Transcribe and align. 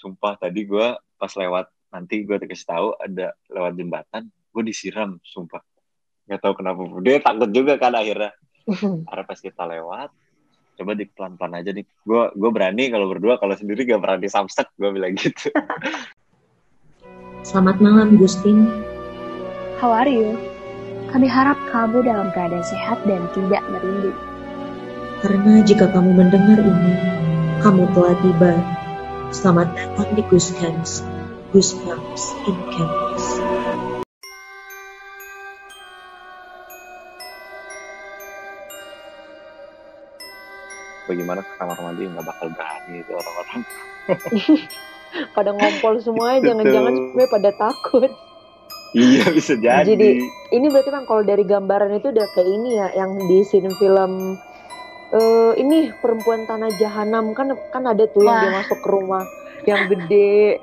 sumpah 0.00 0.40
tadi 0.40 0.64
gue 0.64 0.96
pas 1.20 1.32
lewat 1.36 1.68
nanti 1.92 2.24
gue 2.24 2.40
dikasih 2.40 2.66
tahu 2.66 2.88
ada 2.96 3.36
lewat 3.52 3.76
jembatan 3.76 4.32
gue 4.32 4.62
disiram 4.64 5.20
sumpah 5.20 5.60
nggak 6.24 6.40
tahu 6.40 6.56
kenapa 6.56 6.80
dia 7.04 7.20
takut 7.20 7.52
juga 7.52 7.76
kan 7.76 7.92
akhirnya 7.92 8.32
karena 9.08 9.24
pas 9.28 9.40
kita 9.44 9.62
lewat 9.68 10.08
coba 10.80 10.92
di 10.96 11.04
pelan 11.04 11.36
pelan 11.36 11.60
aja 11.60 11.76
nih 11.76 11.84
gue 11.84 12.22
gue 12.32 12.50
berani 12.50 12.88
kalau 12.88 13.06
berdua 13.12 13.36
kalau 13.36 13.52
sendiri 13.52 13.84
gak 13.84 14.00
berani 14.00 14.32
samsek 14.32 14.72
gue 14.80 14.88
bilang 14.88 15.12
gitu 15.12 15.52
Selamat 17.40 17.80
malam, 17.80 18.20
Gustin. 18.20 18.68
How 19.80 19.88
are 19.88 20.12
you? 20.12 20.36
Kami 21.08 21.24
harap 21.24 21.56
kamu 21.72 22.04
dalam 22.04 22.28
keadaan 22.36 22.60
sehat 22.60 23.00
dan 23.08 23.24
tidak 23.32 23.64
merindu. 23.72 24.12
Karena 25.24 25.64
jika 25.64 25.88
kamu 25.88 26.20
mendengar 26.20 26.60
ini, 26.60 26.94
kamu 27.64 27.88
telah 27.96 28.12
tiba. 28.20 28.52
Selamat 29.30 29.70
datang 29.78 30.10
di 30.18 30.26
Goosecamps, 30.26 31.06
Goosebumps 31.54 32.34
in 32.50 32.58
Campus. 32.74 33.26
bagaimana 41.06 41.46
ke 41.46 41.52
kamar 41.58 41.78
mandi? 41.78 42.10
Nggak 42.10 42.26
bakal 42.26 42.46
berani 42.54 42.94
itu 43.06 43.12
orang-orang. 43.14 43.60
Pada 45.38 45.50
ngompol 45.54 45.94
semua 46.02 46.42
jangan-jangan 46.42 46.94
sebenarnya 46.94 47.30
pada 47.30 47.50
takut. 47.54 48.10
Iya 48.90 49.30
bisa 49.30 49.54
jadi 49.54 49.86
jadi. 49.86 50.18
ini 50.50 50.66
berarti 50.66 50.90
bang 50.90 51.06
kalau 51.06 51.22
dari 51.22 51.46
gambaran 51.46 52.02
itu 52.02 52.10
udah 52.10 52.26
kayak 52.34 52.50
ini 52.50 52.70
ya 52.74 52.86
yang 52.98 53.14
di 53.30 53.46
scene 53.46 53.70
film 53.78 54.34
uh, 55.14 55.52
ini 55.58 55.94
perempuan 55.98 56.46
tanah 56.46 56.70
jahanam 56.78 57.32
kan 57.34 57.54
kan 57.70 57.84
ada 57.86 58.06
tuh 58.10 58.26
yang 58.26 58.38
dia 58.42 58.52
masuk 58.62 58.78
ke 58.82 58.88
rumah 58.88 59.24
yang 59.68 59.86
gede 59.90 60.58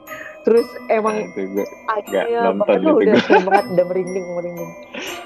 terus 0.48 0.68
emang 0.88 1.28
akhirnya 1.92 2.56
pokoknya 2.56 2.80
gitu, 2.80 2.96
udah 2.96 3.16
banget 3.52 3.66
udah 3.76 3.86
merinding 3.92 4.26
merinding 4.32 4.72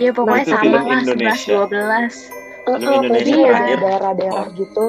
ya 0.02 0.10
pokoknya 0.10 0.44
nah, 0.50 0.54
sama 0.58 0.80
lah 0.82 1.02
sebelas 1.06 1.40
dua 1.46 1.66
belas 1.70 2.14
Indonesia 2.68 3.38
ya, 3.42 3.78
daerah-daerah 3.78 4.46
oh. 4.46 4.54
gitu. 4.54 4.86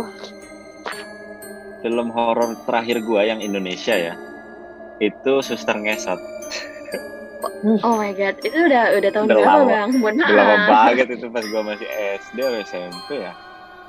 Film 1.83 2.09
horor 2.15 2.55
terakhir 2.69 3.03
gua 3.03 3.27
yang 3.27 3.41
Indonesia 3.41 3.97
ya. 3.97 4.15
Itu 5.01 5.41
Suster 5.41 5.77
Ngesot. 5.77 6.21
Oh 7.63 7.99
my 7.99 8.15
god, 8.15 8.39
itu 8.43 8.55
udah 8.55 8.99
udah 8.99 9.11
tahun 9.11 9.27
berapa 9.27 9.63
bang? 9.67 9.91
Mohon 9.99 10.15
maaf. 10.19 10.35
lama 10.35 10.57
banget 10.67 11.07
itu 11.15 11.27
pas 11.31 11.43
gua 11.47 11.63
masih 11.75 11.89
SD 12.23 12.39
atau 12.39 12.59
SMP 12.63 13.09
ya. 13.23 13.35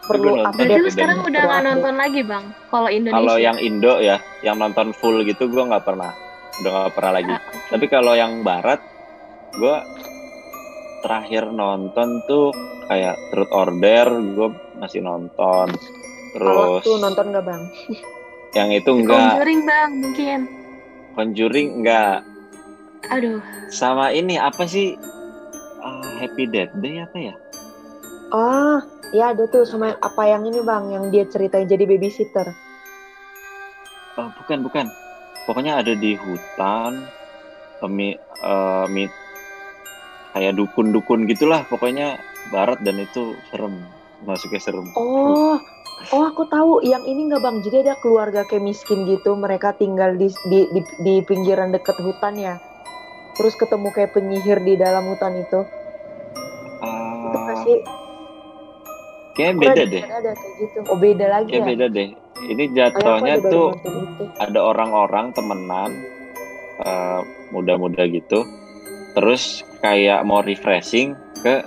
Perlu 0.04 0.44
update. 0.44 0.68
Tapi 0.68 0.90
sekarang 0.92 1.20
udah 1.24 1.42
nggak 1.48 1.64
nonton 1.64 1.96
lagi 1.96 2.22
bang? 2.28 2.46
Kalau 2.68 2.90
Indonesia? 2.92 3.20
Kalau 3.24 3.36
yang 3.40 3.58
Indo 3.60 3.94
ya, 4.04 4.18
yang 4.44 4.60
nonton 4.60 4.92
full 4.92 5.24
gitu 5.24 5.48
gua 5.48 5.72
nggak 5.72 5.86
pernah, 5.88 6.12
udah 6.60 6.72
nggak 6.72 6.94
pernah 6.96 7.12
lagi. 7.16 7.34
Ah, 7.34 7.40
okay. 7.40 7.70
Tapi 7.72 7.86
kalau 7.88 8.14
yang 8.14 8.44
Barat, 8.44 8.84
gua 9.56 9.80
terakhir 11.04 11.52
nonton 11.52 12.24
tuh 12.28 12.56
kayak 12.88 13.16
Truth 13.32 13.52
Order 13.52 14.08
gue 14.34 14.50
masih 14.80 15.04
nonton. 15.04 15.68
Terus 16.34 16.82
tuh 16.82 16.98
nonton 16.98 17.26
nggak 17.36 17.46
bang? 17.46 17.64
yang 18.54 18.70
itu 18.70 18.90
enggak 18.94 19.18
Conjuring 19.18 19.62
bang 19.66 19.90
mungkin. 20.00 20.40
Conjuring 21.14 21.70
enggak 21.84 22.18
aduh. 23.12 23.44
Sama 23.68 24.16
ini 24.16 24.40
apa 24.40 24.64
sih? 24.64 24.96
Uh, 25.84 26.12
Happy 26.24 26.48
Death 26.48 26.72
Day 26.80 27.04
apa 27.04 27.18
ya? 27.20 27.36
Oh 28.32 28.80
ya 29.14 29.32
ada 29.32 29.46
tuh 29.46 29.64
sama 29.64 29.94
apa 30.02 30.24
yang 30.26 30.44
ini 30.50 30.60
bang 30.66 30.90
yang 30.90 31.06
dia 31.14 31.24
ceritain 31.30 31.70
jadi 31.70 31.86
babysitter. 31.86 32.50
Oh 34.18 34.30
bukan 34.42 34.66
bukan. 34.66 34.86
Pokoknya 35.46 35.80
ada 35.80 35.94
di 35.94 36.18
hutan 36.18 37.06
pemi 37.78 38.18
uh, 38.42 38.90
kayak 40.34 40.58
dukun-dukun 40.58 41.30
gitulah 41.30 41.62
pokoknya 41.70 42.18
barat 42.50 42.82
dan 42.82 42.98
itu 42.98 43.38
serem 43.54 43.86
masuknya 44.26 44.60
serem. 44.60 44.90
Oh 44.98 45.62
oh 46.10 46.24
aku 46.26 46.50
tahu. 46.50 46.82
Yang 46.82 47.06
ini 47.06 47.30
nggak 47.30 47.42
bang? 47.46 47.58
Jadi 47.62 47.78
ada 47.86 47.96
keluarga 48.02 48.42
kayak 48.50 48.66
miskin 48.66 49.06
gitu 49.06 49.38
mereka 49.38 49.78
tinggal 49.78 50.18
di 50.18 50.34
di 50.50 50.66
di, 50.74 50.82
di 51.06 51.16
pinggiran 51.22 51.70
dekat 51.70 51.96
hutan 52.02 52.34
ya? 52.34 52.56
Terus 53.38 53.54
ketemu 53.58 53.94
kayak 53.94 54.14
penyihir 54.14 54.62
di 54.62 54.74
dalam 54.78 55.06
hutan 55.10 55.38
itu? 55.38 55.62
Uh, 56.82 57.30
itu 57.30 57.40
kasih 57.50 57.78
kayak 59.34 59.54
beda 59.60 59.82
deh. 59.90 60.04
ada 60.04 60.32
kayak 60.34 60.54
gitu. 60.62 60.78
Oh 60.90 60.98
beda 60.98 61.26
lagi 61.30 61.50
kayak 61.50 61.64
ya? 61.66 61.70
beda 61.74 61.86
deh. 61.90 62.10
Ini 62.44 62.64
jatuhnya 62.76 63.36
tuh 63.46 63.68
ada 64.42 64.60
orang-orang 64.60 65.32
temenan 65.32 65.92
uh, 66.82 67.22
muda-muda 67.54 68.04
gitu 68.10 68.44
terus 69.14 69.62
kayak 69.86 70.26
mau 70.26 70.42
refreshing 70.42 71.14
ke 71.42 71.62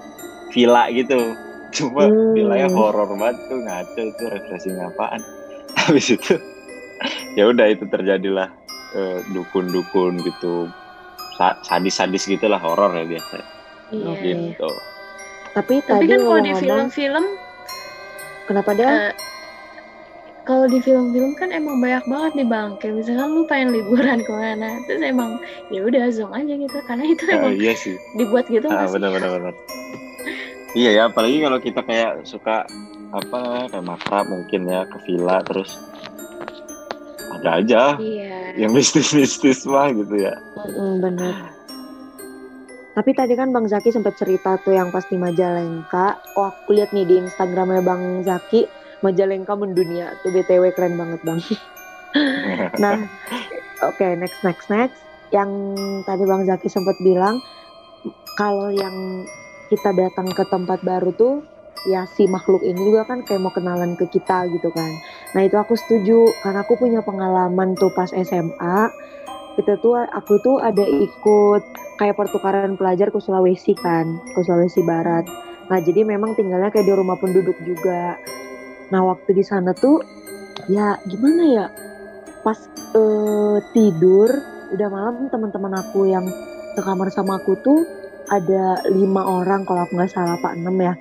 villa 0.50 0.90
gitu. 0.90 1.34
Cuma 1.76 2.08
hmm. 2.08 2.32
villanya 2.32 2.68
horor 2.72 3.10
banget 3.18 3.36
tuh 3.50 3.58
ngaco 3.60 4.00
itu 4.00 4.24
refreshing 4.30 4.76
apaan. 4.80 5.20
Habis 5.86 6.14
itu 6.14 6.34
ya 7.38 7.50
udah 7.50 7.66
itu 7.70 7.84
terjadilah 7.86 8.50
uh, 8.94 9.18
dukun-dukun 9.34 10.22
gitu. 10.22 10.70
Sadis-sadis 11.36 12.24
gitulah 12.24 12.56
horor 12.56 12.96
ya 12.96 13.04
biasa. 13.04 13.38
Iya. 13.86 14.18
gitu. 14.50 14.66
tapi, 15.54 15.78
tapi 15.86 16.10
kan 16.10 16.18
kalau 16.18 16.42
di 16.42 16.52
film-film 16.58 17.24
kenapa 18.46 18.70
dia 18.72 18.90
uh, 18.90 19.10
kalau 20.46 20.70
di 20.70 20.78
film-film 20.78 21.34
kan 21.34 21.50
emang 21.50 21.82
banyak 21.82 22.06
banget 22.06 22.32
nih 22.38 22.46
bang. 22.46 22.68
Kayak 22.78 22.94
misalkan 23.02 23.28
lu 23.34 23.42
pengen 23.50 23.74
liburan 23.74 24.22
ke 24.26 24.32
mana 24.32 24.78
terus 24.86 25.02
emang 25.02 25.42
ya 25.74 25.82
udah 25.82 26.06
zong 26.14 26.32
aja 26.32 26.54
gitu. 26.54 26.78
Karena 26.86 27.04
itu 27.10 27.22
ah, 27.26 27.34
emang 27.34 27.52
uh, 27.52 27.58
iya 27.58 27.72
sih. 27.74 27.98
dibuat 28.14 28.46
gitu 28.46 28.70
ah, 28.70 28.86
benar 28.86 29.10
benar 29.10 29.30
benar. 29.36 29.54
Iya 30.76 30.90
ya 30.94 31.02
apalagi 31.10 31.42
kalau 31.42 31.58
kita 31.58 31.80
kayak 31.82 32.22
suka 32.22 32.62
apa 33.10 33.66
kayak 33.70 33.86
makra 33.86 34.22
mungkin 34.28 34.68
ya 34.70 34.84
ke 34.86 34.98
villa 35.08 35.40
terus 35.46 35.72
ada 37.40 37.62
aja 37.62 37.82
iya. 37.96 38.52
yang 38.58 38.70
mistis-mistis 38.76 39.66
mah 39.66 39.90
gitu 39.90 40.14
ya. 40.14 40.34
Mm, 40.56 41.02
bener 41.02 41.55
tapi 42.96 43.12
tadi 43.12 43.36
kan 43.36 43.52
Bang 43.52 43.68
Zaki 43.68 43.92
sempat 43.92 44.16
cerita 44.16 44.56
tuh 44.64 44.72
yang 44.72 44.88
pasti 44.88 45.20
Majalengka. 45.20 46.16
Oh 46.32 46.48
aku 46.48 46.72
lihat 46.72 46.96
nih 46.96 47.04
di 47.04 47.20
Instagramnya 47.20 47.84
Bang 47.84 48.24
Zaki 48.24 48.64
Majalengka 49.04 49.52
mendunia 49.52 50.16
tuh 50.24 50.32
btw 50.32 50.72
keren 50.72 50.96
banget 50.96 51.20
bang. 51.20 51.36
nah, 52.82 53.04
oke 53.84 54.00
okay, 54.00 54.16
next 54.16 54.40
next 54.40 54.72
next. 54.72 54.96
Yang 55.28 55.76
tadi 56.08 56.24
bang 56.24 56.48
Zaki 56.48 56.72
sempat 56.72 56.96
bilang 57.04 57.36
kalau 58.40 58.72
yang 58.72 59.28
kita 59.68 59.92
datang 59.92 60.32
ke 60.32 60.48
tempat 60.48 60.80
baru 60.80 61.12
tuh 61.12 61.44
ya 61.92 62.08
si 62.16 62.24
makhluk 62.24 62.64
ini 62.64 62.80
juga 62.80 63.04
kan 63.04 63.20
kayak 63.28 63.44
mau 63.44 63.52
kenalan 63.52 63.92
ke 64.00 64.08
kita 64.08 64.48
gitu 64.48 64.72
kan. 64.72 64.88
Nah 65.36 65.44
itu 65.44 65.60
aku 65.60 65.76
setuju 65.76 66.32
karena 66.40 66.64
aku 66.64 66.80
punya 66.80 67.04
pengalaman 67.04 67.76
tuh 67.76 67.92
pas 67.92 68.08
SMA. 68.08 68.88
Kita 69.60 69.76
tuh 69.84 70.00
aku 70.00 70.40
tuh 70.40 70.64
ada 70.64 70.84
ikut 70.88 71.85
kayak 71.96 72.16
pertukaran 72.16 72.76
pelajar 72.76 73.08
ke 73.08 73.18
Sulawesi 73.20 73.72
kan, 73.76 74.20
ke 74.32 74.40
Sulawesi 74.44 74.84
Barat. 74.84 75.24
Nah 75.66 75.78
jadi 75.82 76.06
memang 76.06 76.36
tinggalnya 76.36 76.70
kayak 76.70 76.86
di 76.86 76.94
rumah 76.94 77.18
penduduk 77.18 77.56
juga. 77.64 78.16
Nah 78.92 79.00
waktu 79.02 79.34
di 79.34 79.44
sana 79.44 79.74
tuh 79.74 80.00
ya 80.70 80.96
gimana 81.04 81.42
ya 81.44 81.66
pas 82.46 82.58
uh, 82.94 83.58
tidur 83.74 84.30
udah 84.74 84.88
malam 84.90 85.30
teman-teman 85.30 85.78
aku 85.78 86.10
yang 86.10 86.26
sekamar 86.74 87.10
sama 87.10 87.38
aku 87.38 87.54
tuh 87.62 87.86
ada 88.26 88.82
lima 88.90 89.22
orang 89.22 89.62
kalau 89.62 89.86
aku 89.86 89.94
nggak 89.94 90.10
salah 90.10 90.34
pak 90.42 90.58
enam 90.58 90.74
ya 90.82 90.94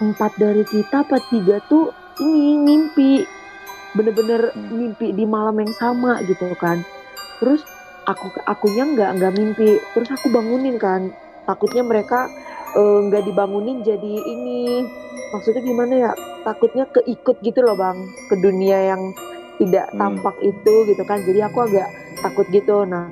empat 0.00 0.32
dari 0.40 0.64
kita 0.64 1.04
apa 1.04 1.20
tiga 1.28 1.60
tuh 1.68 1.92
ini 2.20 2.56
mimpi 2.60 3.24
bener-bener 3.96 4.52
hmm. 4.52 4.72
mimpi 4.72 5.12
di 5.12 5.24
malam 5.24 5.56
yang 5.60 5.72
sama 5.76 6.20
gitu 6.24 6.48
kan 6.56 6.80
terus 7.40 7.64
aku 8.06 8.30
akunya 8.46 8.86
nggak 8.86 9.10
nggak 9.18 9.32
mimpi. 9.34 9.70
Terus 9.92 10.10
aku 10.14 10.30
bangunin 10.30 10.78
kan. 10.78 11.10
Takutnya 11.44 11.82
mereka 11.82 12.30
eh, 12.74 12.98
nggak 13.10 13.22
uh, 13.22 13.26
dibangunin 13.26 13.82
jadi 13.82 14.14
ini. 14.22 14.86
Maksudnya 15.34 15.62
gimana 15.62 15.94
ya? 16.10 16.12
Takutnya 16.46 16.86
keikut 16.88 17.42
gitu 17.42 17.60
loh 17.66 17.74
bang. 17.74 17.98
Ke 18.30 18.34
dunia 18.38 18.94
yang 18.94 19.02
tidak 19.58 19.90
hmm. 19.92 19.98
tampak 19.98 20.36
itu 20.40 20.74
gitu 20.86 21.02
kan. 21.02 21.18
Jadi 21.26 21.40
aku 21.42 21.58
agak 21.66 21.88
takut 22.22 22.46
gitu. 22.54 22.86
Nah 22.86 23.10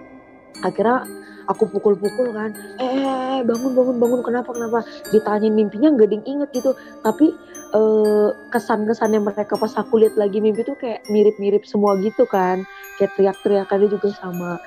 akhirnya 0.62 1.04
aku 1.50 1.68
pukul-pukul 1.68 2.30
kan. 2.32 2.54
Eh, 2.78 2.86
eh, 2.86 3.02
eh 3.02 3.40
bangun 3.42 3.74
bangun 3.74 3.96
bangun. 3.98 4.20
Kenapa 4.22 4.50
kenapa? 4.54 4.78
Ditanya 5.10 5.50
mimpinya 5.50 5.90
nggak 5.92 6.08
ding 6.10 6.24
inget 6.24 6.50
gitu. 6.54 6.72
Tapi 7.02 7.34
eh, 7.74 8.28
kesan-kesan 8.54 9.10
yang 9.14 9.26
mereka 9.26 9.58
pas 9.58 9.74
aku 9.74 9.98
lihat 9.98 10.14
lagi 10.14 10.38
mimpi 10.38 10.62
tuh 10.62 10.78
kayak 10.78 11.02
mirip-mirip 11.10 11.66
semua 11.66 11.98
gitu 11.98 12.24
kan. 12.30 12.62
Kayak 12.96 13.18
teriak-teriakannya 13.18 13.88
juga 13.90 14.14
sama 14.14 14.62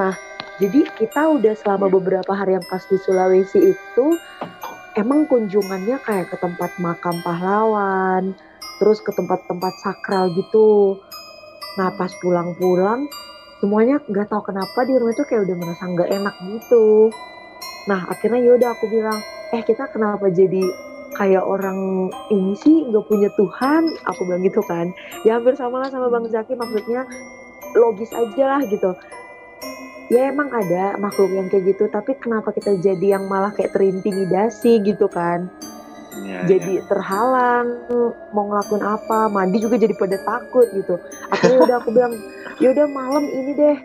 nah 0.00 0.14
jadi 0.60 0.84
kita 0.94 1.40
udah 1.40 1.58
selama 1.58 1.88
beberapa 1.88 2.36
hari 2.36 2.54
yang 2.54 2.66
pas 2.68 2.84
di 2.86 3.00
Sulawesi 3.00 3.72
itu 3.72 4.06
emang 4.94 5.24
kunjungannya 5.24 5.96
kayak 6.04 6.28
ke 6.28 6.36
tempat 6.36 6.70
makam 6.76 7.18
pahlawan, 7.24 8.36
terus 8.76 9.00
ke 9.00 9.10
tempat-tempat 9.16 9.72
sakral 9.80 10.30
gitu. 10.36 11.00
nah 11.72 11.88
pas 11.96 12.12
pulang-pulang 12.20 13.08
semuanya 13.64 13.96
nggak 14.04 14.28
tahu 14.28 14.52
kenapa 14.52 14.84
di 14.84 14.92
rumah 14.92 15.16
itu 15.16 15.24
kayak 15.24 15.48
udah 15.48 15.56
merasa 15.56 15.82
nggak 15.88 16.10
enak 16.12 16.34
gitu. 16.52 17.08
Nah 17.88 18.00
akhirnya 18.12 18.44
yaudah 18.44 18.76
aku 18.76 18.92
bilang 18.92 19.18
eh 19.56 19.64
kita 19.64 19.88
kenapa 19.88 20.28
jadi 20.28 20.60
kayak 21.16 21.40
orang 21.40 22.12
ini 22.28 22.52
sih 22.60 22.84
nggak 22.92 23.08
punya 23.08 23.32
Tuhan? 23.40 23.88
Aku 24.04 24.28
bilang 24.28 24.44
gitu 24.44 24.60
kan. 24.68 24.92
Ya 25.24 25.40
hampir 25.40 25.56
sama 25.56 25.80
lah 25.80 25.88
sama 25.88 26.12
Bang 26.12 26.28
Zaki 26.28 26.52
maksudnya 26.52 27.08
logis 27.72 28.12
aja 28.12 28.44
lah 28.44 28.60
gitu 28.68 28.92
ya 30.12 30.28
emang 30.28 30.52
ada 30.52 31.00
makhluk 31.00 31.32
yang 31.32 31.48
kayak 31.48 31.72
gitu 31.72 31.88
tapi 31.88 32.12
kenapa 32.20 32.52
kita 32.52 32.76
jadi 32.84 33.16
yang 33.16 33.24
malah 33.32 33.48
kayak 33.56 33.72
terintimidasi 33.72 34.84
gitu 34.84 35.08
kan? 35.08 35.48
Ya, 36.12 36.44
jadi 36.44 36.84
ya. 36.84 36.84
terhalang 36.92 37.88
mau 38.36 38.44
ngelakuin 38.52 38.84
apa 38.84 39.32
mandi 39.32 39.64
juga 39.64 39.80
jadi 39.80 39.96
pada 39.96 40.20
takut 40.20 40.68
gitu. 40.76 41.00
Akhirnya 41.32 41.58
udah 41.64 41.76
aku 41.80 41.88
bilang 41.96 42.12
ya 42.60 42.76
udah 42.76 42.84
malam 42.92 43.24
ini 43.24 43.56
deh 43.56 43.78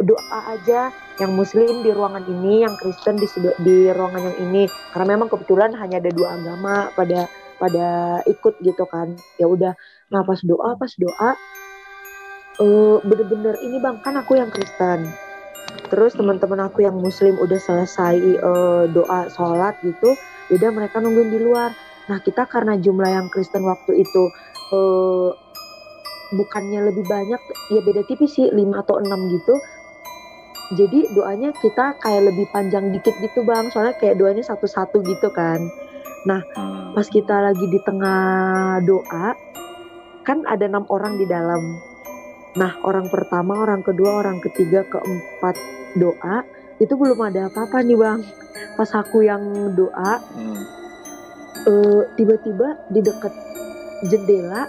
doa 0.00 0.40
aja 0.56 0.88
yang 1.20 1.36
muslim 1.36 1.84
di 1.84 1.90
ruangan 1.92 2.24
ini 2.24 2.64
yang 2.64 2.72
Kristen 2.80 3.20
di 3.20 3.28
di 3.60 3.92
ruangan 3.92 4.32
yang 4.32 4.36
ini. 4.48 4.62
Karena 4.96 5.20
memang 5.20 5.28
kebetulan 5.28 5.76
hanya 5.76 6.00
ada 6.00 6.08
dua 6.08 6.40
agama 6.40 6.88
pada 6.96 7.28
pada 7.60 7.86
ikut 8.24 8.56
gitu 8.64 8.88
kan. 8.88 9.12
Ya 9.36 9.44
udah 9.44 9.76
nah 10.08 10.24
pas 10.24 10.40
doa 10.40 10.72
pas 10.80 10.92
doa 10.96 11.36
uh, 12.64 12.96
bener-bener 13.04 13.60
ini 13.60 13.76
bang 13.76 14.00
kan 14.00 14.16
aku 14.16 14.40
yang 14.40 14.48
Kristen 14.48 15.27
terus 15.88 16.14
teman-teman 16.14 16.68
aku 16.68 16.84
yang 16.84 16.96
muslim 17.00 17.34
udah 17.40 17.58
selesai 17.58 18.16
uh, 18.44 18.84
doa 18.92 19.32
sholat 19.32 19.74
gitu 19.82 20.14
udah 20.52 20.70
mereka 20.72 21.00
nungguin 21.00 21.32
di 21.32 21.40
luar. 21.40 21.72
Nah 22.08 22.18
kita 22.24 22.48
karena 22.48 22.80
jumlah 22.80 23.08
yang 23.08 23.26
Kristen 23.28 23.64
waktu 23.68 24.00
itu 24.00 24.22
uh, 24.72 25.30
bukannya 26.32 26.88
lebih 26.92 27.04
banyak 27.08 27.40
ya 27.72 27.80
beda 27.84 28.04
tipis 28.04 28.36
sih 28.36 28.48
5 28.48 28.56
atau 28.84 29.00
6 29.00 29.34
gitu. 29.36 29.54
Jadi 30.76 31.00
doanya 31.16 31.52
kita 31.56 31.96
kayak 32.00 32.28
lebih 32.28 32.44
panjang 32.52 32.92
dikit 32.92 33.16
gitu 33.24 33.40
bang. 33.44 33.72
Soalnya 33.72 33.96
kayak 33.96 34.20
doanya 34.20 34.44
satu-satu 34.44 35.00
gitu 35.04 35.28
kan. 35.32 35.60
Nah 36.28 36.40
hmm. 36.44 36.92
pas 36.96 37.08
kita 37.08 37.52
lagi 37.52 37.64
di 37.68 37.80
tengah 37.84 38.80
doa 38.84 39.36
kan 40.24 40.44
ada 40.44 40.68
enam 40.68 40.84
orang 40.92 41.16
di 41.16 41.24
dalam 41.24 41.80
Nah, 42.58 42.74
orang 42.82 43.06
pertama, 43.06 43.62
orang 43.62 43.86
kedua, 43.86 44.18
orang 44.18 44.42
ketiga, 44.42 44.82
keempat 44.90 45.54
doa 45.94 46.42
itu 46.82 46.90
belum 46.90 47.18
ada 47.22 47.46
apa-apa 47.46 47.86
nih 47.86 47.94
bang. 47.94 48.20
Pas 48.74 48.90
aku 48.98 49.22
yang 49.22 49.74
doa, 49.78 50.18
hmm. 50.18 50.62
uh, 51.70 52.02
tiba-tiba 52.18 52.82
di 52.90 52.98
dekat 52.98 53.30
jendela, 54.10 54.66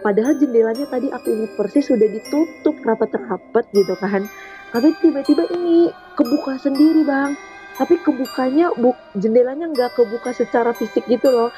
padahal 0.00 0.40
jendelanya 0.40 0.88
tadi 0.88 1.12
aku 1.12 1.28
ingat 1.28 1.52
persis 1.60 1.84
sudah 1.92 2.08
ditutup 2.08 2.80
rapat-rapat 2.80 3.64
gitu 3.76 3.92
kan. 4.00 4.24
Tapi 4.72 4.88
tiba-tiba 5.04 5.44
ini 5.52 5.92
kebuka 6.16 6.56
sendiri 6.56 7.04
bang. 7.04 7.36
Tapi 7.76 7.94
kebukanya 8.02 8.74
bu 8.74 8.90
jendelanya 9.14 9.68
nggak 9.70 9.94
kebuka 9.94 10.34
secara 10.34 10.74
fisik 10.74 11.04
gitu 11.06 11.30
loh 11.30 11.52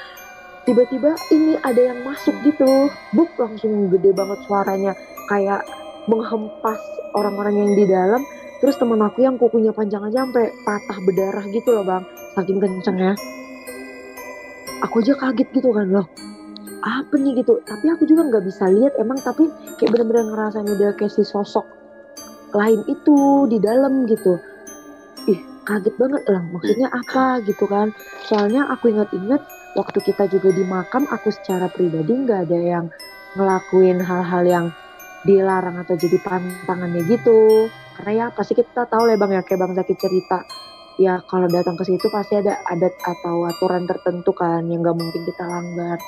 tiba-tiba 0.69 1.17
ini 1.33 1.57
ada 1.65 1.81
yang 1.81 2.05
masuk 2.05 2.37
gitu 2.45 2.93
buk 3.17 3.33
langsung 3.41 3.89
gede 3.89 4.13
banget 4.13 4.39
suaranya 4.45 4.93
kayak 5.31 5.63
menghempas 6.11 6.81
orang-orang 7.15 7.55
yang 7.55 7.71
di 7.79 7.85
dalam 7.87 8.23
terus 8.59 8.77
teman 8.77 8.99
aku 9.01 9.23
yang 9.23 9.39
kukunya 9.39 9.71
panjang 9.71 10.03
aja 10.05 10.27
sampai 10.27 10.51
patah 10.67 10.99
berdarah 11.07 11.47
gitu 11.55 11.71
loh 11.71 11.87
bang. 11.87 12.03
Saking 12.35 12.59
kencengnya 12.59 13.15
aku 14.83 15.01
aja 15.07 15.15
kaget 15.15 15.49
gitu 15.55 15.71
kan 15.71 15.87
loh 15.89 16.07
apa 16.81 17.15
nih 17.21 17.45
gitu. 17.45 17.61
Tapi 17.63 17.87
aku 17.93 18.09
juga 18.09 18.27
nggak 18.27 18.45
bisa 18.45 18.65
lihat 18.73 18.97
emang 18.97 19.21
tapi 19.21 19.49
kayak 19.77 19.91
bener-bener 19.93 20.33
ngerasain 20.33 20.65
udah 20.65 20.97
kayak 20.97 21.13
si 21.13 21.23
sosok 21.23 21.65
lain 22.57 22.83
itu 22.89 23.47
di 23.47 23.61
dalam 23.63 24.09
gitu. 24.09 24.41
Ih 25.29 25.41
kaget 25.69 25.95
banget 26.01 26.23
lah 26.27 26.43
maksudnya 26.51 26.89
apa 26.91 27.45
gitu 27.45 27.65
kan. 27.69 27.93
Soalnya 28.27 28.67
aku 28.73 28.91
ingat-ingat 28.91 29.45
waktu 29.77 29.99
kita 30.03 30.27
juga 30.33 30.51
di 30.51 30.65
makam 30.65 31.05
aku 31.07 31.31
secara 31.31 31.69
pribadi 31.71 32.17
nggak 32.17 32.49
ada 32.49 32.59
yang 32.59 32.87
ngelakuin 33.39 34.03
hal-hal 34.03 34.43
yang 34.43 34.67
dilarang 35.25 35.81
atau 35.83 35.95
jadi 35.97 36.17
pantangannya 36.21 37.05
gitu. 37.09 37.69
Karena 37.97 38.13
ya 38.13 38.27
pasti 38.33 38.57
kita 38.57 38.89
tahu 38.89 39.05
lah 39.09 39.17
bang 39.21 39.41
ya 39.41 39.43
kayak 39.45 39.61
bang 39.61 39.73
Zaki 39.77 39.95
cerita. 39.97 40.45
Ya 41.01 41.21
kalau 41.25 41.49
datang 41.49 41.77
ke 41.81 41.85
situ 41.89 42.07
pasti 42.13 42.37
ada 42.37 42.61
adat 42.69 42.93
atau 43.01 43.49
aturan 43.49 43.89
tertentu 43.89 44.33
kan 44.37 44.65
yang 44.69 44.85
nggak 44.85 44.97
mungkin 44.97 45.23
kita 45.25 45.45
langgar. 45.45 45.99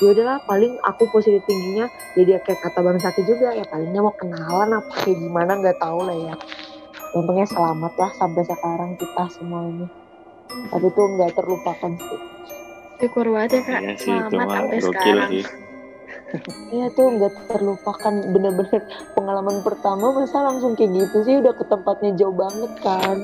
Ya 0.00 0.06
udahlah 0.16 0.38
paling 0.48 0.80
aku 0.80 1.12
positif 1.12 1.44
tingginya 1.44 1.86
jadi 2.16 2.40
kayak 2.40 2.60
kata 2.62 2.78
bang 2.80 2.98
Zaki 2.98 3.22
juga 3.26 3.52
ya 3.54 3.66
palingnya 3.68 4.00
mau 4.00 4.14
kenalan 4.16 4.80
apa 4.80 4.92
kayak 5.06 5.18
gimana 5.18 5.52
nggak 5.58 5.78
tahu 5.78 6.06
lah 6.06 6.18
ya. 6.18 6.34
Untungnya 7.10 7.46
selamat 7.46 7.92
lah 7.98 8.10
sampai 8.14 8.42
sekarang 8.46 8.94
kita 8.94 9.24
semuanya 9.34 9.90
tapi 10.70 10.86
tuh 10.94 11.06
nggak 11.16 11.32
terlupakan 11.34 11.92
sih. 11.94 12.20
Syukur 13.00 13.26
banget 13.32 13.50
ya 13.50 13.60
kak. 13.64 13.80
Iya 13.80 13.94
selamat 13.96 14.46
sampai 14.50 14.78
sekarang. 14.82 15.30
sih. 15.30 15.69
Iya 16.70 16.86
tuh 16.94 17.06
nggak 17.18 17.50
terlupakan 17.50 18.14
bener-bener 18.30 18.82
pengalaman 19.18 19.62
pertama. 19.66 20.14
Masa 20.14 20.46
langsung 20.46 20.78
kayak 20.78 20.94
gitu 20.94 21.26
sih? 21.26 21.34
Udah 21.42 21.54
ke 21.54 21.64
tempatnya 21.66 22.14
jauh 22.14 22.34
banget 22.34 22.72
kan? 22.82 23.18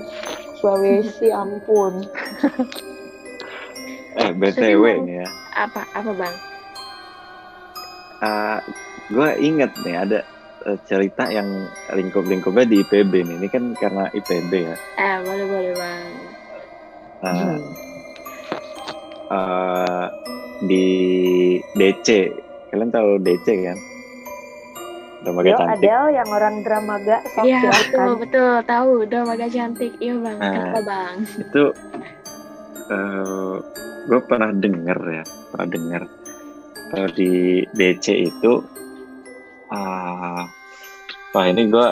Sulawesi 0.59 1.31
ampun. 1.43 2.07
Eh 4.17 4.31
btw 4.35 4.85
nih 5.07 5.17
ya. 5.23 5.29
Apa 5.55 5.83
apa 5.95 6.11
bang? 6.17 6.35
Uh, 8.17 8.27
ah, 8.27 8.59
gue 9.13 9.29
inget 9.45 9.71
nih 9.85 9.97
ada 10.01 10.19
uh, 10.65 10.79
cerita 10.89 11.29
yang 11.29 11.69
lingkup-lingkupnya 11.93 12.65
di 12.65 12.77
IPB 12.83 13.13
nih. 13.23 13.37
Ini 13.45 13.49
kan 13.53 13.65
karena 13.77 14.09
IPB 14.11 14.53
ya. 14.57 14.77
Eh 14.99 15.17
boleh 15.23 15.47
boleh 15.47 15.73
bang. 15.77 16.11
Uh, 17.17 17.29
hmm. 17.29 17.61
uh, 19.33 20.07
di 20.65 20.87
DC 21.77 22.09
Kalian 22.77 22.93
tahu 22.93 23.17
DC 23.25 23.47
kan? 23.65 23.79
Dramaga 25.25 25.49
Yo, 25.49 25.57
cantik. 25.57 25.81
Adele 25.81 26.09
yang 26.13 26.29
orang 26.29 26.55
Dramaga 26.61 27.17
Iya, 27.41 27.73
betul, 27.73 27.97
kan? 27.97 28.21
betul, 28.21 28.53
tahu 28.69 28.91
Dramaga 29.09 29.47
cantik. 29.49 29.93
Iya, 29.97 30.15
Bang. 30.21 30.37
Nah, 30.37 30.53
Apa, 30.53 30.81
Bang? 30.85 31.15
Itu 31.41 31.63
uh, 31.73 32.93
eh, 32.93 33.55
gue 34.13 34.21
pernah 34.29 34.53
denger 34.53 34.99
ya, 35.09 35.25
pernah 35.49 35.69
denger 35.73 36.03
uh, 37.01 37.09
di 37.17 37.65
DC 37.65 38.07
itu 38.13 38.53
uh, 39.73 40.45
wah 41.33 41.45
ini 41.49 41.73
gue 41.73 41.89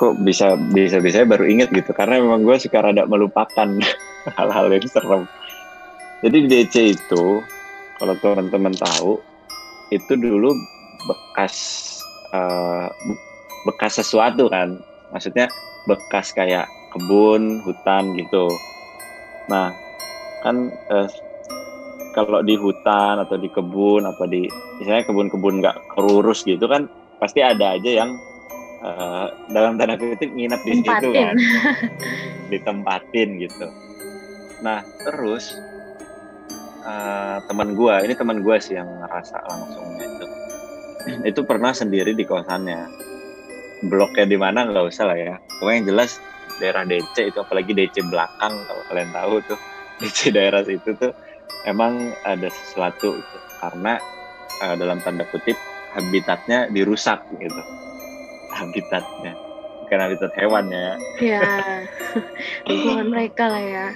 kok 0.00 0.16
bisa 0.24 0.56
bisa 0.72 1.04
bisa 1.04 1.28
baru 1.28 1.44
inget 1.44 1.68
gitu 1.68 1.92
karena 1.92 2.16
memang 2.16 2.48
gue 2.48 2.56
suka 2.56 2.80
rada 2.80 3.04
melupakan 3.04 3.68
hal-hal 4.40 4.72
yang 4.72 4.88
serem. 4.88 5.28
Jadi 6.24 6.48
di 6.48 6.64
DC 6.64 6.96
itu 6.96 7.44
kalau 8.00 8.16
teman-teman 8.16 8.72
tahu 8.72 9.31
itu 9.92 10.16
dulu 10.16 10.56
bekas 11.04 11.54
uh, 12.32 12.88
bekas 13.68 14.00
sesuatu 14.00 14.48
kan. 14.48 14.80
Maksudnya 15.12 15.52
bekas 15.84 16.32
kayak 16.32 16.64
kebun 16.96 17.60
hutan 17.68 18.16
gitu. 18.16 18.48
Nah 19.52 19.76
kan 20.40 20.72
uh, 20.88 21.08
kalau 22.16 22.40
di 22.44 22.56
hutan 22.56 23.20
atau 23.20 23.36
di 23.36 23.48
kebun 23.52 24.04
apa 24.04 24.24
di 24.28 24.44
misalnya 24.80 25.04
kebun-kebun 25.08 25.64
nggak 25.64 25.76
kerurus 25.96 26.44
gitu 26.44 26.68
kan 26.68 26.84
pasti 27.20 27.40
ada 27.40 27.76
aja 27.78 28.04
yang 28.04 28.10
uh, 28.84 29.32
dalam 29.48 29.80
tanda 29.80 29.96
kutip 29.96 30.32
nginep 30.32 30.60
di 30.64 30.72
situ 30.80 31.08
kan. 31.12 31.36
Ditempatin 32.48 33.28
gitu. 33.40 33.66
Nah 34.64 34.80
terus 35.04 35.56
uh, 36.82 37.38
teman 37.46 37.74
gue 37.78 37.94
ini 38.04 38.14
teman 38.14 38.42
gue 38.42 38.56
sih 38.58 38.76
yang 38.76 38.88
ngerasa 39.02 39.36
langsung 39.46 39.86
itu. 39.98 40.26
Itu 41.30 41.40
pernah 41.42 41.74
sendiri 41.74 42.14
di 42.14 42.22
kosannya. 42.22 42.86
Bloknya 43.90 44.26
di 44.26 44.38
mana 44.38 44.70
nggak 44.70 44.86
usah 44.86 45.10
lah 45.10 45.18
ya. 45.18 45.34
Pokoknya 45.58 45.76
yang 45.82 45.86
jelas 45.94 46.22
daerah 46.62 46.86
DC 46.86 47.34
itu 47.34 47.38
apalagi 47.42 47.74
DC 47.74 48.06
belakang 48.06 48.54
kalau 48.54 48.82
kalian 48.86 49.10
tahu 49.10 49.34
tuh. 49.50 49.58
DC 50.02 50.30
daerah 50.30 50.62
situ 50.62 50.94
tuh 50.94 51.10
emang 51.66 52.14
ada 52.26 52.46
sesuatu 52.50 53.18
gitu. 53.18 53.38
karena 53.62 53.98
uh, 54.62 54.74
dalam 54.74 54.98
tanda 55.02 55.26
kutip 55.30 55.58
habitatnya 55.94 56.70
dirusak 56.70 57.22
gitu. 57.38 57.62
Habitatnya. 58.58 59.34
Bukan 59.82 59.98
habitat 59.98 60.32
hewan 60.38 60.70
ya. 60.70 60.94
Ya 61.18 61.50
lingkungan 62.70 63.10
mereka 63.10 63.50
lah 63.50 63.64
ya. 63.64 63.86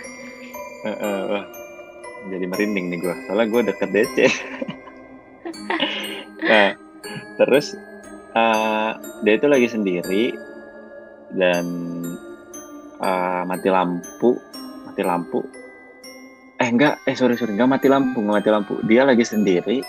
Uh, 0.83 0.91
uh, 0.91 1.23
uh 1.39 1.66
jadi 2.31 2.45
merinding 2.47 2.87
nih 2.93 2.99
gue 3.03 3.15
soalnya 3.27 3.47
gue 3.49 3.63
deket 3.73 3.89
DC 3.95 4.17
nah 6.51 6.75
terus 7.37 7.77
uh, 8.37 8.99
dia 9.25 9.35
itu 9.41 9.47
lagi 9.49 9.69
sendiri 9.73 10.25
dan 11.33 11.65
uh, 13.01 13.43
mati 13.49 13.69
lampu 13.73 14.37
mati 14.97 15.03
lampu. 15.05 15.41
Eh 16.57 16.69
enggak 16.73 17.05
eh 17.05 17.13
sorry 17.13 17.37
sorry 17.37 17.53
enggak 17.53 17.69
mati 17.69 17.87
lampu 17.93 18.21
enggak 18.21 18.37
mati 18.41 18.51
lampu. 18.53 18.75
Dia 18.89 19.05
lagi 19.05 19.25
sendiri 19.25 19.85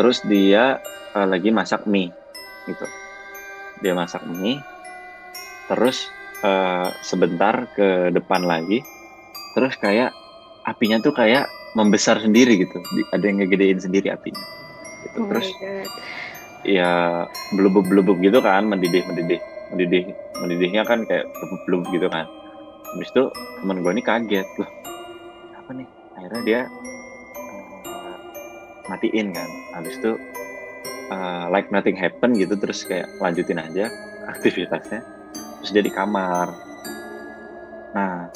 terus 0.00 0.24
dia 0.24 0.80
uh, 1.12 1.26
lagi 1.28 1.52
masak 1.52 1.84
mie 1.84 2.08
gitu. 2.64 2.86
Dia 3.84 3.92
masak 3.92 4.24
mie 4.24 4.60
terus 5.68 6.08
uh, 6.40 6.88
sebentar 7.04 7.68
ke 7.76 8.08
depan 8.08 8.40
lagi 8.40 8.80
terus 9.52 9.76
kayak 9.76 10.16
apinya 10.64 10.96
tuh 11.00 11.12
kayak 11.12 11.44
membesar 11.76 12.20
sendiri 12.22 12.64
gitu. 12.64 12.78
Ada 13.12 13.24
yang 13.28 13.44
ngegedein 13.44 13.80
sendiri 13.80 14.08
apinya. 14.12 14.44
Gitu. 15.04 15.16
Oh 15.20 15.26
terus 15.28 15.48
ya 16.66 17.24
belubuk 17.54 17.86
belubuk 17.86 18.18
gitu 18.18 18.42
kan 18.42 18.66
mendidih 18.66 19.06
mendidih 19.06 19.38
mendidih 19.70 20.10
mendidihnya 20.42 20.82
kan 20.82 21.04
kayak 21.04 21.28
belubuk 21.66 21.88
gitu 21.92 22.08
kan. 22.08 22.24
Habis 22.96 23.10
itu 23.12 23.24
teman 23.60 23.84
gue 23.84 23.92
ini 23.92 24.02
kaget. 24.04 24.48
Loh 24.56 24.70
apa 25.58 25.70
nih? 25.76 25.88
Akhirnya 26.16 26.42
dia 26.44 26.60
eh, 27.36 28.16
matiin 28.88 29.26
kan. 29.36 29.48
Habis 29.76 29.94
itu 30.00 30.12
eh, 31.12 31.44
like 31.52 31.68
nothing 31.68 31.94
happen 31.94 32.32
gitu 32.34 32.56
terus 32.56 32.82
kayak 32.88 33.06
lanjutin 33.20 33.60
aja 33.60 33.92
aktivitasnya. 34.28 35.04
Terus 35.60 35.70
dia 35.74 35.84
di 35.84 35.92
kamar. 35.92 36.48
Nah 37.92 38.32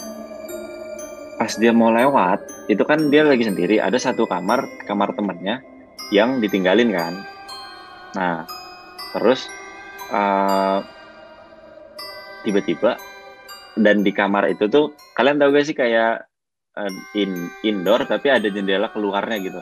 pas 1.43 1.59
dia 1.59 1.75
mau 1.75 1.91
lewat 1.91 2.39
itu 2.73 2.83
kan 2.89 3.13
dia 3.13 3.21
lagi 3.29 3.45
sendiri 3.45 3.77
ada 3.77 4.01
satu 4.01 4.25
kamar 4.25 4.65
kamar 4.89 5.13
temennya 5.13 5.61
yang 6.09 6.41
ditinggalin 6.41 6.89
kan 6.89 7.13
nah 8.17 8.49
terus 9.13 9.45
eh, 10.09 10.79
tiba-tiba 12.49 12.97
dan 13.77 14.01
di 14.01 14.13
kamar 14.17 14.49
itu 14.49 14.69
tuh 14.73 14.97
kalian 15.17 15.37
tahu 15.37 15.53
gak 15.53 15.67
sih 15.69 15.77
kayak 15.77 16.25
eh, 16.81 17.21
in 17.21 17.53
indoor 17.61 18.09
tapi 18.09 18.33
ada 18.33 18.49
jendela 18.49 18.89
keluarnya 18.89 19.37
gitu 19.45 19.61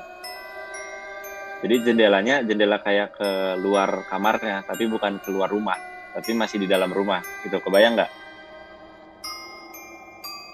jadi 1.67 1.75
jendelanya 1.83 2.47
jendela 2.47 2.79
kayak 2.79 3.19
ke 3.19 3.59
luar 3.59 4.07
kamarnya 4.07 4.63
tapi 4.65 4.87
bukan 4.87 5.19
keluar 5.27 5.51
rumah 5.51 5.77
tapi 6.15 6.31
masih 6.35 6.63
di 6.63 6.67
dalam 6.71 6.91
rumah 6.95 7.23
gitu 7.43 7.59
kebayang 7.59 7.99
nggak 7.99 8.11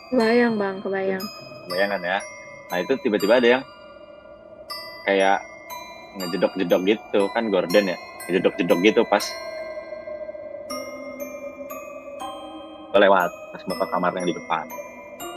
Kebayang 0.07 0.55
bang, 0.55 0.79
kebayang. 0.87 1.25
Bayangan 1.67 1.99
ya. 1.99 2.19
Nah 2.71 2.79
itu 2.83 2.93
tiba-tiba 2.99 3.39
ada 3.39 3.49
yang 3.61 3.63
kayak 5.07 5.39
ngejedok-jedok 6.17 6.81
gitu 6.91 7.21
kan 7.35 7.45
Gordon 7.53 7.87
ya, 7.95 7.99
ngejedok-jedok 8.27 8.79
gitu 8.87 9.01
pas 9.07 9.25
lewat 12.97 13.31
pas 13.53 13.61
ke 13.63 13.87
kamar 13.93 14.13
yang 14.17 14.27
di 14.31 14.35
depan. 14.37 14.65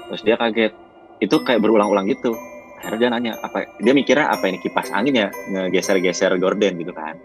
Terus 0.10 0.22
dia 0.26 0.36
kaget. 0.40 0.74
Itu 1.20 1.44
kayak 1.44 1.60
berulang-ulang 1.64 2.08
gitu. 2.10 2.40
Akhirnya 2.78 3.00
dia 3.00 3.10
nanya 3.12 3.34
apa? 3.44 3.68
Dia 3.76 3.94
mikirnya 3.94 4.32
apa 4.32 4.48
ini 4.50 4.58
kipas 4.64 4.90
angin 4.96 5.16
ya 5.16 5.30
ngegeser-geser 5.46 6.32
Gordon 6.40 6.74
gitu 6.80 6.94
kan. 6.96 7.16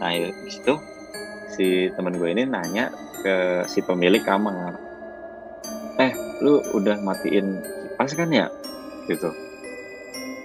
Nah 0.00 0.10
di 0.16 0.50
situ 0.50 0.78
si 1.46 1.90
temen 1.96 2.14
gue 2.20 2.30
ini 2.32 2.44
nanya 2.46 2.94
ke 3.22 3.66
si 3.68 3.80
pemilik 3.84 4.22
kamar. 4.22 4.78
Eh, 6.00 6.12
lu 6.44 6.52
udah 6.78 6.96
matiin 7.02 7.46
kipas 7.82 8.10
kan 8.18 8.28
ya? 8.32 8.46
Gitu. 9.10 9.30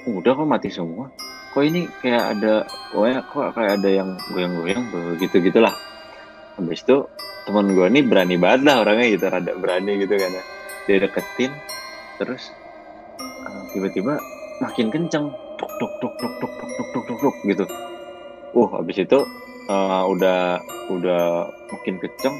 Udah 0.06 0.38
kok 0.38 0.46
mati 0.46 0.70
semua. 0.70 1.10
Kok 1.56 1.64
ini 1.66 1.88
kayak 2.04 2.38
ada, 2.38 2.68
kok 3.26 3.58
kayak 3.58 3.82
ada 3.82 3.90
yang 3.90 4.10
goyang-goyang 4.30 4.84
begitu 4.92 5.40
gitulah. 5.50 5.74
Habis 6.60 6.86
itu 6.86 7.10
teman 7.50 7.74
gue 7.74 7.88
ini 7.90 8.02
berani 8.06 8.36
banget 8.38 8.70
lah 8.70 8.86
orangnya 8.86 9.08
gitu, 9.18 9.26
rada 9.32 9.52
berani 9.58 9.98
gitu 9.98 10.14
kan 10.14 10.30
ya. 10.30 10.44
Dia 10.86 10.98
deketin, 11.02 11.52
terus 12.22 12.54
uh, 13.20 13.64
tiba-tiba 13.74 14.22
makin 14.62 14.94
kenceng, 14.94 15.34
tuk 15.58 15.72
tuk 15.82 15.92
tuk 15.98 16.14
tuk 16.20 16.34
tuk 16.38 16.52
tuk 16.54 16.70
tuk 16.78 16.88
tuk 16.94 17.06
tuk, 17.08 17.18
tuk 17.24 17.36
gitu. 17.50 17.66
Uh, 18.54 18.70
habis 18.78 18.98
itu 19.02 19.20
uh, 19.72 20.04
udah 20.06 20.62
udah 20.92 21.50
makin 21.72 21.98
kenceng. 21.98 22.36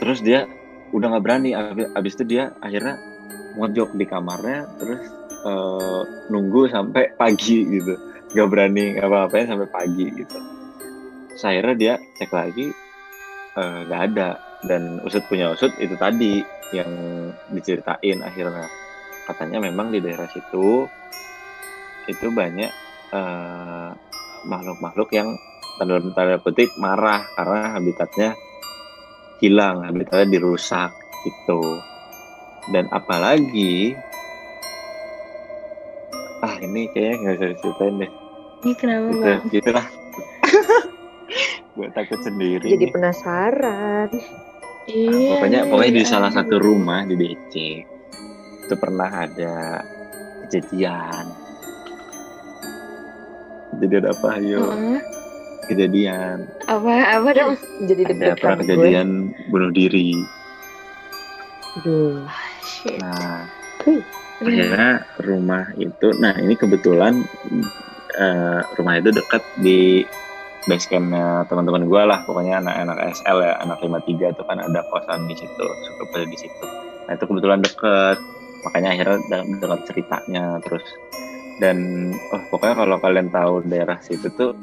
Terus 0.00 0.22
dia 0.22 0.48
udah 0.94 1.06
nggak 1.12 1.24
berani 1.24 1.50
abis, 1.52 1.86
abis 1.98 2.12
itu 2.14 2.24
dia 2.24 2.54
akhirnya 2.62 2.94
mojok 3.58 3.96
di 3.98 4.04
kamarnya 4.06 4.68
terus 4.78 5.02
eh, 5.46 6.02
nunggu 6.34 6.66
sampai 6.66 7.14
pagi 7.14 7.62
gitu. 7.70 7.94
Nggak 8.34 8.48
berani 8.50 8.84
apa-apain 8.98 9.46
sampai 9.46 9.68
pagi 9.70 10.06
gitu. 10.10 10.38
Terus 11.30 11.42
akhirnya 11.46 11.74
dia 11.78 11.94
cek 12.18 12.30
lagi 12.34 12.66
eh, 13.56 13.80
nggak 13.86 14.02
ada. 14.12 14.30
Dan 14.66 14.98
usut 15.06 15.22
punya 15.30 15.52
usut 15.54 15.70
itu 15.78 15.94
tadi 15.94 16.42
yang 16.74 16.90
diceritain 17.54 18.18
akhirnya. 18.24 18.66
Katanya 19.26 19.62
memang 19.62 19.94
di 19.94 20.02
daerah 20.02 20.26
situ 20.30 20.86
itu 22.06 22.26
banyak 22.30 22.70
eh, 23.14 23.90
makhluk-makhluk 24.46 25.10
yang 25.14 25.34
tanda 25.76 26.00
tanda 26.14 26.38
petik 26.40 26.72
marah 26.80 27.20
karena 27.36 27.76
habitatnya 27.76 28.30
hilang 29.42 29.84
habitatnya 29.84 30.26
dirusak 30.38 30.90
gitu. 31.26 31.60
Dan 32.66 32.90
apalagi 32.90 33.94
ah 36.38 36.56
ini 36.58 36.88
kayaknya 36.88 37.16
nggak 37.18 37.34
bisa 37.34 37.46
diceritain 37.50 37.94
deh 37.98 38.10
Ini 38.58 38.72
kenapa 38.74 39.06
gitu 39.06 39.20
bang? 39.22 39.40
gitu 39.50 39.70
lah 39.70 39.86
gue 41.76 41.88
takut 41.92 42.20
sendiri 42.20 42.66
Jadi 42.66 42.84
nih. 42.84 42.90
penasaran. 42.90 44.08
Iya. 44.86 45.28
pokoknya 45.34 45.60
nih, 45.60 45.68
pokoknya 45.68 45.92
di 45.92 46.02
ya 46.02 46.08
salah 46.08 46.30
satu 46.30 46.56
rumah 46.56 47.02
di 47.04 47.14
DC 47.16 47.52
itu 48.62 48.74
pernah 48.76 49.10
ada 49.10 49.82
kejadian 50.42 51.26
kejadian 53.72 54.04
apa 54.08 54.28
ayo 54.38 54.62
Heeh. 54.64 54.98
kejadian 55.66 56.46
Apa 56.64 56.92
apa 57.18 57.28
dong? 57.32 57.52
Jadi 57.82 58.02
ada 58.06 58.34
pernah 58.34 58.56
gue. 58.56 58.62
kejadian 58.64 59.08
bunuh 59.48 59.70
diri 59.70 60.14
Aduh. 61.76 62.24
Shit. 62.62 62.98
nah. 62.98 63.44
Akhirnya 64.40 65.04
rumah 65.24 65.64
itu 65.80 66.12
nah 66.20 66.36
ini 66.36 66.54
kebetulan 66.56 67.24
eh, 68.16 68.60
rumah 68.76 68.94
itu 69.00 69.12
dekat 69.12 69.42
di 69.60 70.04
base 70.66 70.90
campnya 70.90 71.46
teman-teman 71.46 71.86
gue 71.86 72.02
lah 72.02 72.26
pokoknya 72.26 72.58
anak-anak 72.58 73.14
SL 73.14 73.38
ya 73.38 73.54
anak 73.62 73.78
53 73.78 74.34
itu 74.34 74.42
kan 74.42 74.58
ada 74.58 74.82
kosan 74.90 75.30
di 75.30 75.34
situ 75.38 75.62
suka 75.62 76.04
pada 76.10 76.26
di 76.26 76.34
situ. 76.34 76.66
Nah 77.06 77.12
itu 77.14 77.24
kebetulan 77.24 77.62
deket 77.62 78.18
makanya 78.66 78.88
akhirnya 78.98 79.18
de- 79.30 79.46
dengar 79.62 79.80
ceritanya 79.86 80.58
terus. 80.66 80.82
Dan 81.62 82.10
oh 82.34 82.42
pokoknya 82.50 82.74
kalau 82.82 82.96
kalian 82.98 83.28
tahu 83.30 83.54
daerah 83.70 83.96
situ 84.02 84.26
tuh 84.34 84.58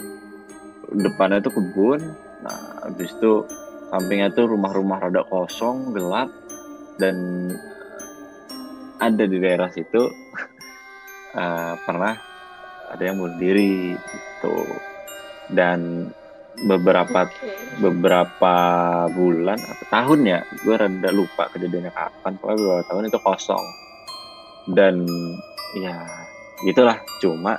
depannya 0.93 1.41
tuh 1.41 1.53
kebun 1.55 2.01
nah 2.43 2.83
habis 2.85 3.09
itu 3.15 3.47
sampingnya 3.87 4.29
tuh 4.35 4.51
rumah-rumah 4.51 4.99
rada 4.99 5.23
kosong 5.25 5.95
gelap 5.95 6.27
dan 6.99 7.15
ada 9.09 9.23
di 9.27 9.37
daerah 9.39 9.67
situ 9.67 10.01
eh, 11.41 11.73
pernah 11.83 12.13
ada 12.93 13.03
yang 13.03 13.17
bunuh 13.19 13.37
diri 13.41 13.97
gitu. 13.97 14.55
Dan 15.51 16.09
beberapa 16.53 17.25
Oke. 17.25 17.81
beberapa 17.81 18.55
bulan 19.09 19.57
atau 19.57 19.85
tahun 19.89 20.19
ya 20.21 20.39
gue 20.61 20.75
rada 20.77 21.09
lupa 21.09 21.49
kejadiannya 21.49 21.89
kapan 21.89 22.37
pokoknya 22.37 22.57
beberapa 22.61 22.83
tahun 22.93 23.09
itu 23.09 23.19
kosong. 23.19 23.65
Dan 24.71 24.95
ya 25.81 25.97
gitulah. 26.63 27.01
Cuma 27.19 27.57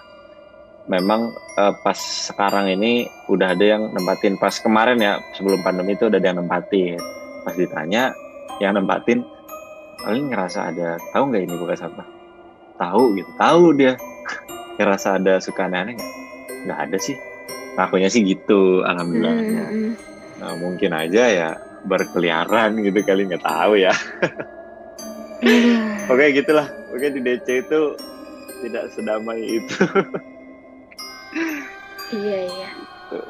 memang 0.86 1.34
eh, 1.58 1.74
pas 1.82 1.98
sekarang 1.98 2.70
ini 2.70 3.10
udah 3.28 3.52
ada 3.52 3.64
yang 3.64 3.90
nempatin. 3.92 4.38
Pas 4.38 4.54
kemarin 4.62 5.02
ya 5.02 5.18
sebelum 5.34 5.60
pandemi 5.66 5.98
itu 5.98 6.06
udah 6.06 6.18
ada 6.22 6.28
yang 6.30 6.40
nempatin. 6.40 6.98
Pas 7.44 7.54
ditanya 7.58 8.14
yang 8.62 8.78
nempatin 8.78 9.26
paling 10.04 10.28
ngerasa 10.30 10.60
ada 10.70 11.00
tahu 11.12 11.24
nggak 11.32 11.42
ini 11.48 11.56
bekas 11.56 11.82
apa 11.82 12.04
tahu 12.78 13.16
gitu 13.18 13.30
tahu 13.40 13.64
dia 13.76 13.96
ngerasa 14.78 15.18
ada 15.20 15.40
suka 15.40 15.66
aneh-aneh 15.66 15.94
nggak 15.98 16.12
nggak 16.68 16.80
ada 16.90 16.98
sih 17.00 17.16
ngakunya 17.76 18.08
sih 18.12 18.22
gitu 18.26 18.84
alhamdulillahnya 18.86 19.64
Mm, 19.72 19.90
mm, 19.90 19.96
Nah, 20.40 20.52
mungkin 20.58 20.90
aja 20.92 21.22
ya 21.30 21.48
berkeliaran 21.86 22.74
gitu 22.82 23.00
kali 23.06 23.28
nggak 23.30 23.44
tahu 23.44 23.78
ya. 23.78 23.92
mm. 25.42 26.08
Oke 26.12 26.24
gitulah. 26.34 26.68
Oke 26.92 27.06
di 27.14 27.20
DC 27.22 27.46
itu 27.66 27.80
tidak 28.62 28.84
sedamai 28.94 29.40
itu. 29.40 29.76
Iya 32.12 32.40
iya. 32.54 32.70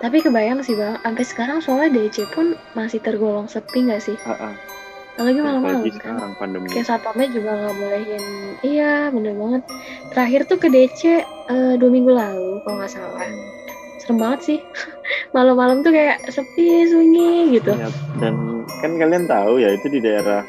Tapi 0.02 0.19
kebayang 0.25 0.61
sih 0.66 0.76
bang, 0.78 0.97
sampai 1.04 1.25
sekarang 1.26 1.59
soalnya 1.64 1.90
DC 1.97 2.25
pun 2.35 2.57
masih 2.78 3.00
tergolong 3.04 3.47
sepi 3.50 3.85
nggak 3.87 4.02
sih? 4.04 4.16
Apalagi 4.25 4.61
malam-malam 4.61 4.84
Apalagi 5.14 5.38
kan. 5.38 5.94
sekarang 5.94 6.33
pandemi. 6.35 6.66
Kayak 6.75 6.87
satpamnya 6.90 7.28
juga 7.30 7.50
nggak 7.54 7.75
bolehin. 7.78 8.25
Iya 8.66 8.92
bener 9.14 9.33
banget. 9.38 9.62
Terakhir 10.11 10.40
tuh 10.50 10.59
ke 10.59 10.68
DC 10.71 11.02
eh, 11.23 11.75
dua 11.78 11.90
minggu 11.90 12.11
lalu 12.11 12.59
kalau 12.66 12.76
nggak 12.83 12.90
salah. 12.90 13.23
Serem 14.02 14.18
banget 14.18 14.40
sih. 14.42 14.59
Malam-malam 15.37 15.87
tuh 15.87 15.94
kayak 15.94 16.18
sepi 16.26 16.90
sunyi 16.90 17.54
gitu. 17.54 17.71
Ya, 17.78 17.88
dan 18.18 18.66
kan 18.83 18.92
kalian 18.99 19.25
tahu 19.30 19.62
ya 19.62 19.71
itu 19.71 19.87
di 19.87 20.02
daerah 20.02 20.42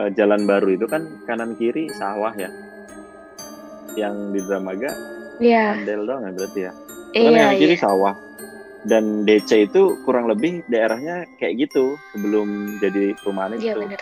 eh, 0.00 0.08
Jalan 0.16 0.48
Baru 0.48 0.72
itu 0.72 0.88
kan 0.88 1.04
kanan 1.28 1.52
kiri 1.60 1.92
sawah 2.00 2.32
ya. 2.40 2.48
Yang 3.94 4.14
di 4.34 4.40
Dramaga 4.48 4.90
Iya 5.42 5.78
Andel 5.78 6.06
doang 6.06 6.22
ya 6.24 6.32
berarti 6.34 6.60
ya. 6.62 6.72
Kan 6.72 7.20
iya 7.20 7.30
kanan 7.30 7.60
kiri 7.60 7.76
iya. 7.76 7.82
sawah. 7.82 8.14
Dan 8.84 9.24
DC 9.24 9.64
itu 9.64 9.96
kurang 10.04 10.28
lebih 10.28 10.60
daerahnya 10.68 11.24
kayak 11.40 11.68
gitu 11.68 11.96
sebelum 12.12 12.46
jadi 12.78 13.16
perumahan 13.18 13.56
Iya 13.56 13.72
itu 13.72 13.80
bener. 13.80 14.00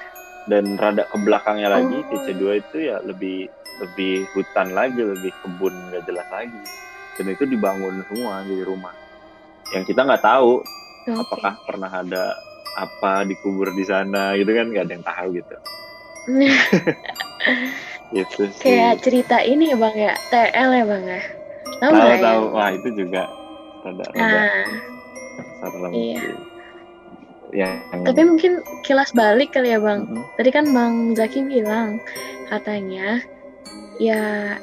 dan 0.51 0.65
rada 0.75 1.07
ke 1.07 1.17
belakangnya 1.23 1.69
lagi 1.71 1.99
Oh. 2.03 2.09
DC 2.11 2.27
2 2.35 2.59
itu 2.59 2.77
ya 2.83 2.99
lebih 3.03 3.47
lebih 3.79 4.27
hutan 4.35 4.75
lagi 4.75 4.99
lebih 4.99 5.31
kebun 5.39 5.75
nggak 5.89 6.03
jelas 6.05 6.27
lagi 6.29 6.61
dan 7.15 7.27
itu 7.31 7.45
dibangun 7.47 8.03
semua 8.07 8.43
di 8.43 8.59
rumah 8.61 8.93
yang 9.71 9.87
kita 9.87 10.03
nggak 10.03 10.23
tahu 10.23 10.61
Oke. 11.09 11.15
apakah 11.15 11.55
pernah 11.63 11.91
ada 11.91 12.25
apa 12.73 13.23
dikubur 13.23 13.71
di 13.73 13.85
sana 13.85 14.35
gitu 14.35 14.51
kan 14.51 14.67
nggak 14.67 14.85
ada 14.85 14.93
yang 14.93 15.07
tahu 15.07 15.29
gitu 15.35 15.57
itu 18.13 18.43
sih 18.53 18.63
Kayak 18.63 19.03
cerita 19.03 19.41
ini 19.43 19.73
ya 19.73 19.77
bang 19.77 19.97
ya, 19.97 20.13
TL 20.31 20.71
ya 20.71 20.85
bang 20.85 21.05
ya. 21.09 21.21
Tahu 21.81 21.93
tahu 21.93 22.07
ya? 22.07 22.19
tahu 22.21 22.43
wah 22.53 22.71
itu 22.71 22.89
juga 22.95 23.23
rada 23.85 24.05
rada 24.15 24.41
Nah, 25.79 25.95
iya. 25.95 26.21
yang 27.53 28.01
tapi 28.03 28.21
mungkin 28.27 28.53
kilas 28.83 29.11
balik 29.15 29.55
kali 29.55 29.71
ya 29.75 29.79
bang. 29.79 30.01
Mm-mm. 30.09 30.23
Tadi 30.35 30.51
kan 30.51 30.65
bang 30.75 30.95
Zaki 31.19 31.39
bilang 31.47 32.03
katanya 32.51 33.21
ya 33.99 34.59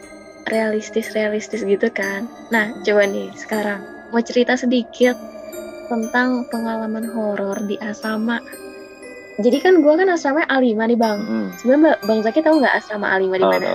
realistis 0.50 1.08
realistis 1.16 1.62
gitu 1.64 1.88
kan. 1.94 2.28
Nah 2.54 2.74
coba 2.86 3.04
nih 3.08 3.32
sekarang 3.38 3.80
mau 4.12 4.22
cerita 4.26 4.54
sedikit 4.58 5.16
tentang 5.90 6.46
pengalaman 6.52 7.06
horor 7.14 7.58
di 7.70 7.76
asrama. 7.80 8.42
Jadi 9.40 9.58
kan 9.64 9.74
gua 9.80 9.96
kan 9.96 10.10
asrama 10.12 10.44
A5 10.44 10.84
nih 10.90 11.00
bang. 11.00 11.20
Mm-mm. 11.24 11.46
Sebenarnya 11.56 11.84
Ba- 11.86 12.02
Bang 12.08 12.20
Zaki 12.26 12.40
tahu 12.44 12.56
nggak 12.60 12.76
asrama 12.76 13.08
A5 13.16 13.40
di 13.40 13.48
mana? 13.48 13.72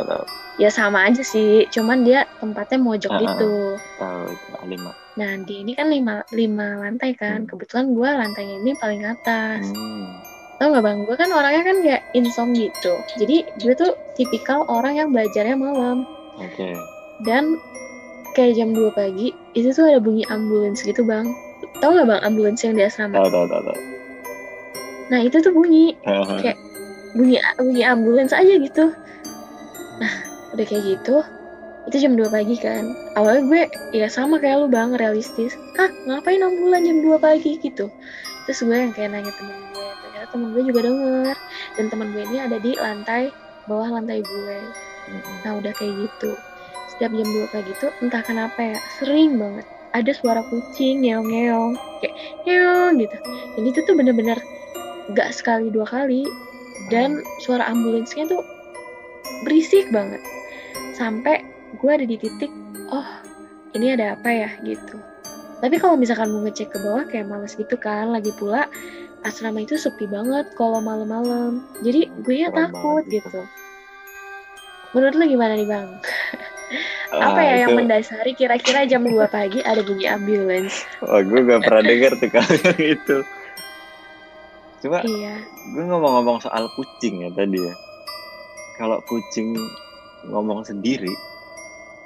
Ya 0.55 0.71
sama 0.71 1.03
aja 1.09 1.23
sih, 1.27 1.67
cuman 1.75 2.07
dia 2.07 2.31
tempatnya 2.39 2.79
mojok 2.79 3.11
ah, 3.11 3.21
gitu. 3.25 3.51
tahu 3.99 4.25
itu 4.31 4.49
A5 4.55 4.93
Nah 5.15 5.39
di 5.47 5.63
ini 5.63 5.73
kan 5.79 5.87
lima, 5.91 6.27
lima 6.35 6.83
lantai 6.83 7.15
kan. 7.15 7.47
Hmm. 7.47 7.49
Kebetulan 7.49 7.95
gue 7.95 8.09
lantainya 8.09 8.57
ini 8.59 8.73
paling 8.79 9.03
atas. 9.07 9.63
Hmm. 9.63 10.11
Tau 10.59 10.71
gak 10.71 10.83
bang? 10.87 10.99
Gue 11.07 11.17
kan 11.19 11.31
orangnya 11.31 11.63
kan 11.67 11.77
kayak 11.83 12.03
insom 12.15 12.55
gitu. 12.55 12.95
Jadi 13.19 13.43
gue 13.63 13.75
tuh 13.75 13.95
tipikal 14.15 14.67
orang 14.67 14.99
yang 14.99 15.09
belajarnya 15.15 15.55
malam. 15.55 16.03
oke 16.39 16.69
Dan 17.23 17.55
kayak 18.35 18.59
jam 18.59 18.75
2 18.75 18.91
pagi 18.91 19.31
itu 19.55 19.71
tuh 19.71 19.87
ada 19.87 20.03
bunyi 20.03 20.27
ambulans 20.31 20.83
gitu 20.83 21.07
bang. 21.07 21.27
Tau 21.79 21.95
gak 21.95 22.07
bang 22.11 22.23
ambulans 22.23 22.59
yang 22.63 22.75
di 22.75 22.83
asrama? 22.83 23.19
tahu 23.19 23.29
tahu 23.31 23.47
tahu 23.47 23.63
tahu 23.71 23.79
Nah 25.15 25.21
itu 25.21 25.37
tuh 25.39 25.53
bunyi 25.53 25.95
Kayak- 26.03 26.59
bunyi 27.15 27.39
bunyi 27.55 27.83
ambulans 27.87 28.35
aja 28.35 28.55
gitu. 28.59 28.91
Nah 30.03 30.13
udah 30.55 30.65
kayak 30.67 30.83
gitu 30.87 31.23
itu 31.85 31.97
jam 32.01 32.17
2 32.17 32.33
pagi 32.33 32.57
kan. 32.57 32.97
Awalnya 33.17 33.43
gue 33.45 33.63
ya 33.93 34.09
sama 34.09 34.41
kayak 34.41 34.65
lu 34.65 34.69
bang 34.73 34.97
realistis. 34.97 35.53
Ah 35.77 35.93
ngapain 36.09 36.41
ambulan 36.41 36.85
jam 36.85 37.05
2 37.05 37.21
pagi 37.21 37.61
gitu? 37.61 37.93
Terus 38.49 38.59
gue 38.65 38.77
yang 38.77 38.93
kayak 38.97 39.13
nanya 39.13 39.33
temen 39.37 39.57
gue. 39.73 39.89
Ternyata 40.05 40.27
temen 40.33 40.49
gue 40.57 40.63
juga 40.65 40.81
denger. 40.89 41.37
Dan 41.77 41.85
temen 41.93 42.09
gue 42.17 42.23
ini 42.25 42.39
ada 42.41 42.57
di 42.57 42.73
lantai 42.77 43.29
bawah 43.69 43.89
lantai 44.01 44.25
gue. 44.25 44.59
Nah 45.45 45.53
udah 45.61 45.73
kayak 45.77 45.93
gitu. 46.09 46.33
Setiap 46.97 47.13
jam 47.13 47.29
2 47.29 47.53
pagi 47.53 47.73
tuh 47.77 47.93
entah 48.01 48.25
kenapa 48.25 48.59
ya 48.61 48.79
sering 48.97 49.37
banget. 49.37 49.69
Ada 49.95 50.11
suara 50.19 50.43
kucing 50.51 51.07
ngeong-ngeong 51.07 51.79
kayak 52.03 52.15
ngeong 52.49 52.93
gitu. 52.99 53.17
Dan 53.55 53.63
itu 53.63 53.79
tuh 53.87 53.95
bener-bener 53.95 54.41
gak 55.13 55.31
sekali 55.37 55.69
dua 55.69 55.87
kali. 55.87 56.25
Dan 56.91 57.23
suara 57.45 57.71
ambulansnya 57.71 58.27
tuh 58.27 58.43
berisik 59.47 59.87
banget. 59.95 60.19
Sampai 60.99 61.47
gue 61.75 61.91
ada 61.91 62.05
di 62.05 62.17
titik 62.17 62.51
oh 62.89 63.07
ini 63.75 63.91
ada 63.91 64.15
apa 64.15 64.31
ya? 64.31 64.51
gitu. 64.63 64.97
Tapi 65.59 65.77
kalau 65.79 65.97
misalkan 65.97 66.29
mau 66.29 66.45
ngecek 66.45 66.71
ke 66.71 66.79
bawah 66.79 67.05
kayak 67.05 67.27
males 67.27 67.55
gitu 67.55 67.75
kan 67.75 68.13
lagi 68.13 68.31
pula 68.33 68.69
asrama 69.23 69.59
itu 69.59 69.75
sepi 69.75 70.05
banget 70.05 70.47
kalau 70.55 70.79
malam-malam. 70.79 71.65
Jadi 71.81 72.13
gue 72.21 72.37
ya 72.37 72.49
takut 72.51 73.03
gitu. 73.07 73.25
gitu 73.25 73.43
menurut 74.95 75.19
lu 75.19 75.27
gimana 75.27 75.59
nih 75.59 75.67
bang? 75.67 75.91
Apa 77.15 77.35
Ah, 77.35 77.43
ya 77.43 77.55
yang 77.67 77.75
itu- 77.75 77.79
mendasari 77.83 78.33
kira-kira 78.35 78.87
jam 78.87 79.03
2 79.03 79.27
pagi 79.27 79.59
ada 79.59 79.83
bunyi 79.83 80.07
ambulans? 80.07 80.87
Oh, 81.03 81.19
gue 81.19 81.43
gak 81.43 81.67
pernah 81.67 81.83
denger 81.83 82.15
tuh 82.15 82.31
kalau 82.31 82.55
yang 82.63 82.79
itu. 82.79 83.17
Cuma 84.79 84.99
iya. 85.03 85.43
gue 85.75 85.83
ngomong-ngomong 85.83 86.39
soal 86.39 86.71
kucing 86.75 87.27
ya 87.27 87.31
tadi 87.33 87.59
ya. 87.59 87.75
Kalau 88.75 89.03
kucing 89.03 89.55
ngomong 90.27 90.63
sendiri, 90.63 91.11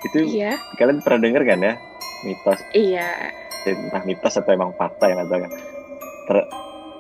itu 0.07 0.19
iya. 0.39 0.63
kalian 0.79 1.03
pernah 1.03 1.21
denger 1.27 1.43
kan 1.43 1.59
ya 1.59 1.75
mitos? 2.23 2.61
Iya. 2.75 3.35
Entah 3.67 4.03
mitos 4.07 4.35
atau 4.39 4.51
emang 4.55 4.71
fakta 4.79 5.11
yang 5.11 5.27
Ter- 6.29 6.49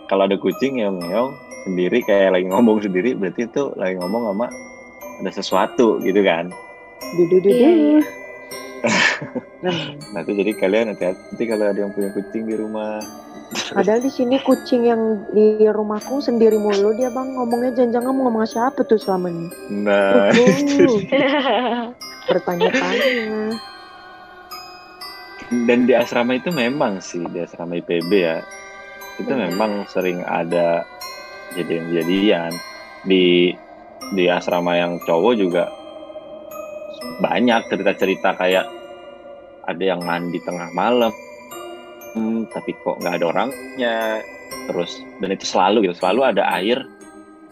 kalau 0.08 0.24
ada 0.24 0.36
kucing 0.40 0.80
yang 0.80 0.98
ngeong 0.98 1.36
sendiri 1.68 2.00
kayak 2.02 2.32
lagi 2.32 2.46
ngomong 2.48 2.80
sendiri 2.80 3.12
berarti 3.12 3.44
itu 3.44 3.62
lagi 3.76 4.00
ngomong 4.00 4.32
sama 4.32 4.46
ada 5.20 5.30
sesuatu 5.30 6.00
gitu 6.02 6.20
kan? 6.24 6.48
Dudu 7.14 7.36
dudu. 7.42 7.50
Iya, 7.50 7.70
iya. 7.70 8.00
nah. 10.14 10.22
Itu 10.22 10.32
jadi 10.38 10.52
kalian 10.54 10.94
hati-hati 10.94 11.44
kalau 11.50 11.64
ada 11.66 11.78
yang 11.82 11.90
punya 11.92 12.14
kucing 12.14 12.46
di 12.46 12.54
rumah. 12.54 13.02
Padahal 13.74 14.00
di 14.00 14.10
sini 14.12 14.38
kucing 14.44 14.86
yang 14.86 15.24
di 15.34 15.66
rumahku 15.66 16.20
sendiri 16.22 16.56
mulu 16.60 16.94
dia 16.94 17.10
bang 17.10 17.32
ngomongnya 17.36 17.74
jangan-jangan 17.74 18.12
mau 18.12 18.22
ngomong 18.28 18.44
sama 18.46 18.70
siapa 18.70 18.80
tuh 18.84 19.00
selama 19.00 19.26
ini. 19.32 19.48
nah 19.82 20.28
Bertanya-tanya. 22.28 23.56
dan 25.48 25.88
di 25.88 25.96
asrama 25.96 26.36
itu 26.36 26.52
memang 26.52 27.00
sih 27.00 27.24
di 27.32 27.40
asrama 27.40 27.80
IPB 27.80 28.12
ya 28.12 28.44
itu 29.18 29.32
Benar. 29.32 29.48
memang 29.50 29.88
sering 29.88 30.20
ada 30.28 30.84
kejadian-kejadian 31.52 32.52
di 33.08 33.56
di 34.12 34.24
asrama 34.28 34.76
yang 34.76 35.00
cowok 35.08 35.34
juga 35.40 35.64
banyak 37.24 37.64
cerita-cerita 37.72 38.36
kayak 38.36 38.66
ada 39.68 39.84
yang 39.84 40.00
mandi 40.04 40.38
tengah 40.44 40.68
malam 40.76 41.12
hmm, 42.14 42.48
tapi 42.52 42.76
kok 42.84 43.00
nggak 43.00 43.16
ada 43.20 43.26
orangnya 43.26 43.96
terus 44.68 45.00
dan 45.24 45.32
itu 45.32 45.44
selalu 45.48 45.88
gitu 45.88 45.96
selalu 46.04 46.20
ada 46.28 46.44
air 46.60 46.78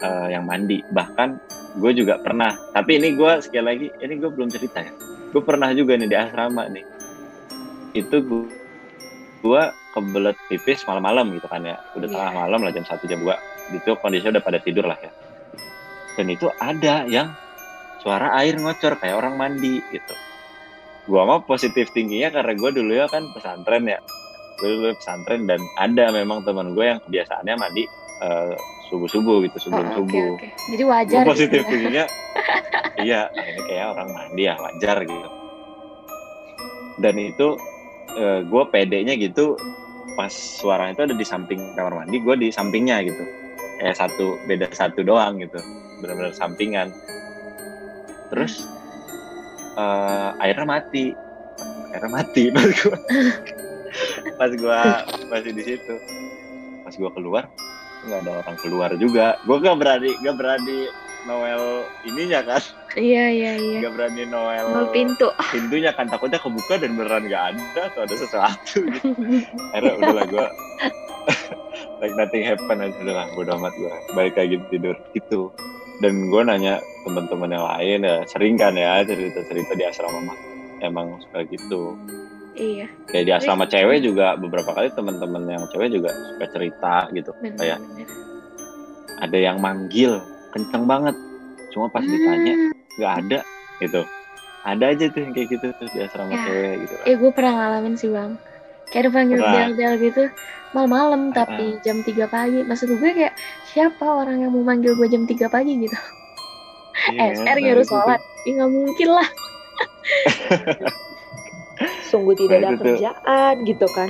eh, 0.01 0.27
yang 0.31 0.45
mandi 0.45 0.81
bahkan 0.93 1.41
gue 1.77 1.91
juga 1.93 2.17
pernah. 2.19 2.57
Tapi 2.73 2.97
ini 2.97 3.13
gue 3.13 3.31
sekali 3.39 3.63
lagi 3.63 3.87
ini 4.01 4.13
gue 4.17 4.29
belum 4.33 4.49
cerita 4.49 4.81
ya. 4.81 4.91
Gue 5.31 5.41
pernah 5.45 5.69
juga 5.71 5.93
nih 5.95 6.09
di 6.09 6.17
asrama 6.17 6.65
nih. 6.67 6.85
Itu 7.93 8.21
gue 8.25 8.67
gua 9.41 9.73
kebelet 9.93 10.37
pipis 10.49 10.85
malam-malam 10.85 11.33
gitu 11.37 11.47
kan 11.49 11.61
ya. 11.63 11.77
Udah 11.97 12.07
Iya. 12.09 12.15
tengah 12.17 12.31
malam 12.33 12.59
lah 12.65 12.71
jam 12.73 12.85
satu 12.85 13.05
jam 13.05 13.21
dua. 13.21 13.37
Itu 13.73 13.97
kondisinya 14.01 14.37
udah 14.37 14.43
pada 14.43 14.59
tidur 14.61 14.85
lah 14.85 14.97
ya. 14.99 15.11
Dan 16.17 16.33
itu 16.33 16.49
ada 16.57 17.05
yang 17.05 17.29
suara 18.01 18.33
air 18.41 18.57
ngocor 18.57 18.97
kayak 18.97 19.17
orang 19.17 19.37
mandi 19.37 19.81
gitu. 19.93 20.15
Gua 21.07 21.23
mah 21.23 21.41
positif 21.45 21.93
tingginya 21.93 22.33
karena 22.33 22.53
gua 22.57 22.69
dulu 22.73 22.91
ya 22.91 23.07
kan 23.07 23.29
pesantren 23.31 23.85
ya. 23.87 23.99
Gue 24.57 24.69
dulu 24.73 24.89
pesantren 24.97 25.45
dan 25.45 25.61
ada 25.77 26.09
memang 26.09 26.41
teman 26.41 26.73
gue 26.73 26.81
yang 26.81 26.99
kebiasaannya 27.05 27.55
mandi 27.61 27.85
subuh 28.87 29.07
subuh 29.07 29.37
gitu 29.43 29.57
Oh, 29.57 29.61
sebelum 29.61 29.87
oke 29.87 29.95
subuh. 29.97 30.27
oke 30.33 30.47
jadi 30.67 30.83
wajar 30.83 31.23
positif 31.23 31.61
gitu 31.61 31.63
ya. 31.63 31.69
tingginya 31.69 32.05
iya 33.05 33.21
ah, 33.27 33.45
ini 33.45 33.61
kayak 33.63 33.85
orang 33.91 34.09
mandi 34.09 34.43
ya 34.43 34.55
wajar 34.57 34.97
gitu. 35.03 35.29
Dan 36.97 37.15
itu 37.15 37.47
eh, 38.11 38.39
gue 38.41 38.63
pedenya 38.67 39.13
gitu 39.13 39.53
pas 40.13 40.33
suara 40.33 40.89
itu 40.89 40.97
ada 40.99 41.13
di 41.13 41.21
samping 41.21 41.61
kamar 41.73 41.93
mandi 41.95 42.17
gue 42.17 42.35
di 42.35 42.49
sampingnya 42.49 43.05
gitu. 43.05 43.23
Kayak 43.77 43.95
satu 43.95 44.25
beda 44.43 44.65
satu 44.71 45.05
doang 45.05 45.37
gitu 45.37 45.61
benar-benar 45.99 46.33
sampingan. 46.33 46.89
Terus 48.29 48.65
eh, 49.75 50.29
airnya 50.41 50.65
mati. 50.65 51.13
Airnya 51.93 52.09
mati 52.11 52.43
pas 52.55 52.65
gue 52.65 53.05
pas 54.37 54.49
gue 54.49 54.79
masih 55.27 55.53
di 55.53 55.63
situ. 55.63 55.93
Pas 56.81 56.93
gue 56.93 57.11
keluar 57.13 57.45
nggak 58.05 58.19
ada 58.25 58.31
orang 58.45 58.57
keluar 58.61 58.91
juga. 58.99 59.39
Gue 59.47 59.57
gak 59.63 59.77
berani 59.79 60.11
gak 60.21 60.35
berani 60.37 60.79
Noel 61.27 61.83
ininya 62.07 62.39
kan. 62.45 62.63
Iya 62.95 63.25
iya 63.33 63.53
iya. 63.57 63.79
Gak 63.83 63.93
berani 63.97 64.23
Noel 64.29 64.67
Nol 64.69 64.87
pintu. 64.93 65.27
pintunya 65.49 65.91
kan 65.91 66.05
takutnya 66.07 66.37
kebuka 66.37 66.77
dan 66.77 66.93
beneran 66.93 67.25
gak 67.25 67.57
ada 67.57 67.81
atau 67.91 68.01
ada 68.05 68.15
sesuatu. 68.15 68.77
Gitu. 68.85 69.09
akhirnya 69.75 69.93
udahlah 69.99 70.25
gue 70.29 70.45
like 72.01 72.15
nothing 72.15 72.43
happen 72.45 72.77
aja 72.79 72.97
udahlah 73.01 73.25
bodo 73.33 73.51
amat 73.57 73.73
gue 73.75 73.93
balik 74.13 74.35
lagi 74.37 74.55
tidur 74.69 74.95
gitu. 75.11 75.51
Dan 75.97 76.29
gue 76.29 76.41
nanya 76.45 76.77
teman-teman 77.09 77.57
yang 77.57 77.65
lain 77.65 77.99
ya 78.05 78.15
sering 78.29 78.53
kan 78.53 78.77
ya 78.77 79.01
cerita-cerita 79.01 79.73
di 79.73 79.83
asrama 79.83 80.31
mah. 80.31 80.37
Emang 80.77 81.17
suka 81.25 81.41
gitu 81.49 81.97
iya. 82.57 82.87
Kayak 83.05 83.23
di 83.23 83.31
asrama 83.31 83.65
cewek 83.65 84.01
juga 84.01 84.33
beberapa 84.33 84.69
kali 84.69 84.89
teman-teman 84.91 85.45
yang 85.47 85.63
cewek 85.67 85.89
juga 85.89 86.09
suka 86.09 86.45
cerita 86.49 87.07
gitu. 87.11 87.31
Benar 87.37 87.55
Kayak 87.55 87.79
ada 89.17 89.37
yang 89.37 89.57
manggil 89.57 90.19
kenceng 90.49 90.83
banget. 90.83 91.15
Cuma 91.69 91.87
pas 91.87 92.01
ditanya 92.01 92.53
Hmm, 92.53 92.71
nggak 92.95 93.13
ada? 93.19 93.39
Gitu. 93.77 94.01
Ada 94.63 94.85
aja 94.89 95.05
tuh 95.07 95.19
yang 95.21 95.31
kayak 95.31 95.47
gitu 95.49 95.65
tuh 95.71 95.87
di 95.87 95.99
asrama 96.01 96.29
Ya. 96.29 96.43
cewek 96.43 96.73
gitu 96.81 96.93
kan. 96.93 97.05
Eh 97.05 97.15
gue 97.15 97.31
pernah 97.31 97.53
ngalamin 97.55 97.95
sih 97.95 98.09
bang. 98.09 98.31
Kayak 98.87 99.03
dipanggil 99.05 99.37
Berat. 99.37 99.53
bel-bel 99.53 99.93
gitu 100.01 100.23
malam-malam 100.69 101.21
tapi 101.31 101.79
jam 101.81 102.01
3 102.01 102.25
pagi. 102.25 102.59
Maksud 102.61 102.89
gue 102.89 103.11
kayak 103.13 103.35
siapa 103.65 104.03
orang 104.03 104.41
yang 104.41 104.51
mau 104.51 104.63
manggil 104.63 104.93
gue 104.93 105.07
jam 105.07 105.23
3 105.23 105.47
pagi 105.47 105.77
gitu? 105.77 105.97
Iya, 107.09 107.31
eh 107.31 107.31
nah, 107.37 107.53
harus 107.53 107.83
itu 107.83 107.83
tuh. 107.85 107.99
sholat. 107.99 108.19
Ya 108.43 108.51
nggak 108.53 108.71
mungkin 108.71 109.09
lah 109.11 109.27
Sungguh 112.07 112.35
tidak 112.35 112.49
Nah, 112.53 112.61
ada 112.61 112.69
itu 112.69 112.77
tuh. 112.77 112.85
kerjaan 112.95 113.53
gitu 113.63 113.87
kan. 113.89 114.09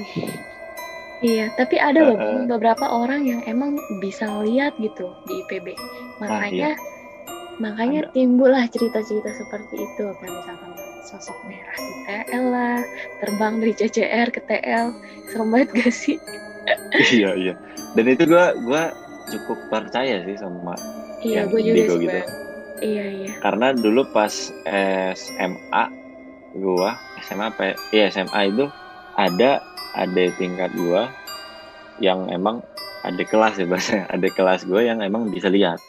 iya 1.19 1.49
tapi 1.51 1.81
ada 1.81 1.99
loh. 2.03 2.13
Bang, 2.13 2.45
beberapa 2.45 2.85
orang 2.87 3.25
yang 3.25 3.41
emang 3.43 3.73
bisa 3.97 4.29
ngeliat 4.29 4.77
gitu 4.77 5.17
di 5.25 5.41
IPB 5.41 5.73
makanya 6.17 6.77
makanya 7.57 8.05
Ah, 8.05 8.05
iya. 8.05 8.05
Ada. 8.05 8.13
timbul 8.13 8.49
lah 8.53 8.65
cerita-cerita 8.69 9.33
seperti 9.33 9.75
itu 9.81 10.03
kayak 10.13 10.29
misalkan 10.31 10.71
sosok 11.01 11.33
merah 11.41 11.73
di 11.75 11.93
TL 12.05 12.45
lah 12.45 12.77
terbang 13.17 13.53
dari 13.57 13.73
CCR 13.73 14.29
ke 14.29 14.45
TL 14.45 14.93
serem 15.25 15.49
banget 15.49 15.69
gak 15.73 15.89
sih 15.91 16.17
iya 17.17 17.33
iya 17.33 17.53
dan 17.93 18.05
itu 18.05 18.23
gua 18.29 18.53
gua 18.61 18.93
cukup 19.25 19.57
percaya 19.67 20.21
sih 20.21 20.37
sama 20.37 20.77
iya 21.19 21.43
Yang 21.43 21.49
gue 21.49 21.61
juga 21.65 21.95
gitu. 21.97 22.19
Iya 22.77 23.05
iya 23.09 23.31
karena 23.41 23.73
dulu 23.73 24.05
pas 24.07 24.53
SMA 25.09 25.83
gua 26.57 26.97
SMA 27.21 27.49
apa 27.49 27.61
ya? 27.63 27.75
Iya, 27.93 28.05
SMA 28.13 28.41
itu 28.49 28.65
ada 29.13 29.61
ada 29.93 30.23
tingkat 30.37 30.73
gua 30.73 31.09
yang 31.97 32.29
emang 32.29 32.61
ada 33.01 33.23
kelas 33.23 33.57
ya 33.57 33.65
bahasanya 33.65 34.05
ada 34.15 34.27
kelas 34.29 34.65
gua 34.65 34.81
yang 34.81 34.99
emang 35.01 35.29
bisa 35.29 35.47
lihat. 35.47 35.79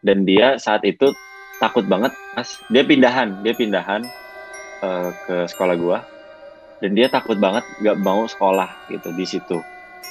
Dan 0.00 0.22
dia 0.22 0.56
saat 0.56 0.84
itu 0.84 1.10
takut 1.58 1.88
banget 1.88 2.12
pas 2.36 2.46
dia 2.68 2.84
pindahan 2.84 3.40
dia 3.40 3.56
pindahan 3.56 4.04
eh, 4.80 5.10
ke 5.26 5.36
sekolah 5.48 5.76
gua. 5.76 5.98
Dan 6.76 6.92
dia 6.92 7.08
takut 7.08 7.40
banget 7.40 7.64
gak 7.80 7.96
mau 8.04 8.28
sekolah 8.28 8.68
gitu 8.92 9.08
di 9.16 9.24
situ. 9.24 9.56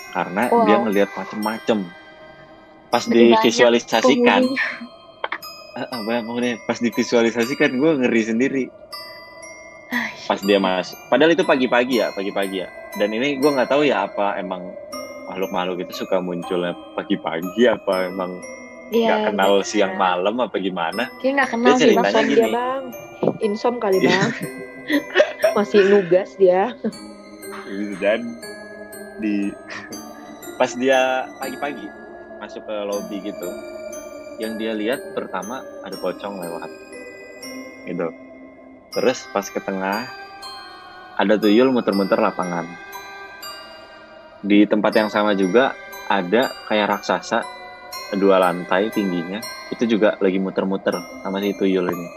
Karena 0.10 0.50
Wow. 0.50 0.66
dia 0.66 0.78
ngelihat 0.82 1.10
macem-macem. 1.14 1.86
Pas 2.90 3.06
banyak 3.06 3.38
divisualisasikan. 3.38 4.42
ah, 5.78 6.02
banyak 6.08 6.24
penghuni. 6.26 6.52
pas 6.66 6.80
divisualisasikan 6.80 7.76
gue 7.76 7.92
ngeri 8.02 8.22
sendiri 8.26 8.64
pas 10.26 10.40
dia 10.42 10.58
masuk 10.58 10.98
padahal 11.08 11.32
itu 11.38 11.46
pagi-pagi 11.46 12.02
ya 12.02 12.10
pagi-pagi 12.12 12.66
ya 12.66 12.70
dan 12.98 13.14
ini 13.14 13.38
gue 13.38 13.50
nggak 13.52 13.70
tahu 13.70 13.86
ya 13.86 14.10
apa 14.10 14.40
emang 14.42 14.74
makhluk-makhluk 15.30 15.86
itu 15.86 16.06
suka 16.06 16.22
munculnya 16.22 16.74
pagi-pagi 16.94 17.70
apa 17.70 18.10
emang 18.10 18.42
iya, 18.94 19.10
nggak 19.10 19.22
kenal 19.34 19.54
iya. 19.62 19.66
siang 19.66 19.94
malam 19.98 20.36
apa 20.42 20.58
gimana 20.62 21.10
Kayak 21.22 21.34
nggak 21.42 21.50
kenal 21.54 21.74
Dia 21.76 21.82
sih 21.82 21.94
bang. 21.98 22.26
gini. 22.26 22.36
dia 22.38 22.48
bang. 22.54 22.84
Insom 23.42 23.76
kali 23.82 23.98
Iya. 24.02 24.10
bang. 24.14 24.32
Masih 25.58 25.82
nugas 25.90 26.30
dia. 26.38 26.74
Gitu, 27.66 27.94
dan 27.98 28.22
di 29.18 29.50
pas 30.62 30.72
dia 30.78 31.26
pagi-pagi 31.42 31.90
masuk 32.38 32.62
ke 32.64 32.76
lobby 32.86 33.18
gitu 33.26 33.50
yang 34.38 34.60
dia 34.60 34.76
lihat 34.76 35.00
pertama 35.16 35.64
ada 35.84 35.96
pocong 35.98 36.38
lewat 36.38 36.70
gitu 37.88 38.08
terus 38.96 39.28
pas 39.36 39.44
ke 39.44 39.60
tengah 39.60 40.08
ada 41.16 41.36
tuyul 41.40 41.72
muter-muter 41.72 42.20
lapangan. 42.20 42.68
Di 44.44 44.68
tempat 44.68 44.94
yang 44.96 45.10
sama 45.12 45.36
juga 45.36 45.76
ada 46.12 46.52
kayak 46.68 46.92
raksasa 46.92 47.44
dua 48.20 48.40
lantai 48.40 48.92
tingginya. 48.92 49.40
Itu 49.72 49.90
juga 49.90 50.16
lagi 50.22 50.38
muter-muter 50.38 50.96
sama 51.24 51.42
si 51.44 51.56
tuyul 51.56 51.88
ini. 51.88 52.08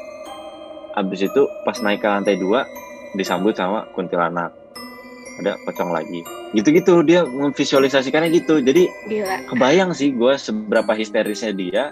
Habis 0.99 1.31
itu 1.31 1.43
pas 1.63 1.79
naik 1.79 2.03
ke 2.03 2.09
lantai 2.11 2.37
dua 2.37 2.67
disambut 3.15 3.55
sama 3.55 3.87
kuntilanak. 3.95 4.53
Ada 5.39 5.55
pocong 5.63 5.95
lagi. 5.95 6.21
Gitu-gitu 6.53 7.07
dia 7.07 7.23
memvisualisasikannya 7.23 8.35
gitu. 8.35 8.59
Jadi 8.59 8.91
Gila. 9.07 9.47
kebayang 9.55 9.91
sih 9.95 10.11
gue 10.11 10.35
seberapa 10.35 10.91
histerisnya 10.93 11.55
dia. 11.55 11.85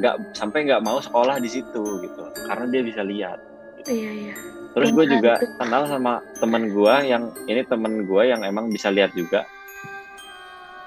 Nggak 0.00 0.34
sampai 0.34 0.64
nggak 0.66 0.82
mau 0.82 0.98
sekolah 1.04 1.36
di 1.36 1.52
situ 1.52 1.84
gitu. 2.00 2.22
Karena 2.48 2.64
dia 2.72 2.82
bisa 2.82 3.04
lihat 3.04 3.47
Iya 3.88 4.10
iya. 4.12 4.34
terus 4.68 4.92
gue 4.92 5.06
juga 5.08 5.32
Membantu. 5.34 5.58
kenal 5.58 5.82
sama 5.88 6.12
temen 6.38 6.62
gue 6.70 6.94
yang 7.02 7.24
ini 7.44 7.60
temen 7.64 8.04
gue 8.04 8.22
yang 8.22 8.40
emang 8.44 8.68
bisa 8.68 8.92
lihat 8.92 9.10
juga 9.12 9.42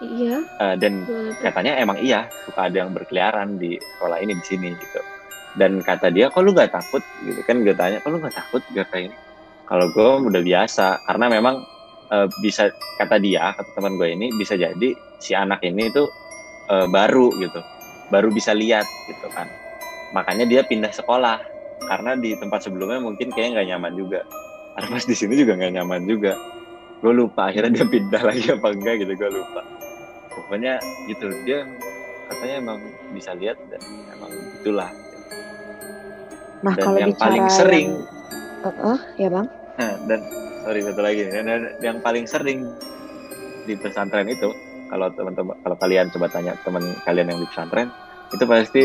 Iya. 0.02 0.42
eh, 0.58 0.76
dan 0.78 1.06
tuh? 1.06 1.30
katanya 1.42 1.78
emang 1.78 1.98
iya 1.98 2.26
suka 2.42 2.70
ada 2.70 2.82
yang 2.82 2.90
berkeliaran 2.90 3.58
di 3.58 3.78
sekolah 3.78 4.18
ini 4.18 4.34
di 4.34 4.46
sini 4.46 4.70
gitu 4.74 5.02
dan 5.58 5.78
kata 5.82 6.10
dia 6.10 6.32
kok 6.32 6.42
lu 6.42 6.54
gak 6.54 6.72
takut 6.72 7.04
gitu 7.22 7.38
kan 7.44 7.62
gue 7.62 7.76
tanya 7.76 8.00
kok 8.00 8.10
lu 8.10 8.18
gak 8.18 8.34
takut 8.34 8.62
gak 8.72 8.88
kayak 8.90 9.12
ini 9.12 9.18
kalau 9.68 9.86
gue 9.92 10.10
udah 10.26 10.42
biasa 10.42 11.02
karena 11.06 11.26
memang 11.28 11.56
eh, 12.10 12.28
bisa 12.40 12.70
kata 12.98 13.18
dia 13.18 13.54
kata 13.54 13.70
teman 13.76 13.94
gue 13.94 14.10
ini 14.10 14.30
bisa 14.34 14.56
jadi 14.56 14.90
si 15.20 15.34
anak 15.34 15.62
ini 15.62 15.90
tuh 15.92 16.10
eh, 16.70 16.88
baru 16.88 17.30
gitu 17.38 17.60
baru 18.10 18.30
bisa 18.30 18.54
lihat 18.54 18.88
gitu 19.06 19.28
kan 19.30 19.46
makanya 20.14 20.46
dia 20.46 20.62
pindah 20.64 20.90
sekolah 20.90 21.38
karena 21.86 22.18
di 22.18 22.38
tempat 22.38 22.66
sebelumnya 22.66 23.00
mungkin 23.02 23.34
kayaknya 23.34 23.62
nggak 23.62 23.68
nyaman 23.76 23.94
juga. 23.98 24.20
Karena 24.78 24.88
pas 24.96 25.06
di 25.06 25.16
sini 25.16 25.34
juga 25.36 25.54
nggak 25.58 25.74
nyaman 25.82 26.02
juga. 26.06 26.34
Gue 27.02 27.14
lupa 27.18 27.50
akhirnya 27.50 27.82
dia 27.82 27.86
pindah 27.90 28.22
lagi 28.30 28.46
apa 28.54 28.68
enggak 28.72 28.96
gitu 29.02 29.14
gue 29.18 29.30
lupa. 29.34 29.62
Pokoknya 30.32 30.80
gitu 31.10 31.28
dia 31.44 31.68
katanya 32.32 32.56
emang 32.64 32.80
bisa 33.12 33.36
lihat 33.36 33.60
dan 33.68 33.82
emang 34.16 34.32
itulah 34.64 34.90
Nah 36.62 36.74
dan 36.78 36.84
kalau 36.86 36.98
yang 37.02 37.14
bicara 37.14 37.26
paling 37.28 37.46
sering 37.50 37.90
yang... 37.90 38.20
Heeh, 38.62 39.00
ya 39.18 39.30
bang. 39.34 39.48
Nah, 39.82 39.94
dan 40.06 40.20
sorry 40.62 40.80
satu 40.86 41.02
lagi 41.02 41.22
nih, 41.26 41.42
dan 41.42 41.62
yang 41.82 41.98
paling 42.06 42.26
sering 42.30 42.70
di 43.66 43.74
pesantren 43.74 44.30
itu 44.30 44.54
kalau 44.94 45.10
teman-teman 45.10 45.58
kalau 45.66 45.78
kalian 45.82 46.14
coba 46.14 46.28
tanya 46.30 46.54
teman 46.62 46.84
kalian 47.06 47.34
yang 47.34 47.40
di 47.42 47.48
pesantren 47.50 47.90
itu 48.30 48.44
pasti 48.46 48.82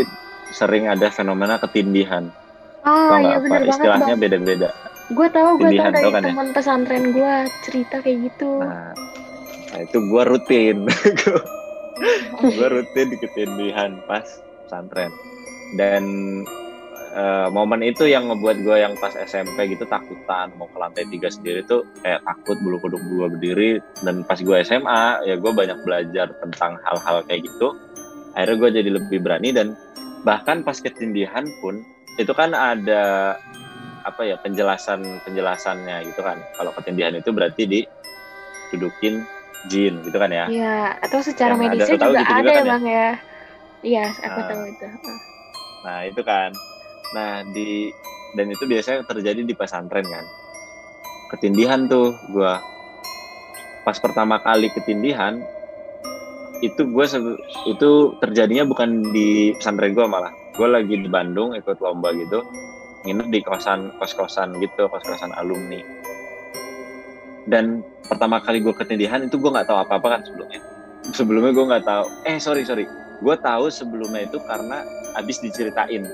sering 0.57 0.89
ada 0.89 1.13
fenomena 1.13 1.61
ketindihan 1.61 2.33
Ah 2.87 3.19
iya 3.19 3.37
bener 3.43 3.67
banget 3.67 3.83
istilahnya 3.83 4.15
beda-beda? 4.15 4.69
Gue 5.11 5.29
tahu 5.31 5.51
gue 5.59 5.71
tahu 5.75 5.91
dari 5.91 6.07
kan 6.07 6.23
ya? 6.23 6.31
teman 6.31 6.49
pesantren 6.55 7.05
gue 7.11 7.35
cerita 7.67 7.99
kayak 7.99 8.31
gitu. 8.31 8.63
nah, 8.63 8.95
nah 9.75 9.79
itu 9.83 9.99
gua 10.07 10.23
rutin. 10.27 10.87
Gue 12.45 12.69
rutin 12.69 13.09
di 13.09 13.17
ketindihan 13.17 13.97
pas 14.05 14.29
pesantren 14.69 15.09
dan 15.81 16.05
eh, 17.17 17.49
momen 17.49 17.81
itu 17.81 18.05
yang 18.05 18.29
ngebuat 18.29 18.61
gue 18.61 18.77
yang 18.85 18.93
pas 19.01 19.17
SMP 19.17 19.73
gitu 19.73 19.89
takutan 19.89 20.53
mau 20.61 20.69
ke 20.69 20.77
lantai 20.77 21.09
tiga 21.09 21.33
sendiri 21.33 21.65
tuh 21.65 21.89
kayak 22.05 22.21
takut 22.29 22.61
bulu 22.61 22.77
kuduk 22.85 23.01
gue 23.01 23.27
berdiri. 23.33 23.71
Dan 24.05 24.29
pas 24.29 24.37
gue 24.37 24.57
SMA 24.61 25.25
ya 25.25 25.41
gue 25.41 25.53
banyak 25.57 25.81
belajar 25.89 26.37
tentang 26.45 26.77
hal-hal 26.85 27.25
kayak 27.25 27.49
gitu. 27.49 27.73
Akhirnya 28.37 28.57
gue 28.61 28.71
jadi 28.85 28.91
lebih 29.01 29.19
berani 29.25 29.57
dan 29.57 29.73
bahkan 30.29 30.61
pas 30.61 30.77
ketindihan 30.77 31.49
pun 31.65 31.81
itu 32.17 32.33
kan 32.33 32.51
ada 32.53 33.37
apa 34.03 34.23
ya 34.23 34.37
penjelasan 34.39 35.03
penjelasannya 35.23 36.07
gitu 36.07 36.21
kan 36.21 36.39
kalau 36.55 36.71
ketindihan 36.73 37.13
itu 37.13 37.31
berarti 37.31 37.67
didudukin 37.67 39.27
jin 39.67 39.99
gitu 40.01 40.17
kan 40.17 40.31
ya 40.31 40.47
Iya, 40.47 40.95
atau 41.01 41.19
secara 41.21 41.53
Yang 41.53 41.59
ada, 41.59 41.65
medisnya 41.67 41.97
juga 41.97 42.07
gitu 42.07 42.23
ada 42.23 42.39
juga 42.39 42.47
ya 42.47 42.55
kan 42.55 42.63
ya? 42.63 42.71
bang 42.71 42.85
ya. 42.87 43.09
Iya, 43.83 44.05
aku 44.21 44.41
Ah. 44.41 44.47
tahu 44.49 44.63
itu. 44.65 44.85
Ah. 44.87 45.19
Nah 45.85 45.99
itu 46.03 46.21
kan, 46.23 46.51
nah 47.13 47.33
di 47.47 47.91
dan 48.33 48.47
itu 48.49 48.65
biasanya 48.65 49.03
terjadi 49.05 49.41
di 49.43 49.55
pesantren 49.55 50.03
kan. 50.03 50.25
Ketindihan 51.29 51.87
tuh 51.87 52.15
gua 52.29 52.63
pas 53.83 53.99
pertama 53.99 54.39
kali 54.39 54.71
ketindihan 54.73 55.39
itu 56.59 56.83
gue 56.83 57.07
itu 57.67 57.91
terjadinya 58.17 58.65
bukan 58.65 58.89
di 59.11 59.29
pesantren 59.53 59.93
gua 59.93 60.07
malah. 60.07 60.33
Gue 60.57 60.69
lagi 60.69 60.95
di 60.97 61.09
Bandung 61.09 61.53
ikut 61.53 61.79
lomba 61.85 62.11
gitu, 62.17 62.41
nginep 63.05 63.29
di 63.29 63.41
kosan 63.45 63.93
kos 64.01 64.17
kosan 64.17 64.57
gitu, 64.59 64.89
kos 64.89 65.05
kosan 65.05 65.33
alumni. 65.37 65.81
Dan 67.47 67.85
pertama 68.09 68.43
kali 68.43 68.65
gue 68.65 68.75
ketindihan 68.75 69.23
itu 69.23 69.37
gue 69.39 69.51
nggak 69.53 69.69
tahu 69.69 69.79
apa 69.79 70.01
apa 70.01 70.09
kan 70.19 70.21
sebelumnya. 70.25 70.61
Sebelumnya 71.15 71.53
gue 71.55 71.65
nggak 71.71 71.85
tahu. 71.87 72.05
Eh 72.27 72.41
sorry 72.43 72.67
sorry, 72.67 72.89
gue 73.23 73.37
tahu 73.41 73.71
sebelumnya 73.71 74.27
itu 74.27 74.41
karena 74.45 74.85
abis 75.17 75.41
diceritain 75.41 76.05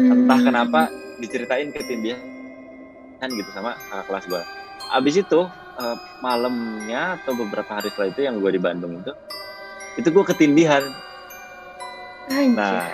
entah 0.00 0.38
Hmm. 0.40 0.46
kenapa 0.48 0.80
diceritain 1.20 1.68
ketindihan 1.68 2.18
kan 3.20 3.28
gitu 3.30 3.50
sama 3.54 3.76
kakak 3.92 4.04
kelas 4.08 4.24
gue 4.26 4.42
abis 4.96 5.14
itu 5.20 5.40
eh, 5.78 5.96
malamnya 6.24 7.20
atau 7.20 7.36
beberapa 7.36 7.70
hari 7.78 7.92
setelah 7.92 8.08
itu 8.10 8.20
yang 8.24 8.40
gue 8.40 8.50
di 8.56 8.60
Bandung 8.60 8.98
itu 8.98 9.12
itu 10.00 10.08
gue 10.08 10.24
ketindihan 10.24 10.82
Anjir. 12.30 12.54
nah 12.58 12.86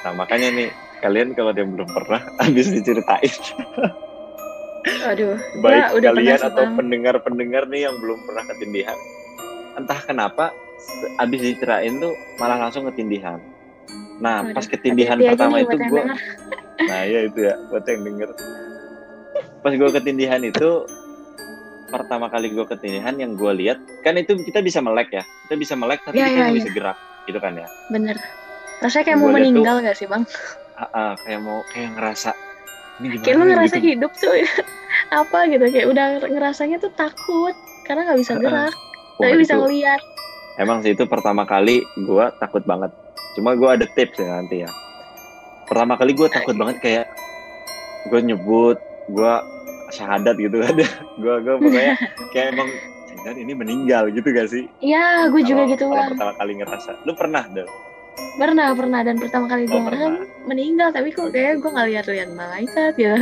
nah 0.00 0.12
makanya 0.16 0.48
nih 0.56 0.68
kalian 1.00 1.32
kalau 1.36 1.52
yang 1.52 1.72
belum 1.76 1.88
pernah 1.90 2.20
abis 2.44 2.72
diceritain 2.72 3.32
Aduh, 4.80 5.36
baik 5.60 5.92
gua 5.92 5.96
udah 6.00 6.10
kalian 6.16 6.40
atau 6.40 6.64
pendengar-pendengar 6.72 7.68
nih 7.68 7.84
yang 7.84 8.00
belum 8.00 8.16
pernah 8.24 8.44
ketindihan 8.48 8.96
entah 9.76 10.00
kenapa 10.00 10.56
abis 11.20 11.40
diceritain 11.44 12.00
tuh 12.00 12.16
malah 12.40 12.56
langsung 12.56 12.88
ketindihan 12.88 13.36
nah 14.20 14.40
Waduh, 14.44 14.56
pas 14.56 14.64
ketindihan 14.68 15.16
pertama 15.20 15.60
itu 15.60 15.76
gue. 15.76 16.04
Nah 16.80 17.04
iya 17.04 17.28
itu 17.28 17.44
ya 17.44 17.60
buat 17.68 17.84
yang 17.84 18.08
denger. 18.08 18.32
Pas 19.60 19.68
gue 19.76 19.90
ketindihan 19.92 20.40
itu 20.40 20.88
pertama 21.92 22.32
kali 22.32 22.54
gue 22.54 22.64
ketindihan 22.64 23.12
yang 23.20 23.36
gue 23.36 23.52
lihat 23.52 23.76
kan 24.00 24.16
itu 24.16 24.38
kita 24.46 24.62
bisa 24.62 24.78
melek 24.80 25.10
ya 25.10 25.20
kita 25.44 25.58
bisa 25.58 25.74
melek 25.76 26.00
tapi 26.06 26.22
Iya, 26.22 26.26
kita 26.30 26.38
nggak 26.40 26.48
iya. 26.54 26.58
bisa 26.62 26.70
gerak 26.70 26.98
gitu 27.26 27.38
kan 27.42 27.52
ya 27.58 27.68
Bener. 27.90 28.16
Rasanya 28.80 29.04
kayak 29.04 29.18
mau 29.18 29.28
liat 29.28 29.34
tuh- 29.34 29.44
meninggal 29.46 29.76
gak 29.80 29.96
sih 29.96 30.06
bang? 30.06 30.22
Ah, 30.74 30.88
ah, 30.90 31.12
kayak 31.18 31.40
mau 31.40 31.60
kayak 31.68 31.92
ngerasa 31.92 32.30
ini 32.98 33.06
gimana 33.10 33.24
Kayak 33.24 33.36
lu 33.36 33.44
ngerasa 33.46 33.76
gitu. 33.76 33.86
hidup 33.86 34.12
tuh 34.16 34.32
apa 35.20 35.38
gitu 35.46 35.64
kayak 35.66 35.86
udah 35.86 36.06
ngerasanya 36.22 36.76
tuh 36.78 36.92
takut 36.94 37.54
karena 37.82 38.00
nggak 38.06 38.18
bisa 38.18 38.32
gerak 38.36 38.72
Wah, 39.16 39.20
tapi 39.20 39.36
bisa 39.38 39.54
ngeliat. 39.54 40.00
Emang 40.56 40.80
sih 40.80 40.92
itu 40.92 41.04
pertama 41.04 41.44
kali 41.44 41.80
gue 41.98 42.24
takut 42.36 42.60
banget. 42.62 42.92
Cuma 43.32 43.52
gue 43.52 43.68
ada 43.70 43.86
tips 43.86 44.16
ya 44.16 44.28
nanti 44.34 44.64
ya. 44.64 44.70
Pertama 45.64 45.96
kali 45.96 46.12
gue 46.12 46.28
takut 46.28 46.52
banget 46.54 46.76
kayak 46.80 47.04
gue 48.06 48.20
nyebut, 48.22 48.76
gue 49.06 49.32
syahadat 49.90 50.36
gitu 50.36 50.56
kan. 50.58 50.74
gue 51.22 51.34
gue 51.38 51.54
pokoknya 51.58 51.94
kayak 52.32 52.46
emang 52.52 52.68
jangan 53.20 53.36
ini 53.36 53.52
meninggal 53.52 54.08
gitu 54.08 54.28
gak 54.30 54.48
sih? 54.48 54.64
Iya, 54.80 55.28
gue 55.28 55.40
juga 55.42 55.68
gitu 55.68 55.84
bang. 55.86 56.08
pertama 56.10 56.32
kali 56.34 56.52
ngerasa. 56.56 56.90
Lu 57.04 57.12
pernah 57.12 57.44
dong? 57.46 57.68
Pernah 58.32 58.72
pernah 58.72 59.00
dan 59.00 59.16
pertama 59.16 59.46
kali 59.46 59.64
gue 59.64 59.72
Oh, 59.72 59.82
ngerasain 59.82 60.14
pernah. 60.16 60.46
meninggal 60.46 60.88
tapi 60.90 61.08
kok 61.10 61.28
kayak 61.28 61.58
gue 61.58 61.70
nggak 61.70 61.88
lihat-lihat 61.88 62.28
malaikat 62.32 62.92
gitu. 63.00 63.16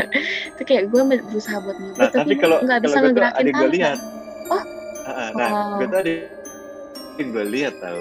Itu 0.53 0.63
kayak 0.63 0.85
gue 0.89 1.01
berusaha 1.03 1.59
buat 1.59 1.77
nyebut 1.77 1.99
Nah, 1.99 2.09
tapi 2.09 2.33
kalau 2.35 2.57
nggak 2.61 2.81
bisa 2.81 2.97
gue 2.97 3.05
ngegerakin 3.05 3.39
ada 3.41 3.51
gue 3.53 3.69
lihat. 3.73 3.99
Oh. 4.47 4.63
Ah, 5.05 5.11
ah, 5.11 5.29
Nah, 5.33 5.49
Oh. 5.49 5.77
gue 5.77 5.87
tuh 5.87 5.99
ada 5.99 6.13
gue 7.19 7.45
lihat 7.51 7.75
tau. 7.77 8.01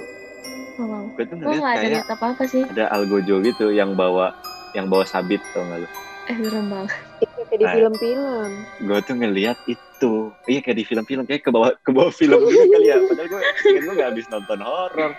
Oh, 0.78 1.10
Gue 1.12 1.26
tuh 1.26 1.36
gue 1.36 1.42
ngeliat 1.42 1.58
nggak 1.58 1.74
ada 1.74 1.82
kayak 1.82 1.94
lihat 1.96 2.08
apa-apa 2.12 2.44
sih. 2.46 2.64
ada 2.64 2.86
algojo 2.92 3.36
gitu 3.42 3.66
yang 3.70 3.94
bawa 3.94 4.30
yang 4.72 4.86
bawa 4.86 5.04
sabit 5.04 5.42
tau 5.52 5.66
gak 5.66 5.82
lu? 5.82 5.90
Eh 6.28 6.36
serem 6.38 6.66
banget. 6.68 6.92
Itu 7.18 7.40
kayak 7.42 7.58
di 7.58 7.66
Nah. 7.66 7.74
film-film. 7.74 8.50
gue 8.80 9.00
tuh 9.02 9.16
ngeliat 9.16 9.58
itu 9.66 10.14
iya 10.46 10.60
kayak 10.60 10.78
di 10.78 10.86
film-film 10.86 11.24
kayak 11.24 11.42
ke 11.42 11.50
bawah 11.50 11.74
ke 11.76 11.90
bawah 11.90 12.12
film 12.12 12.38
juga 12.40 12.62
kali 12.70 12.86
ya 12.86 12.98
padahal 13.10 13.28
gue 13.28 13.42
gue 13.82 13.94
gak 13.96 14.08
habis 14.08 14.26
nonton 14.28 14.60
horor 14.62 15.12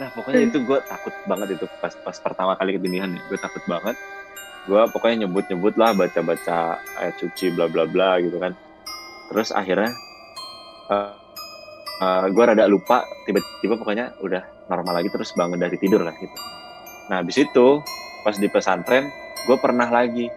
nah 0.00 0.08
pokoknya 0.16 0.48
itu 0.48 0.58
gue 0.64 0.78
takut 0.88 1.14
banget 1.28 1.60
itu 1.60 1.66
pas 1.78 1.92
pas 2.00 2.16
pertama 2.16 2.56
kali 2.56 2.80
ketindihan 2.80 3.12
gue 3.12 3.38
takut 3.38 3.62
banget. 3.68 3.96
Gue 4.62 4.82
pokoknya 4.94 5.26
nyebut 5.26 5.44
nyebut 5.50 5.74
lah 5.74 5.90
baca 5.90 6.20
baca 6.22 6.78
ayat 7.02 7.14
suci 7.18 7.50
bla 7.52 7.66
bla 7.66 7.84
bla 7.84 8.22
gitu 8.22 8.38
kan. 8.38 8.54
Terus 9.30 9.50
akhirnya 9.50 9.90
uh, 10.92 12.24
gue 12.30 12.44
rada 12.46 12.66
lupa 12.70 13.02
tiba-tiba 13.26 13.74
pokoknya 13.78 14.14
udah 14.22 14.42
normal 14.70 15.02
lagi 15.02 15.10
terus 15.10 15.34
bangun 15.34 15.58
dari 15.58 15.76
tidur 15.76 16.02
lah 16.06 16.14
gitu. 16.16 16.36
Nah 17.10 17.20
habis 17.20 17.36
itu 17.42 17.66
pas 18.22 18.38
di 18.38 18.48
pesantren 18.48 19.10
gue 19.50 19.56
pernah 19.58 19.90
lagi. 19.90 20.30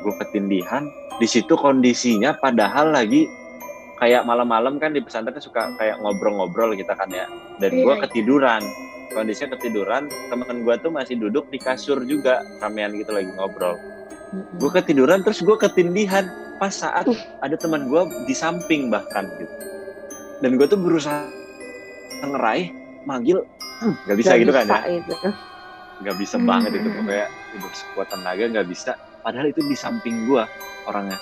Gue 0.00 0.14
ketindihan 0.22 0.86
di 1.16 1.26
situ 1.28 1.56
kondisinya 1.56 2.36
padahal 2.40 2.92
lagi 2.92 3.24
kayak 3.96 4.22
malam-malam 4.28 4.76
kan 4.82 4.92
di 4.92 5.00
pesantren 5.04 5.36
suka 5.40 5.72
kayak 5.80 5.96
ngobrol-ngobrol 6.00 6.76
kita 6.76 6.94
kan 6.96 7.08
ya. 7.12 7.26
Dan 7.56 7.80
Iya, 7.80 7.84
gue 7.84 7.94
iya. 7.96 8.02
ketiduran. 8.08 8.62
Kondisinya 9.12 9.56
ketiduran 9.56 10.12
temen 10.28 10.60
gue 10.60 10.74
tuh 10.84 10.92
masih 10.92 11.16
duduk 11.16 11.48
di 11.48 11.58
kasur 11.60 12.04
juga 12.04 12.44
ramean 12.60 12.92
gitu 12.96 13.10
lagi 13.16 13.32
ngobrol. 13.32 13.80
Gue 14.32 14.70
ketiduran 14.72 15.24
terus 15.24 15.40
gue 15.40 15.56
ketindihan. 15.56 16.28
Pas 16.60 16.72
saat 16.72 17.04
ada 17.40 17.56
teman 17.60 17.84
gue 17.88 18.02
di 18.24 18.32
samping 18.36 18.88
bahkan 18.92 19.28
gitu. 19.36 19.52
Dan 20.40 20.56
gue 20.60 20.66
tuh 20.68 20.80
berusaha 20.80 21.32
ngeraih 22.24 22.72
manggil 23.04 23.44
"Hmm, 23.80 23.94
nggak 24.04 24.18
bisa 24.20 24.32
Nggak 24.36 24.40
gitu 24.44 24.52
kan 24.52 24.66
ya? 24.68 24.80
nggak 25.96 26.16
bisa 26.20 26.36
banget 26.40 26.70
itu 26.76 26.88
pokoknya 26.92 27.26
udah 27.56 27.72
sekuat 27.72 28.06
tenaga 28.12 28.44
nggak 28.52 28.68
bisa. 28.68 28.92
Padahal 29.24 29.48
itu 29.48 29.60
di 29.64 29.76
samping 29.76 30.28
gua 30.28 30.44
orangnya 30.86 31.18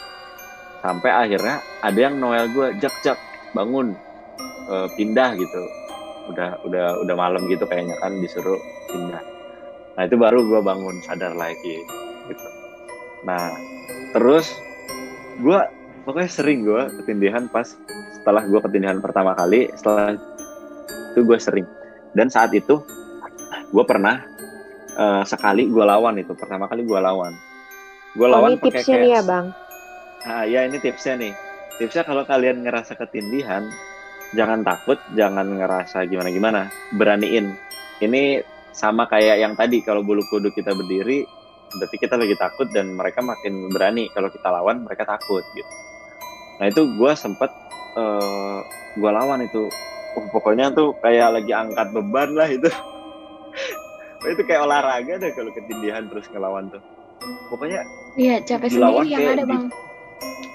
sampai 0.84 1.08
akhirnya 1.08 1.64
ada 1.80 1.96
yang 1.96 2.20
noel 2.20 2.52
gua 2.52 2.76
jak 2.76 2.92
jak 3.00 3.16
bangun. 3.56 3.96
Eh, 4.68 4.88
pindah 5.00 5.32
gitu. 5.40 5.62
Udah 6.28 6.60
udah 6.64 7.00
udah 7.00 7.14
malam 7.16 7.40
gitu 7.48 7.64
kayaknya 7.64 7.96
kan 8.04 8.12
disuruh 8.20 8.60
pindah. 8.92 9.24
Nah 9.96 10.02
itu 10.04 10.20
baru 10.20 10.44
gua 10.44 10.60
bangun 10.60 11.00
sadar 11.08 11.32
lagi 11.32 11.80
gitu. 12.28 12.48
Nah 13.24 13.48
terus 14.12 14.52
gua 15.40 15.72
pokoknya 16.04 16.28
sering 16.28 16.68
gua 16.68 16.92
ketindihan 17.00 17.48
pas 17.48 17.72
setelah 18.20 18.44
gua 18.44 18.60
ketindihan 18.64 19.00
pertama 19.00 19.32
kali 19.32 19.72
setelah 19.72 20.20
itu 21.14 21.22
gue 21.22 21.38
sering. 21.38 21.66
Dan 22.10 22.26
saat 22.26 22.50
itu 22.50 22.82
gue 23.70 23.84
pernah 23.86 24.18
eh, 24.98 25.22
sekali 25.22 25.70
gue 25.70 25.84
lawan 25.86 26.18
itu. 26.18 26.34
Pertama 26.34 26.66
kali 26.66 26.82
gue 26.82 26.98
lawan. 26.98 27.30
Gue 28.18 28.26
Oh, 28.26 28.34
lawan 28.34 28.58
pakai 28.58 28.82
tipsnya 28.82 28.96
nih 28.98 29.10
ya 29.14 29.22
kayak 29.22 29.30
bang. 29.30 29.46
Ah 30.24 30.44
ya 30.44 30.64
ini 30.64 30.80
tipsnya 30.80 31.14
nih. 31.20 31.32
Tipsnya 31.76 32.06
kalau 32.06 32.22
kalian 32.24 32.62
ngerasa 32.64 32.94
ketindihan 32.94 33.66
jangan 34.34 34.64
takut 34.66 34.98
jangan 35.14 35.46
ngerasa 35.46 36.08
gimana 36.08 36.28
gimana 36.32 36.60
beraniin. 36.96 37.54
Ini 38.00 38.42
sama 38.74 39.06
kayak 39.06 39.38
yang 39.38 39.54
tadi 39.54 39.78
kalau 39.86 40.02
bulu 40.02 40.22
kuduk 40.32 40.50
kita 40.54 40.74
berdiri 40.74 41.22
berarti 41.74 41.96
kita 41.98 42.14
lagi 42.14 42.34
takut 42.38 42.70
dan 42.70 42.94
mereka 42.94 43.20
makin 43.22 43.68
berani. 43.70 44.08
Kalau 44.14 44.30
kita 44.30 44.48
lawan 44.50 44.86
mereka 44.86 45.04
takut 45.06 45.42
gitu. 45.54 45.72
Nah 46.62 46.66
itu 46.70 46.82
gue 46.86 47.12
sempet 47.14 47.50
eh 47.98 48.60
gue 48.96 49.10
lawan 49.10 49.42
itu. 49.42 49.66
Uh, 50.14 50.30
pokoknya 50.30 50.70
tuh 50.70 50.94
kayak 51.02 51.34
lagi 51.42 51.50
angkat 51.50 51.90
beban 51.90 52.30
lah 52.38 52.46
itu. 52.46 52.70
Itu 54.24 54.40
kayak 54.48 54.64
olahraga 54.64 55.20
deh 55.20 55.36
kalau 55.36 55.52
ketindihan 55.52 56.08
terus 56.08 56.24
ngelawan 56.32 56.72
tuh. 56.72 56.80
Pokoknya 57.52 57.84
Iya 58.16 58.40
capek 58.40 58.72
sendiri 58.72 59.10
yang 59.10 59.36
ada 59.36 59.44
di- 59.44 59.52
bang. 59.52 59.64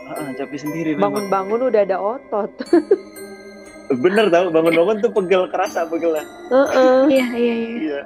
Ah, 0.10 0.32
capek 0.38 0.60
sendiri. 0.60 0.90
Bangun-bangun 0.96 1.70
udah 1.70 1.82
ada 1.84 1.98
otot. 1.98 2.52
bener 4.06 4.30
tau 4.30 4.54
bangun-bangun 4.54 5.02
tuh 5.02 5.10
pegel 5.10 5.50
kerasa 5.50 5.86
pegel 5.90 6.14
lah. 6.14 6.26
Iya 7.10 7.28
iya 7.34 7.56
iya. 7.58 7.78
iya 7.78 8.02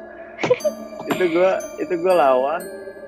itu 1.11 1.23
gua 1.35 1.59
itu 1.79 1.93
gua 1.99 2.13
lawan 2.15 2.61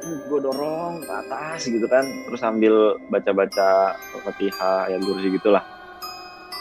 gue 0.05 0.37
dorong 0.37 1.01
ke 1.01 1.13
atas 1.25 1.65
gitu 1.65 1.89
kan 1.89 2.05
terus 2.29 2.37
sambil 2.37 2.93
baca-baca 3.09 3.97
fatihah 4.21 4.85
ya 4.85 5.01
kursi 5.01 5.33
gitulah 5.33 5.65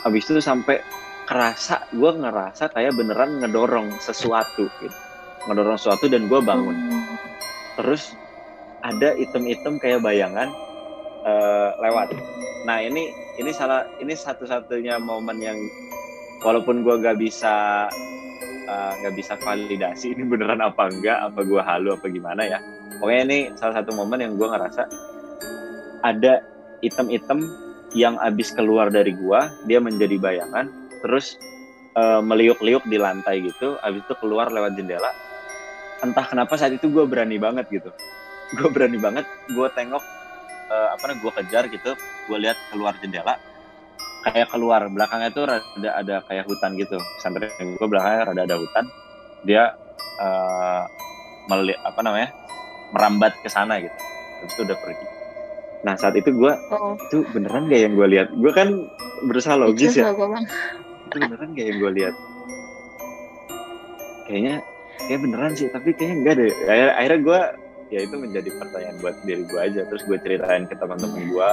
habis 0.01 0.25
itu 0.25 0.41
sampai 0.41 0.81
kerasa 1.29 1.85
gue 1.93 2.11
ngerasa 2.25 2.73
kayak 2.73 2.97
beneran 2.97 3.45
ngedorong 3.45 4.01
sesuatu 4.01 4.65
gitu 4.81 4.97
ngedorong 5.45 5.77
sesuatu 5.77 6.09
dan 6.09 6.25
gue 6.25 6.41
bangun 6.41 6.73
Oh. 6.73 7.05
terus 7.77 8.17
ada 8.81 9.13
item-item 9.13 9.77
kayak 9.77 10.01
bayangan 10.01 10.49
eh, 11.25 11.71
lewat. 11.81 12.13
Nah 12.69 12.79
ini 12.85 13.11
ini 13.41 13.51
salah 13.51 13.89
ini 13.99 14.15
satu-satunya 14.15 15.01
momen 15.01 15.41
yang 15.41 15.59
walaupun 16.45 16.85
gua 16.85 17.01
gak 17.01 17.19
bisa 17.19 17.89
eh, 18.69 18.93
nggak 19.03 19.15
bisa 19.17 19.35
validasi 19.41 20.13
ini 20.15 20.23
beneran 20.29 20.61
apa 20.61 20.89
enggak, 20.93 21.19
apa 21.19 21.41
gua 21.45 21.65
halu 21.65 21.97
apa 21.97 22.07
gimana 22.13 22.45
ya. 22.45 22.59
Pokoknya 23.01 23.23
ini 23.27 23.39
salah 23.59 23.83
satu 23.83 23.97
momen 23.97 24.21
yang 24.23 24.33
gua 24.37 24.55
ngerasa 24.55 24.87
ada 26.05 26.45
item-item 26.85 27.49
yang 27.97 28.19
abis 28.21 28.53
keluar 28.53 28.91
dari 28.91 29.15
gua, 29.17 29.49
dia 29.65 29.79
menjadi 29.81 30.21
bayangan, 30.21 30.69
terus 31.01 31.41
eh, 31.97 32.21
meliuk-liuk 32.21 32.85
di 32.87 33.01
lantai 33.01 33.41
gitu, 33.41 33.81
abis 33.81 34.05
itu 34.05 34.15
keluar 34.21 34.53
lewat 34.53 34.77
jendela. 34.77 35.09
Entah 36.05 36.27
kenapa 36.29 36.59
saat 36.61 36.77
itu 36.77 36.93
gue 36.93 37.09
berani 37.09 37.41
banget 37.41 37.65
gitu 37.73 37.89
gue 38.55 38.69
berani 38.71 38.99
banget 39.01 39.27
gue 39.51 39.69
tengok 39.75 40.03
eh, 40.73 40.89
apa 40.95 41.03
namanya 41.09 41.21
gue 41.25 41.33
kejar 41.43 41.65
gitu 41.75 41.91
gue 42.29 42.39
lihat 42.45 42.59
keluar 42.71 42.95
jendela 43.03 43.35
kayak 44.25 44.49
keluar 44.53 44.83
belakangnya 44.95 45.31
tuh 45.37 45.45
ada 45.49 45.91
ada 46.01 46.15
kayak 46.29 46.45
hutan 46.51 46.73
gitu 46.81 46.97
pesantren 47.17 47.67
gue 47.79 47.87
belakangnya 47.93 48.23
rada 48.33 48.43
ada 48.49 48.57
hutan 48.63 48.85
dia 49.45 49.73
eh 50.21 50.85
meli- 51.51 51.81
apa 51.89 52.01
namanya 52.07 52.29
merambat 52.95 53.33
ke 53.45 53.49
sana 53.53 53.81
gitu 53.85 53.97
terus 54.39 54.53
itu 54.57 54.63
udah 54.69 54.79
pergi. 54.81 55.07
Nah 55.87 55.95
saat 56.01 56.15
itu 56.21 56.31
gue 56.35 56.53
Oh, 56.71 56.97
itu 57.07 57.17
beneran 57.35 57.69
gak 57.73 57.81
yang 57.85 57.95
gue 57.99 58.09
lihat? 58.15 58.29
Gue 58.35 58.53
kan 58.55 58.69
berusaha 59.29 59.57
logis 59.59 59.95
itu 59.95 60.01
ya. 60.01 60.09
itu 61.09 61.17
beneran 61.23 61.49
gak 61.57 61.67
yang 61.71 61.79
gue 61.83 61.93
lihat? 61.99 62.15
Kayaknya 64.27 64.55
kayak 65.07 65.21
beneran 65.25 65.53
sih 65.59 65.69
tapi 65.75 65.89
kayaknya 65.97 66.17
enggak 66.21 66.35
deh. 66.41 66.51
Akhirnya, 66.71 66.93
akhirnya 66.99 67.21
gue 67.29 67.41
ya 67.95 68.01
itu 68.03 68.19
menjadi 68.19 68.51
pertanyaan 68.59 68.99
buat 68.99 69.15
diri 69.23 69.47
gue 69.47 69.61
aja 69.63 69.81
terus 69.87 70.03
gue 70.03 70.19
ceritain 70.19 70.67
ke 70.67 70.75
teman-teman 70.75 71.23
gue 71.25 71.51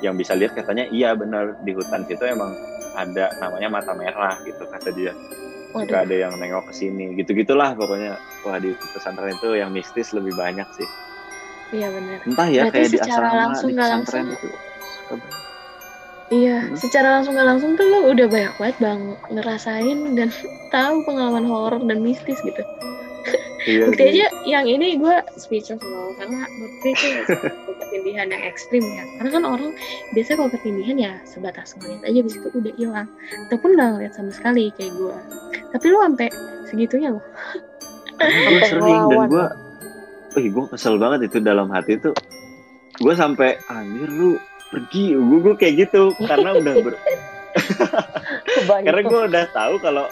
yang 0.00 0.16
bisa 0.16 0.32
lihat 0.32 0.56
katanya 0.56 0.88
iya 0.88 1.12
benar 1.12 1.52
di 1.60 1.72
hutan 1.72 2.04
situ 2.04 2.24
emang 2.24 2.56
ada 2.96 3.28
namanya 3.36 3.68
mata 3.68 3.92
merah 3.92 4.40
gitu 4.42 4.64
kata 4.64 4.88
dia 4.92 5.12
Waduh. 5.76 6.00
ada 6.00 6.14
yang 6.16 6.32
nengok 6.40 6.72
ke 6.72 6.74
sini 6.74 7.12
gitu 7.14 7.36
gitulah 7.36 7.76
pokoknya 7.76 8.16
wah 8.40 8.56
di 8.56 8.72
pesantren 8.96 9.36
itu 9.36 9.52
yang 9.52 9.68
mistis 9.68 10.16
lebih 10.16 10.32
banyak 10.32 10.64
sih 10.72 10.88
Iya 11.66 11.90
benar. 11.90 12.22
entah 12.22 12.46
ya 12.46 12.62
Berarti 12.62 12.78
kayak 12.78 12.88
di 12.88 12.98
secara 13.02 13.26
asrama 13.26 13.42
langsung 13.50 13.68
di 13.68 13.74
nggak 13.74 13.88
pesantren 13.90 14.24
langsung? 14.30 14.38
itu. 14.38 14.48
Iya, 16.26 16.56
Hmm. 16.58 16.74
secara 16.74 17.08
langsung 17.18 17.32
nggak 17.38 17.48
langsung 17.54 17.70
tuh 17.78 17.86
lo 17.86 17.98
udah 18.10 18.26
banyak 18.26 18.54
banget 18.58 18.76
bang 18.82 19.00
ngerasain 19.30 19.98
dan 20.14 20.28
tahu 20.74 20.96
pengalaman 21.02 21.46
horor 21.46 21.82
dan 21.82 21.98
mistis 22.02 22.38
gitu. 22.42 22.62
Iya 23.66 23.90
bukti 23.90 24.02
aja 24.06 24.26
yang 24.46 24.64
ini 24.70 24.94
gue 24.94 25.16
speechless 25.34 25.82
loh 25.82 26.14
karena 26.14 26.46
bukti 26.46 26.88
itu 26.94 27.06
ketindihan 27.82 28.30
yang 28.30 28.42
ekstrim 28.46 28.84
ya. 28.86 29.02
Karena 29.18 29.30
kan 29.34 29.42
orang 29.42 29.70
biasanya 30.14 30.36
kalau 30.38 30.50
ketindihan 30.54 30.96
ya 30.96 31.12
sebatas 31.26 31.74
ngeliat 31.74 32.02
aja 32.06 32.20
bis 32.22 32.38
itu 32.38 32.48
udah 32.54 32.74
hilang. 32.78 33.08
Ataupun 33.50 33.74
nggak 33.74 33.88
ngeliat 33.98 34.12
sama 34.14 34.30
sekali 34.30 34.70
kayak 34.78 34.94
gue 34.94 35.18
tapi 35.74 35.84
lu 35.90 35.98
sampai 36.00 36.28
segitunya 36.70 37.08
loh. 37.12 37.24
Gue 38.16 38.60
sering 38.64 39.02
dan 39.12 39.28
gue, 39.28 39.46
wih 40.38 40.46
gue 40.48 40.64
kesel 40.72 40.96
banget 40.96 41.28
itu 41.28 41.38
dalam 41.42 41.68
hati 41.68 42.00
tuh. 42.00 42.14
Gue 42.96 43.12
sampai 43.12 43.60
anjir 43.68 44.08
lu 44.08 44.40
pergi, 44.72 45.12
gue 45.12 45.38
gue 45.42 45.54
kayak 45.58 45.74
gitu 45.84 46.16
karena 46.24 46.56
udah 46.56 46.74
ber, 46.80 46.94
karena 48.86 49.02
gue 49.04 49.20
udah 49.28 49.44
tahu 49.52 49.74
kalau 49.84 50.08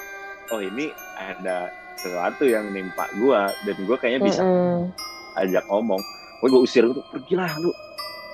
oh 0.52 0.60
ini 0.60 0.92
ada 1.16 1.72
sesuatu 1.96 2.44
yang 2.44 2.70
nimpa 2.70 3.06
gue 3.14 3.40
dan 3.64 3.76
gue 3.78 3.96
kayaknya 3.96 4.20
bisa 4.22 4.40
Mm-mm. 4.40 4.90
ajak 5.36 5.64
ngomong. 5.66 6.00
Gue 6.40 6.48
gue 6.50 6.62
usir 6.62 6.84
tuh 6.86 7.04
pergilah 7.08 7.50
lu. 7.58 7.70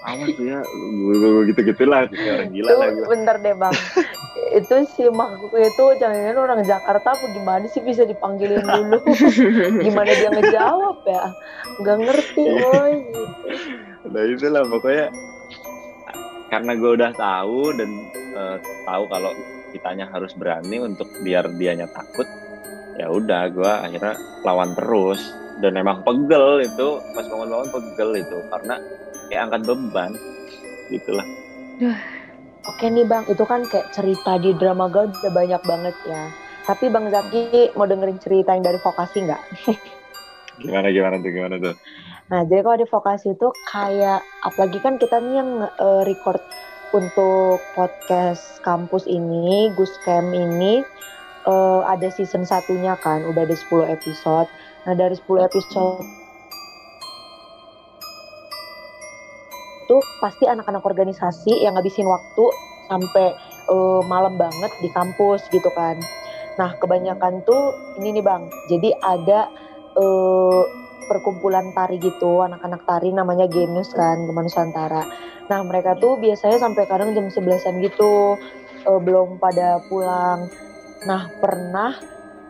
Awas 0.00 0.32
tuh 0.32 0.48
ya, 0.48 0.56
gue 0.64 1.52
gitu 1.52 1.60
gitulah 1.60 2.08
orang 2.08 2.48
gila 2.56 2.72
lah 2.72 2.88
gue. 2.88 3.04
bentar 3.04 3.36
deh 3.36 3.52
bang 3.52 3.76
itu 4.56 4.74
si 4.96 5.04
makhluk 5.12 5.52
itu 5.52 5.84
jangan 6.00 6.40
orang 6.40 6.64
Jakarta 6.64 7.12
apa 7.12 7.26
gimana 7.36 7.68
sih 7.68 7.84
bisa 7.84 8.08
dipanggilin 8.08 8.64
dulu 8.64 8.96
gimana 9.84 10.08
dia 10.08 10.32
ngejawab 10.32 11.04
ya 11.04 11.24
nggak 11.84 11.96
ngerti 12.00 12.42
Iya. 12.42 12.64
woi 12.64 12.94
Nah 14.08 14.22
itulah 14.24 14.64
pokoknya 14.64 15.06
karena 16.48 16.72
gue 16.74 16.90
udah 16.96 17.10
tahu 17.12 17.60
dan 17.76 17.90
eh, 18.32 18.56
tahu 18.88 19.04
kalau 19.04 19.36
kitanya 19.70 20.08
harus 20.08 20.32
berani 20.32 20.80
untuk 20.80 21.12
biar 21.20 21.44
dianya 21.54 21.84
takut 21.92 22.24
ya 23.00 23.08
udah 23.08 23.48
gue 23.48 23.72
akhirnya 23.88 24.14
lawan 24.44 24.76
terus. 24.76 25.32
Dan 25.60 25.76
emang 25.76 26.04
pegel 26.04 26.64
itu 26.64 27.00
pas 27.12 27.24
bangun-bangun 27.28 27.68
pegel 27.72 28.10
itu 28.16 28.38
karena 28.48 28.76
kayak 29.28 29.42
angkat 29.48 29.62
beban 29.68 30.12
gitulah. 30.92 31.26
Oke 32.68 32.92
nih 32.92 33.08
bang 33.08 33.24
itu 33.28 33.44
kan 33.48 33.64
kayak 33.68 33.88
cerita 33.92 34.36
di 34.36 34.52
drama 34.56 34.88
Gaul 34.92 35.08
udah 35.08 35.32
banyak 35.32 35.62
banget 35.64 35.96
ya. 36.04 36.28
Tapi 36.68 36.92
bang 36.92 37.08
Zaki 37.08 37.72
mau 37.76 37.88
dengerin 37.88 38.20
cerita 38.20 38.52
yang 38.52 38.64
dari 38.64 38.76
vokasi 38.80 39.24
nggak? 39.24 39.42
Gimana 40.60 40.92
gimana 40.92 41.16
tuh 41.24 41.32
gimana 41.32 41.56
tuh? 41.56 41.74
Nah, 42.28 42.44
jadi 42.44 42.60
kalau 42.60 42.78
di 42.78 42.86
vokasi 42.86 43.32
itu 43.32 43.48
kayak 43.72 44.20
apalagi 44.44 44.78
kan 44.84 45.00
kita 45.00 45.16
nih 45.18 45.40
yang 45.40 45.50
eh, 45.66 46.02
record 46.04 46.44
untuk 46.92 47.64
podcast 47.72 48.60
kampus 48.60 49.08
ini, 49.08 49.72
Gus 49.72 49.96
Camp 50.04 50.30
ini 50.36 50.84
eh, 51.46 51.81
ada 51.87 52.09
season 52.12 52.44
satunya 52.44 52.96
kan, 53.00 53.24
udah 53.24 53.46
ada 53.46 53.57
10 53.57 53.87
episode. 53.88 54.48
Nah, 54.88 54.94
dari 54.96 55.16
10 55.16 55.46
episode 55.46 56.05
itu 59.90 59.96
pasti 60.22 60.46
anak-anak 60.46 60.87
organisasi 60.87 61.66
yang 61.66 61.74
ngabisin 61.74 62.07
waktu 62.07 62.44
sampai 62.87 63.26
eh, 63.70 64.03
malam 64.07 64.38
banget 64.38 64.70
di 64.83 64.88
kampus 64.94 65.46
gitu 65.50 65.70
kan. 65.74 65.98
Nah, 66.59 66.76
kebanyakan 66.79 67.42
tuh 67.42 67.74
ini 67.98 68.18
nih 68.18 68.24
Bang. 68.24 68.46
Jadi 68.70 68.94
ada 69.03 69.50
eh, 69.98 70.62
perkumpulan 71.11 71.74
tari 71.74 71.98
gitu, 71.98 72.46
anak-anak 72.46 72.87
tari 72.87 73.11
namanya 73.11 73.50
Genus 73.50 73.90
kan, 73.90 74.31
Gema 74.31 74.46
Nusantara. 74.46 75.03
Nah, 75.50 75.61
mereka 75.66 75.98
tuh 75.98 76.14
biasanya 76.22 76.62
sampai 76.62 76.87
kadang 76.87 77.11
jam 77.11 77.26
11-an 77.26 77.83
gitu, 77.83 78.38
eh, 78.87 79.00
belum 79.03 79.42
pada 79.42 79.83
pulang. 79.90 80.46
Nah, 81.08 81.32
pernah 81.40 81.96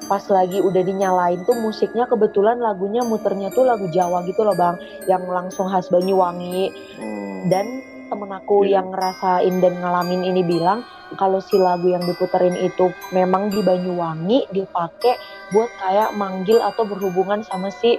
pas 0.08 0.24
lagi 0.26 0.58
udah 0.58 0.82
dinyalain 0.82 1.46
tuh 1.46 1.54
musiknya 1.54 2.08
kebetulan 2.10 2.58
lagunya 2.58 3.04
muternya 3.06 3.54
tuh 3.54 3.62
lagu 3.62 3.86
Jawa 3.92 4.26
gitu 4.26 4.42
loh 4.42 4.56
Bang, 4.58 4.74
yang 5.06 5.22
langsung 5.28 5.70
khas 5.70 5.86
Banyuwangi 5.86 6.72
Hmm. 6.98 7.46
dan 7.46 7.66
temen 8.10 8.30
aku 8.34 8.66
Iya. 8.66 8.82
yang 8.82 8.90
ngerasain 8.90 9.54
dan 9.62 9.78
ngalamin 9.78 10.26
ini 10.26 10.42
bilang 10.42 10.82
kalau 11.14 11.38
si 11.38 11.54
lagu 11.54 11.94
yang 11.94 12.02
diputerin 12.02 12.58
itu 12.58 12.90
memang 13.14 13.54
di 13.54 13.62
Banyuwangi 13.62 14.50
dipakai 14.50 15.14
buat 15.54 15.70
kayak 15.78 16.18
manggil 16.18 16.58
atau 16.58 16.82
berhubungan 16.90 17.46
sama 17.46 17.70
si 17.70 17.94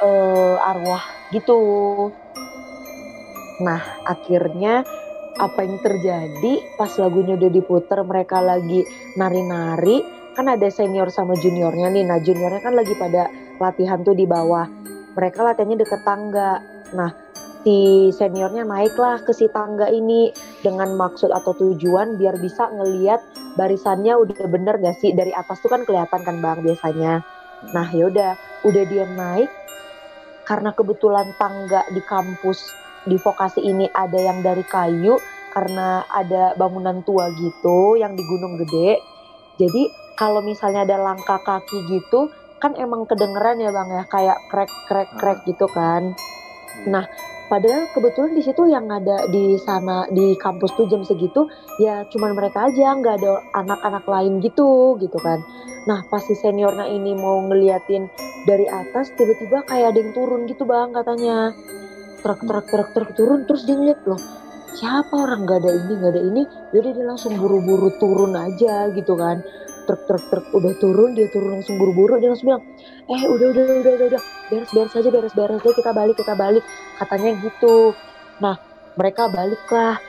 eh, 0.00 0.56
arwah 0.64 1.04
gitu. 1.28 1.60
Nah 3.60 3.80
akhirnya 4.02 4.82
apa 5.34 5.66
yang 5.66 5.82
terjadi 5.82 6.62
pas 6.78 6.90
lagunya 7.00 7.34
udah 7.34 7.50
diputer 7.50 7.98
mereka 8.06 8.38
lagi 8.38 8.86
nari-nari. 9.18 10.02
Kan 10.34 10.50
ada 10.50 10.66
senior 10.66 11.14
sama 11.14 11.38
juniornya 11.38 11.94
nih. 11.94 12.04
Nah 12.06 12.18
juniornya 12.18 12.62
kan 12.62 12.74
lagi 12.74 12.94
pada 12.98 13.30
latihan 13.62 14.02
tuh 14.02 14.18
di 14.18 14.26
bawah. 14.26 14.66
Mereka 15.14 15.38
latihannya 15.46 15.78
deket 15.78 16.02
tangga. 16.02 16.58
Nah 16.94 17.10
si 17.62 18.10
seniornya 18.10 18.66
naiklah 18.66 19.22
ke 19.22 19.30
si 19.30 19.46
tangga 19.50 19.86
ini 19.86 20.34
dengan 20.60 20.98
maksud 20.98 21.30
atau 21.30 21.54
tujuan 21.54 22.18
biar 22.18 22.36
bisa 22.42 22.66
ngeliat 22.66 23.22
barisannya 23.54 24.18
udah 24.18 24.46
bener 24.50 24.82
gak 24.82 24.98
sih? 24.98 25.14
Dari 25.14 25.30
atas 25.30 25.62
tuh 25.62 25.70
kan 25.70 25.86
kelihatan 25.86 26.20
kan 26.26 26.36
bang 26.42 26.58
biasanya. 26.66 27.22
Nah 27.70 27.86
yaudah 27.94 28.34
udah 28.66 28.84
dia 28.90 29.06
naik 29.06 29.50
karena 30.44 30.74
kebetulan 30.76 31.32
tangga 31.40 31.86
di 31.94 32.02
kampus 32.04 32.83
di 33.04 33.16
vokasi 33.20 33.60
ini 33.60 33.86
ada 33.92 34.18
yang 34.18 34.40
dari 34.40 34.64
kayu 34.66 35.20
karena 35.52 36.02
ada 36.10 36.56
bangunan 36.58 37.04
tua 37.06 37.30
gitu 37.36 37.94
yang 38.00 38.16
di 38.18 38.22
Gunung 38.26 38.58
Gede 38.58 39.00
jadi 39.60 39.82
kalau 40.18 40.42
misalnya 40.42 40.82
ada 40.82 40.98
langkah 40.98 41.38
kaki 41.42 41.78
gitu 41.90 42.32
kan 42.58 42.74
emang 42.80 43.04
kedengeran 43.04 43.60
ya 43.60 43.70
bang 43.70 43.88
ya 43.92 44.04
kayak 44.08 44.38
krek 44.50 44.72
krek 44.88 45.10
krek 45.20 45.38
gitu 45.46 45.66
kan 45.70 46.14
Nah, 46.82 47.06
padahal 47.46 47.86
kebetulan 47.94 48.34
di 48.34 48.42
situ 48.42 48.66
yang 48.66 48.90
ada 48.90 49.30
di 49.30 49.54
sana 49.62 50.10
di 50.10 50.34
kampus 50.34 50.74
tuh 50.74 50.90
jam 50.90 51.06
segitu 51.06 51.46
ya 51.78 52.02
cuman 52.10 52.34
mereka 52.34 52.66
aja 52.66 52.98
nggak 52.98 53.14
ada 53.22 53.32
anak-anak 53.54 54.04
lain 54.10 54.42
gitu 54.42 54.98
gitu 54.98 55.18
kan. 55.22 55.38
Nah, 55.86 56.02
pas 56.10 56.22
si 56.24 56.34
seniornya 56.34 56.90
ini 56.90 57.14
mau 57.14 57.38
ngeliatin 57.46 58.10
dari 58.48 58.66
atas 58.66 59.14
tiba-tiba 59.14 59.62
kayak 59.68 59.94
ada 59.94 59.98
yang 60.02 60.12
turun 60.12 60.50
gitu 60.50 60.66
bang 60.66 60.90
katanya. 60.90 61.54
Truk 62.24 62.40
truk 62.40 62.66
truk 62.72 62.88
truk 62.96 63.10
turun 63.12 63.44
terus 63.44 63.68
dia 63.68 63.76
ngeliat 63.76 64.00
loh 64.08 64.16
siapa 64.74 65.14
orang? 65.14 65.46
Nggak 65.46 65.58
ada 65.62 65.70
ini 65.70 65.92
nggak 65.94 66.12
ada 66.12 66.22
ini. 66.22 66.42
Jadi 66.74 66.88
dia 66.98 67.04
langsung 67.06 67.32
buru-buru 67.38 67.94
turun 68.02 68.34
aja 68.34 68.90
gitu 68.90 69.14
kan. 69.14 69.40
Truk 69.84 70.02
truk 70.08 70.24
truk 70.32 70.46
udah 70.56 70.72
turun 70.80 71.12
dia 71.12 71.28
turun 71.30 71.60
langsung 71.60 71.76
buru-buru 71.76 72.16
dia 72.16 72.32
langsung 72.32 72.56
bilang 72.56 72.64
eh 73.12 73.22
udah 73.28 73.46
udah 73.52 73.64
udah 73.84 73.92
udah 74.00 74.06
udah 74.16 74.22
beres 74.48 74.70
beres 74.72 74.94
aja 74.96 75.08
beres 75.12 75.34
beres 75.36 75.60
aja 75.60 75.72
kita 75.76 75.92
balik 75.92 76.16
kita 76.16 76.34
balik 76.34 76.64
katanya 76.98 77.30
gitu. 77.44 77.92
Nah 78.40 78.56
mereka 78.96 79.28
baliklah. 79.28 80.00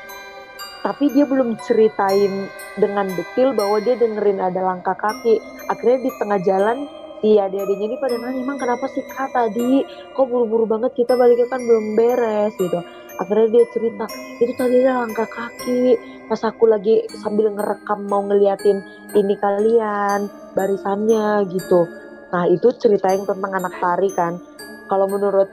Tapi 0.85 1.09
dia 1.09 1.25
belum 1.25 1.57
ceritain 1.65 2.45
dengan 2.77 3.09
detail 3.17 3.57
bahwa 3.57 3.81
dia 3.81 3.97
dengerin 3.97 4.37
ada 4.37 4.61
langkah 4.61 4.93
kaki. 4.93 5.41
Akhirnya 5.65 5.97
di 6.05 6.11
tengah 6.21 6.39
jalan 6.45 6.85
si 7.25 7.41
adik-adiknya 7.41 7.89
ini 7.89 7.97
pada 7.97 8.21
nanya 8.21 8.37
emang 8.37 8.61
kenapa 8.61 8.85
sih 8.93 9.01
kak 9.01 9.33
tadi 9.33 9.81
kok 10.13 10.29
buru-buru 10.29 10.69
banget 10.69 10.93
kita 10.93 11.17
baliknya 11.17 11.49
kan 11.49 11.57
belum 11.65 11.97
beres 11.97 12.53
gitu 12.53 12.85
akhirnya 13.17 13.49
dia 13.49 13.65
cerita 13.73 14.05
itu 14.37 14.53
tadi 14.53 14.77
ada 14.85 15.01
langkah 15.01 15.25
kaki 15.25 15.97
pas 16.29 16.37
aku 16.45 16.69
lagi 16.69 17.01
sambil 17.25 17.49
ngerekam 17.49 18.05
mau 18.05 18.21
ngeliatin 18.29 18.77
ini 19.17 19.33
kalian 19.41 20.29
barisannya 20.53 21.49
gitu 21.49 21.89
nah 22.29 22.45
itu 22.45 22.69
ceritain 22.77 23.25
tentang 23.25 23.57
anak 23.57 23.73
tari 23.81 24.13
kan 24.13 24.37
kalau 24.85 25.09
menurut. 25.09 25.49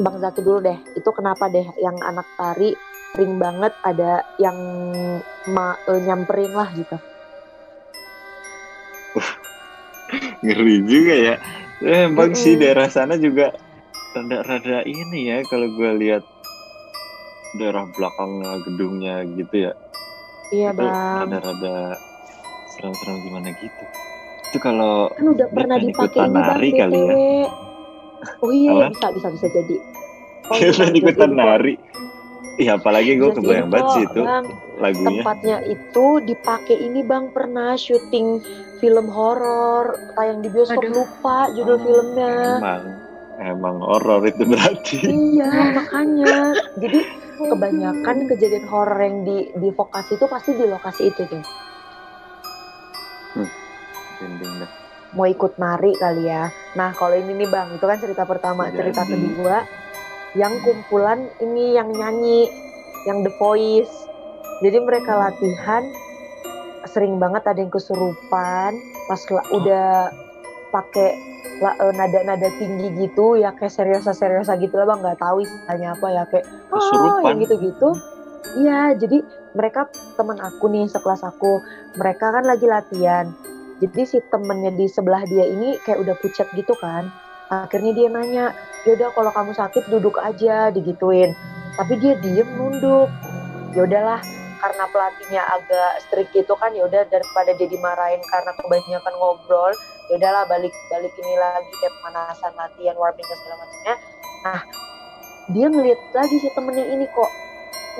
Bang 0.00 0.16
Zaki 0.18 0.40
dulu 0.40 0.64
deh, 0.64 0.78
itu 0.96 1.10
kenapa 1.12 1.52
deh 1.52 1.68
yang 1.76 2.00
anak 2.00 2.24
tari 2.40 2.72
sering 3.12 3.36
banget 3.36 3.76
ada 3.84 4.24
yang 4.40 4.56
ma, 5.52 5.76
eh, 5.84 6.00
nyamperin 6.00 6.52
lah 6.56 6.72
gitu. 6.72 6.96
Ngeri 10.42 10.76
juga 10.92 11.14
ya 11.26 11.34
eh, 11.92 12.00
emang 12.10 12.30
sih 12.42 12.54
Mm-mm. 12.54 12.60
daerah 12.60 12.88
sana 12.96 13.14
juga 13.26 13.44
rada-rada 14.14 14.78
ini 14.86 15.18
ya 15.30 15.36
kalau 15.50 15.66
gue 15.76 15.90
lihat 16.02 16.22
daerah 17.58 17.84
belakangnya 17.94 18.50
gedungnya 18.64 19.14
gitu 19.38 19.54
ya 19.68 19.72
Iya 20.54 20.70
itu 20.70 20.80
bang, 20.80 20.96
rada-rada 21.20 22.00
serem-serem 22.72 23.16
gimana 23.26 23.48
gitu 23.62 23.84
itu 24.48 24.58
kalau 24.60 25.08
kan 25.16 25.26
udah 25.34 25.48
pernah 25.54 25.78
dipakai 25.80 26.20
ini 26.28 26.32
bang 26.34 26.44
nari 26.48 26.70
kali 26.76 26.98
ya. 27.08 27.16
Oh 28.42 28.52
iya 28.54 28.70
Apa? 28.72 28.86
bisa 28.90 29.06
bisa 29.16 29.28
bisa 29.34 29.46
jadi. 29.50 29.76
Oh, 30.52 30.58
iya, 30.60 30.92
ikutan 30.92 31.32
nari 31.38 31.74
iya 32.54 32.76
apalagi 32.76 33.16
gue 33.16 33.30
kebayang 33.32 33.68
banget 33.68 33.88
sih 33.90 34.02
itu 34.04 34.20
Bang, 34.20 34.44
lagunya 34.76 35.22
tempatnya 35.22 35.56
itu 35.64 36.06
dipakai 36.22 36.76
ini 36.76 37.00
bang 37.00 37.30
pernah 37.30 37.74
syuting 37.74 38.42
film 38.76 39.06
horor 39.06 39.86
tayang 40.12 40.40
di 40.40 40.48
bioskop 40.48 40.82
Aduh. 40.82 40.92
lupa 41.00 41.48
judul 41.52 41.76
Oh, 41.76 41.80
filmnya. 41.80 42.34
emang 42.58 42.82
emang 43.38 43.76
horor 43.78 44.20
itu 44.22 44.42
berarti 44.42 44.96
Iya 45.02 45.48
makanya. 45.76 46.34
Jadi 46.76 47.00
kebanyakan 47.42 48.16
kejadian 48.28 48.66
horor 48.66 48.98
yang 48.98 49.22
di 49.22 49.38
di 49.52 49.68
vokasi 49.70 50.14
itu 50.14 50.26
pasti 50.26 50.50
di 50.52 50.64
lokasi 50.64 51.02
itu 51.08 51.22
tuh. 51.24 51.42
Dinding 54.18 54.54
dah. 54.60 54.70
mau 55.12 55.26
ikut 55.26 55.56
nari 55.56 55.92
kali 55.94 56.24
ya. 56.24 56.48
Nah 56.72 56.90
kalau 56.92 57.12
ini 57.12 57.36
nih 57.36 57.48
bang, 57.48 57.68
itu 57.70 57.82
kan 57.82 57.98
cerita 57.98 58.24
pertama, 58.24 58.66
Jadi. 58.66 58.76
cerita 58.80 59.02
kedua 59.04 59.56
yang 60.32 60.54
kumpulan 60.64 61.20
ini 61.38 61.76
yang 61.76 61.88
nyanyi, 61.92 62.48
yang 63.04 63.20
The 63.24 63.32
Voice. 63.36 63.92
Jadi 64.62 64.78
mereka 64.80 65.12
latihan 65.18 65.82
sering 66.88 67.18
banget 67.22 67.42
ada 67.46 67.58
yang 67.58 67.70
kesurupan. 67.72 68.70
Pas 69.06 69.22
la- 69.30 69.48
udah 69.52 69.88
pakai 70.72 71.10
eh, 71.62 71.92
nada-nada 71.94 72.48
tinggi 72.58 72.88
gitu 73.06 73.38
ya 73.38 73.54
kayak 73.54 73.70
seriosa-seriosa 73.70 74.56
gitu 74.58 74.74
lah 74.78 74.86
bang. 74.88 75.00
Nggak 75.04 75.18
tahu 75.20 75.36
istilahnya 75.44 75.88
apa 75.94 76.06
ya 76.10 76.22
kayak 76.30 76.46
"Ah," 76.48 76.74
Kesurupan. 76.78 77.22
yang 77.28 77.36
gitu-gitu. 77.44 77.88
Iya 78.52 78.80
jadi 78.98 79.18
mereka 79.54 79.86
teman 80.18 80.38
aku 80.42 80.64
nih 80.68 80.84
sekelas 80.90 81.22
aku 81.24 81.62
mereka 81.96 82.34
kan 82.34 82.44
lagi 82.44 82.66
latihan. 82.66 83.26
Jadi 83.82 84.02
si 84.06 84.18
temennya 84.30 84.70
di 84.74 84.86
sebelah 84.86 85.22
dia 85.26 85.42
ini 85.46 85.78
kayak 85.82 85.98
udah 86.02 86.14
pucat 86.18 86.46
gitu 86.54 86.74
kan. 86.78 87.10
Akhirnya 87.50 87.92
dia 87.94 88.08
nanya 88.10 88.44
yaudah 88.88 89.08
kalau 89.14 89.30
kamu 89.30 89.52
sakit 89.54 89.84
duduk 89.90 90.18
aja 90.18 90.70
digituin. 90.74 91.32
Tapi 91.78 91.96
dia 92.02 92.18
diem 92.20 92.48
nunduk. 92.58 93.08
Ya 93.72 93.88
udahlah 93.88 94.20
karena 94.62 94.84
pelatihnya 94.94 95.42
agak 95.42 95.92
strict 96.06 96.30
gitu 96.30 96.54
kan 96.54 96.70
ya 96.70 96.86
udah 96.86 97.02
daripada 97.10 97.50
dia 97.58 97.66
dimarahin 97.66 98.22
karena 98.30 98.54
kebanyakan 98.54 99.14
ngobrol 99.18 99.74
ya 100.06 100.14
udahlah 100.22 100.46
balik 100.46 100.70
balik 100.86 101.10
ini 101.18 101.34
lagi 101.34 101.72
kayak 101.82 101.94
pemanasan 101.98 102.52
latihan 102.54 102.94
warming 102.94 103.26
dan 103.26 103.38
segala 103.42 103.56
macamnya. 103.58 103.94
Nah 104.46 104.60
dia 105.50 105.66
ngeliat 105.66 106.00
lagi 106.14 106.36
si 106.38 106.48
temennya 106.54 106.86
ini 106.94 107.06
kok 107.10 107.30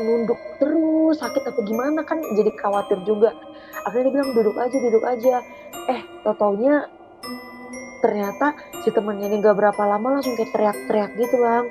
nunduk 0.06 0.38
terus 0.62 1.18
sakit 1.18 1.42
apa 1.50 1.60
gimana 1.66 2.00
kan 2.06 2.22
jadi 2.38 2.50
khawatir 2.54 2.98
juga. 3.02 3.34
Akhirnya 3.82 4.14
dia 4.14 4.14
bilang 4.14 4.30
duduk 4.30 4.56
aja 4.60 4.76
duduk 4.78 5.04
aja. 5.08 5.34
Eh 5.90 6.00
tau 6.22 6.36
taunya 6.38 6.86
ternyata 8.02 8.58
si 8.82 8.90
temennya 8.90 9.30
ini 9.30 9.38
gak 9.38 9.54
berapa 9.54 9.82
lama 9.86 10.18
langsung 10.18 10.34
kayak 10.34 10.50
teriak-teriak 10.50 11.10
gitu 11.16 11.38
bang 11.38 11.70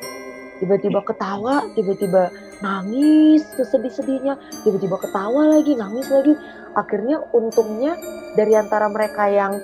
tiba-tiba 0.62 1.02
ketawa 1.02 1.66
tiba-tiba 1.74 2.30
nangis 2.62 3.42
sesedih-sedihnya 3.58 4.38
tiba-tiba 4.62 5.02
ketawa 5.02 5.58
lagi 5.58 5.74
nangis 5.74 6.08
lagi. 6.08 6.38
Akhirnya 6.78 7.20
untungnya 7.36 7.98
dari 8.38 8.56
antara 8.56 8.88
mereka 8.88 9.28
yang 9.28 9.60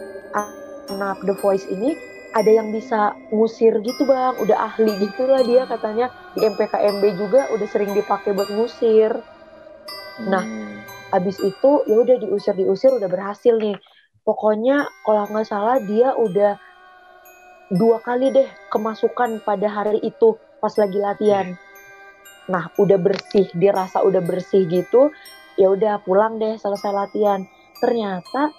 anak 0.89 1.22
The 1.24 1.38
Voice 1.39 1.63
ini 1.70 1.95
ada 2.36 2.49
yang 2.49 2.74
bisa 2.74 3.15
ngusir 3.32 3.80
gitu 3.86 4.03
bang. 4.09 4.36
Udah 4.41 4.74
ahli 4.74 4.91
gitu 4.99 5.30
lah 5.30 5.45
dia 5.45 5.70
katanya. 5.70 6.11
Di 6.36 6.43
MPKMB 6.43 7.03
juga 7.15 7.47
udah 7.53 7.68
sering 7.70 7.93
dipakai 7.93 8.34
buat 8.36 8.49
ngusir. 8.51 9.13
Nah, 10.28 10.43
Hmm. 10.43 10.82
abis 11.13 11.38
itu 11.39 11.72
ya 11.86 11.95
udah 12.03 12.18
diusir 12.20 12.57
diusir 12.57 12.89
udah 12.91 13.07
berhasil 13.07 13.53
nih 13.55 13.78
pokoknya 14.28 14.91
kalau 15.07 15.23
nggak 15.32 15.47
salah 15.47 15.80
dia 15.80 16.11
udah 16.11 16.59
dua 17.71 18.03
kali 18.03 18.36
deh 18.36 18.47
kemasukan 18.67 19.39
pada 19.47 19.71
hari 19.71 20.03
itu 20.03 20.36
pas 20.59 20.75
lagi 20.75 20.99
latihan. 20.99 21.55
Nah 22.51 22.67
udah 22.75 22.99
bersih 22.99 23.47
dia 23.55 23.71
rasa 23.71 24.03
udah 24.03 24.19
bersih 24.19 24.67
gitu 24.67 25.15
ya 25.55 25.71
udah 25.71 26.03
pulang 26.03 26.43
deh 26.43 26.59
selesai 26.59 26.91
latihan. 26.91 27.47
Ternyata 27.80 28.51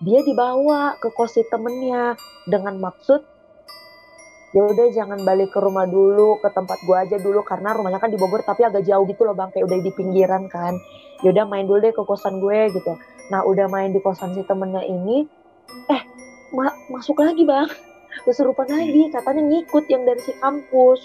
dia 0.00 0.24
dibawa 0.24 0.96
ke 0.96 1.12
kos 1.12 1.36
temennya 1.52 2.16
dengan 2.48 2.80
maksud 2.80 3.20
ya 4.50 4.66
udah 4.66 4.88
jangan 4.90 5.20
balik 5.22 5.52
ke 5.54 5.62
rumah 5.62 5.86
dulu 5.86 6.40
ke 6.42 6.48
tempat 6.50 6.80
gua 6.82 7.06
aja 7.06 7.20
dulu 7.22 7.44
karena 7.46 7.70
rumahnya 7.76 8.02
kan 8.02 8.10
di 8.10 8.18
Bogor 8.18 8.42
tapi 8.42 8.66
agak 8.66 8.82
jauh 8.82 9.06
gitu 9.06 9.22
loh 9.22 9.36
bang 9.36 9.52
kayak 9.52 9.68
udah 9.68 9.78
di 9.84 9.92
pinggiran 9.92 10.48
kan. 10.48 10.80
Ya 11.20 11.36
udah 11.36 11.44
main 11.44 11.68
dulu 11.68 11.84
deh 11.84 11.92
ke 11.92 12.00
kosan 12.08 12.40
gue 12.40 12.72
gitu 12.72 12.96
nah 13.30 13.42
udah 13.42 13.66
main 13.66 13.90
di 13.90 13.98
kosan 13.98 14.34
si 14.34 14.42
temennya 14.42 14.82
ini 14.82 15.22
eh 15.86 16.02
ma- 16.50 16.74
masuk 16.90 17.16
lagi 17.16 17.42
bang. 17.42 17.70
Kesurupan 18.20 18.66
lagi 18.66 19.06
katanya 19.08 19.38
ngikut 19.40 19.86
yang 19.86 20.02
dari 20.02 20.18
si 20.18 20.34
kampus. 20.36 20.98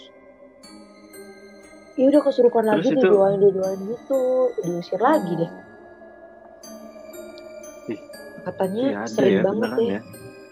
Ya 1.95 2.09
udah 2.09 2.21
kesurupan 2.21 2.65
Terus 2.65 2.73
lagi 2.75 2.89
itu- 2.91 2.97
didoain 2.99 3.39
didoain 3.39 3.79
gitu. 3.85 4.21
Diusir 4.59 4.97
lagi 4.97 5.31
deh. 5.37 5.51
Ih, 7.87 8.01
katanya 8.41 8.83
Iya 8.83 8.97
ada 8.99 9.07
sering 9.07 9.31
ya 9.31 9.43
banget 9.45 9.69
deh. 9.71 9.87
ya. 9.87 9.99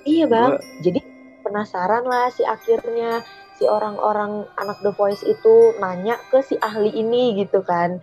Iya 0.03 0.25
bang, 0.29 0.51
Gua- 0.53 0.63
jadi 0.79 0.99
penasaran 1.41 2.03
lah 2.05 2.29
si 2.29 2.45
akhirnya 2.45 3.25
si 3.57 3.65
orang-orang 3.65 4.45
anak 4.55 4.77
The 4.79 4.93
Voice 4.93 5.23
itu 5.23 5.55
nanya 5.77 6.21
ke 6.29 6.39
si 6.39 6.53
ahli 6.59 6.91
ini 6.91 7.33
gitu 7.35 7.61
kan, 7.61 7.97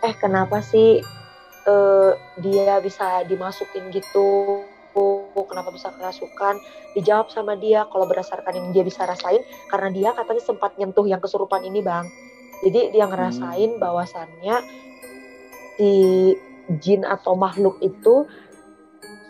eh 0.00 0.14
kenapa 0.14 0.58
sih 0.60 0.98
eh, 1.66 2.12
dia 2.40 2.78
bisa 2.80 3.24
dimasukin 3.26 3.88
gitu, 3.90 4.62
kenapa 5.50 5.74
bisa 5.74 5.90
kerasukan? 5.90 6.60
Dijawab 6.94 7.28
sama 7.32 7.58
dia 7.58 7.84
kalau 7.90 8.06
berdasarkan 8.06 8.54
yang 8.54 8.68
dia 8.70 8.84
bisa 8.86 9.02
rasain, 9.02 9.42
karena 9.68 9.88
dia 9.90 10.10
katanya 10.14 10.42
sempat 10.44 10.76
nyentuh 10.78 11.04
yang 11.08 11.18
kesurupan 11.18 11.66
ini 11.66 11.82
bang, 11.82 12.06
jadi 12.62 12.94
dia 12.94 13.04
ngerasain 13.10 13.76
bahwasannya 13.82 14.62
si 15.74 15.92
jin 16.80 17.02
atau 17.02 17.34
makhluk 17.34 17.76
itu 17.82 18.24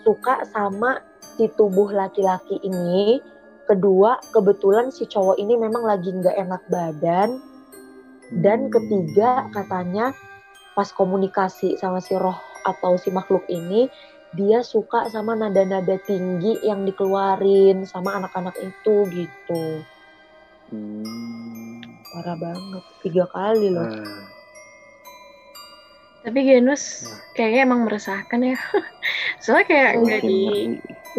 suka 0.05 0.45
sama 0.53 1.01
si 1.35 1.49
tubuh 1.57 1.91
laki-laki 1.91 2.61
ini. 2.63 3.19
Kedua 3.65 4.21
kebetulan 4.29 4.93
si 4.93 5.09
cowok 5.09 5.41
ini 5.41 5.57
memang 5.57 5.89
lagi 5.89 6.13
nggak 6.13 6.37
enak 6.37 6.63
badan. 6.69 7.41
Dan 8.29 8.69
ketiga 8.69 9.49
katanya 9.57 10.13
pas 10.75 10.91
komunikasi 10.91 11.79
sama 11.79 12.03
si 12.03 12.19
roh 12.19 12.37
atau 12.67 12.99
si 12.99 13.15
makhluk 13.15 13.47
ini 13.47 13.87
dia 14.35 14.67
suka 14.67 15.07
sama 15.15 15.39
nada-nada 15.39 15.95
tinggi 16.03 16.59
yang 16.67 16.83
dikeluarin 16.83 17.87
sama 17.87 18.19
anak-anak 18.19 18.55
itu 18.59 18.97
gitu 19.11 19.65
Hmm. 20.73 21.79
parah 22.11 22.41
banget 22.41 22.85
tiga 23.05 23.29
kali 23.31 23.69
loh 23.71 23.85
Ah. 23.85 24.27
Tapi 26.25 26.41
Genus 26.41 27.05
kayaknya 27.37 27.69
emang 27.69 27.85
meresahkan 27.85 28.41
ya. 28.41 28.57
Soalnya 29.45 29.67
kayak 29.69 29.93
nggak 30.01 30.21
di 30.25 30.41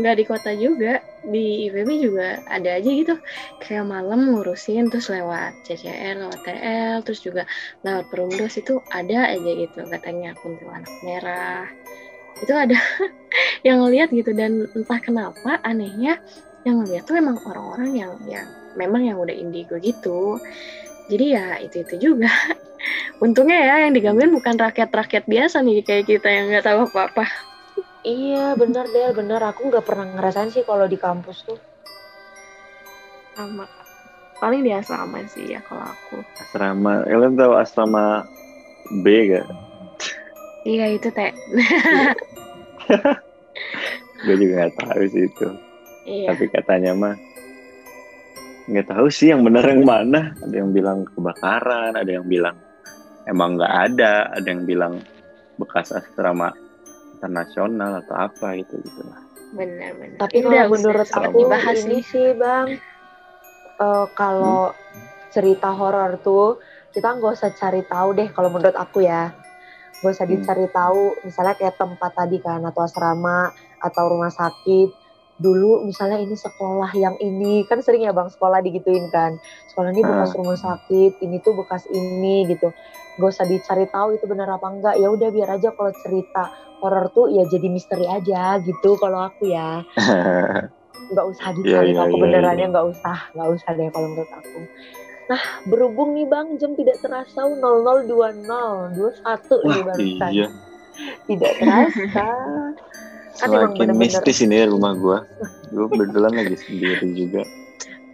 nggak 0.02 0.16
di 0.18 0.24
kota 0.26 0.52
juga, 0.58 0.98
di 1.34 1.68
IPB 1.70 1.90
juga 2.06 2.24
ada 2.46 2.70
aja 2.78 2.90
gitu. 2.90 3.14
Kayak 3.62 3.86
malam 3.94 4.20
ngurusin 4.30 4.84
terus 4.92 5.08
lewat 5.10 5.58
CCR, 5.66 6.16
lewat 6.22 6.40
TL, 6.46 6.96
terus 7.06 7.20
juga 7.26 7.42
lewat 7.86 8.06
Perumdos 8.12 8.54
itu 8.62 8.74
ada 8.90 9.34
aja 9.34 9.50
gitu 9.62 9.80
katanya 9.94 10.38
kuntilanak 10.42 10.94
merah. 11.02 11.66
Itu 12.42 12.54
ada 12.54 12.78
yang 13.68 13.78
ngeliat 13.82 14.10
gitu 14.14 14.32
dan 14.38 14.70
entah 14.78 15.00
kenapa 15.02 15.58
anehnya 15.66 16.22
yang 16.66 16.82
ngeliat 16.82 17.04
tuh 17.06 17.16
emang 17.22 17.38
orang-orang 17.46 17.90
yang 17.94 18.12
yang 18.26 18.48
memang 18.78 19.02
yang 19.10 19.18
udah 19.22 19.34
indigo 19.34 19.76
gitu. 19.82 20.42
Jadi 21.10 21.26
ya 21.36 21.58
itu 21.62 21.76
itu 21.86 21.96
juga. 22.12 22.30
Untungnya 23.24 23.58
ya 23.62 23.74
yang 23.88 23.94
digangguin 23.96 24.32
bukan 24.36 24.56
rakyat-rakyat 24.60 25.26
biasa 25.26 25.58
nih 25.66 25.82
kayak 25.88 26.06
kita 26.10 26.28
yang 26.30 26.46
nggak 26.52 26.66
tahu 26.66 26.80
apa-apa. 26.92 27.26
Iya 28.06 28.54
bener 28.54 28.86
Del 28.94 29.12
bener 29.18 29.42
aku 29.42 29.74
nggak 29.74 29.84
pernah 29.84 30.06
ngerasain 30.06 30.54
sih 30.54 30.62
kalau 30.62 30.86
di 30.86 30.96
kampus 30.96 31.44
tuh 31.44 31.60
Sama. 33.36 33.68
Paling 34.40 34.64
di 34.64 34.72
asrama 34.72 35.20
sih 35.28 35.52
ya 35.52 35.60
kalau 35.68 35.84
aku. 35.84 36.24
Asrama, 36.40 37.04
kalian 37.04 37.36
tahu 37.36 37.52
asrama 37.60 38.24
B 39.04 39.28
gak? 39.28 39.44
Iya 40.64 40.96
itu 40.96 41.12
teh. 41.12 41.36
Gue 44.24 44.36
juga 44.40 44.54
nggak 44.64 44.76
tahu 44.80 45.04
sih 45.12 45.28
itu. 45.28 45.48
iya. 46.08 46.32
Tapi 46.32 46.48
katanya 46.48 46.96
mah 46.96 47.16
nggak 48.72 48.88
tahu 48.88 49.12
sih 49.12 49.36
yang 49.36 49.44
benar 49.44 49.68
yang 49.68 49.84
mana. 49.84 50.32
Ada 50.40 50.56
yang 50.64 50.72
bilang 50.72 51.04
kebakaran, 51.12 52.00
ada 52.00 52.08
yang 52.08 52.24
bilang 52.24 52.56
emang 53.28 53.60
nggak 53.60 53.74
ada, 53.92 54.32
ada 54.32 54.48
yang 54.48 54.64
bilang 54.64 55.04
bekas 55.60 55.92
asrama 55.92 56.56
internasional 57.16 58.04
atau 58.04 58.16
apa 58.20 58.60
gitu 58.60 58.76
gitu 58.84 59.02
lah. 59.08 59.20
Benar-benar. 59.56 60.20
Tapi 60.20 60.38
Udah, 60.44 60.68
kalau 60.68 60.72
menurut 60.76 61.08
usah 61.08 61.20
aku 61.24 61.38
dibahas 61.40 61.78
ini 61.80 61.88
nih. 61.96 62.02
sih 62.04 62.28
bang, 62.36 62.68
eh, 63.80 64.06
kalau 64.14 64.60
cerita 65.32 65.70
horor 65.72 66.20
tuh 66.20 66.60
kita 66.92 67.08
nggak 67.16 67.34
usah 67.36 67.52
cari 67.56 67.84
tahu 67.84 68.10
deh 68.16 68.28
kalau 68.32 68.50
menurut 68.52 68.76
aku 68.76 69.04
ya, 69.04 69.32
nggak 70.00 70.12
usah 70.12 70.28
Hmm. 70.28 70.34
dicari 70.36 70.68
tahu. 70.72 71.02
Misalnya 71.24 71.56
kayak 71.56 71.76
tempat 71.76 72.12
tadi 72.16 72.38
kan 72.40 72.60
atau 72.64 72.82
asrama 72.84 73.52
atau 73.80 74.04
rumah 74.12 74.32
sakit. 74.32 75.05
Dulu 75.36 75.84
misalnya 75.84 76.16
ini 76.16 76.34
sekolah 76.34 76.96
yang 76.96 77.16
ini 77.20 77.68
kan 77.68 77.84
sering 77.84 78.08
ya 78.08 78.16
bang 78.16 78.32
sekolah 78.32 78.64
digituin 78.64 79.12
kan. 79.12 79.36
Sekolah 79.72 79.92
ini 79.92 80.02
bekas 80.02 80.32
Ah. 80.32 80.38
rumah 80.40 80.56
sakit, 80.56 81.12
ini 81.20 81.38
tuh 81.44 81.54
bekas 81.60 81.84
ini 81.92 82.48
gitu. 82.48 82.72
Gak 83.20 83.30
usah 83.32 83.44
dicari 83.44 83.88
tahu 83.92 84.16
itu 84.16 84.26
benar 84.28 84.48
apa 84.56 84.68
enggak. 84.72 84.96
Ya 84.96 85.12
udah 85.12 85.30
biar 85.32 85.60
aja 85.60 85.76
kalau 85.76 85.92
cerita 86.04 86.48
horor 86.80 87.08
tuh 87.12 87.32
ya 87.32 87.44
jadi 87.48 87.68
misteri 87.72 88.06
aja 88.06 88.60
gitu 88.60 89.00
kalau 89.00 89.24
aku 89.24 89.48
ya 89.48 89.82
nggak 91.12 91.26
usah 91.32 91.50
dicari 91.56 91.94
Iya, 91.94 91.98
tahu 91.98 92.08
iya, 92.10 92.14
kebenarannya 92.14 92.66
iya. 92.68 92.72
nggak 92.74 92.88
usah 92.92 93.18
nggak 93.32 93.50
usah 93.56 93.70
deh 93.74 93.90
kalau 93.90 94.08
menurut 94.12 94.32
aku 94.34 94.60
nah 95.26 95.42
berhubung 95.66 96.14
nih 96.14 96.28
bang 96.30 96.48
jam 96.62 96.78
tidak 96.78 97.02
terasa 97.02 97.42
0020 97.42 98.06
21 98.06 98.94
nih 99.66 99.82
barusan 99.82 100.32
iya, 100.36 100.48
tidak 101.26 101.52
terasa 101.58 102.28
kan 103.36 103.48
emang 103.48 103.72
semakin 103.72 103.80
bener-bener 103.92 104.00
mistis 104.00 104.38
ini 104.40 104.58
rumah 104.66 104.94
gua. 104.96 105.18
gue 105.70 105.86
betulan 105.92 106.34
lagi 106.34 106.56
sendiri 106.58 107.08
juga 107.12 107.44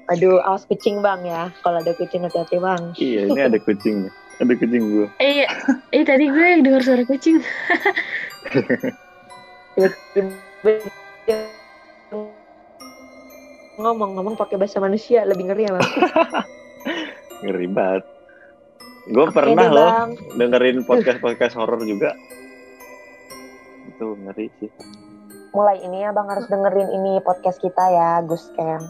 Aduh, 0.09 0.43
awas 0.43 0.67
kucing 0.67 0.99
bang 0.99 1.23
ya. 1.23 1.47
Kalau 1.63 1.79
ada 1.79 1.95
kucing 1.95 2.27
hati-hati 2.27 2.59
bang. 2.59 2.81
iya 2.97 3.23
ini 3.25 3.39
ada 3.39 3.55
kucing 3.57 4.11
ada 4.37 4.53
kucing 4.53 4.83
gue 4.83 5.07
Eh, 5.17 5.47
eh 5.91 6.03
tadi 6.03 6.27
gue 6.27 6.45
yang 6.51 6.65
dengar 6.65 6.81
suara 6.83 7.05
kucing. 7.05 7.39
Ngomong-ngomong 13.77 14.35
pakai 14.35 14.59
bahasa 14.59 14.77
manusia 14.77 15.23
lebih 15.23 15.47
ngeri 15.47 15.63
ya 15.65 15.71
bang. 15.73 15.89
ngeri 17.45 17.67
banget 17.69 18.03
gue 19.09 19.25
Oke 19.25 19.33
pernah 19.33 19.65
deh, 19.65 19.73
loh 19.73 19.89
Bang. 19.89 20.09
dengerin 20.37 20.77
podcast 20.85 21.17
podcast 21.17 21.57
horor 21.57 21.81
juga 21.81 22.13
itu 23.89 24.13
ngeri 24.13 24.45
sih 24.61 24.69
Mulai 25.51 25.83
ini 25.83 26.03
ya 26.03 26.15
bang 26.15 26.27
harus 26.31 26.47
dengerin 26.47 26.89
ini 26.95 27.19
podcast 27.19 27.59
kita 27.59 27.83
ya, 27.91 28.23
Gus 28.23 28.47
Camp. 28.55 28.87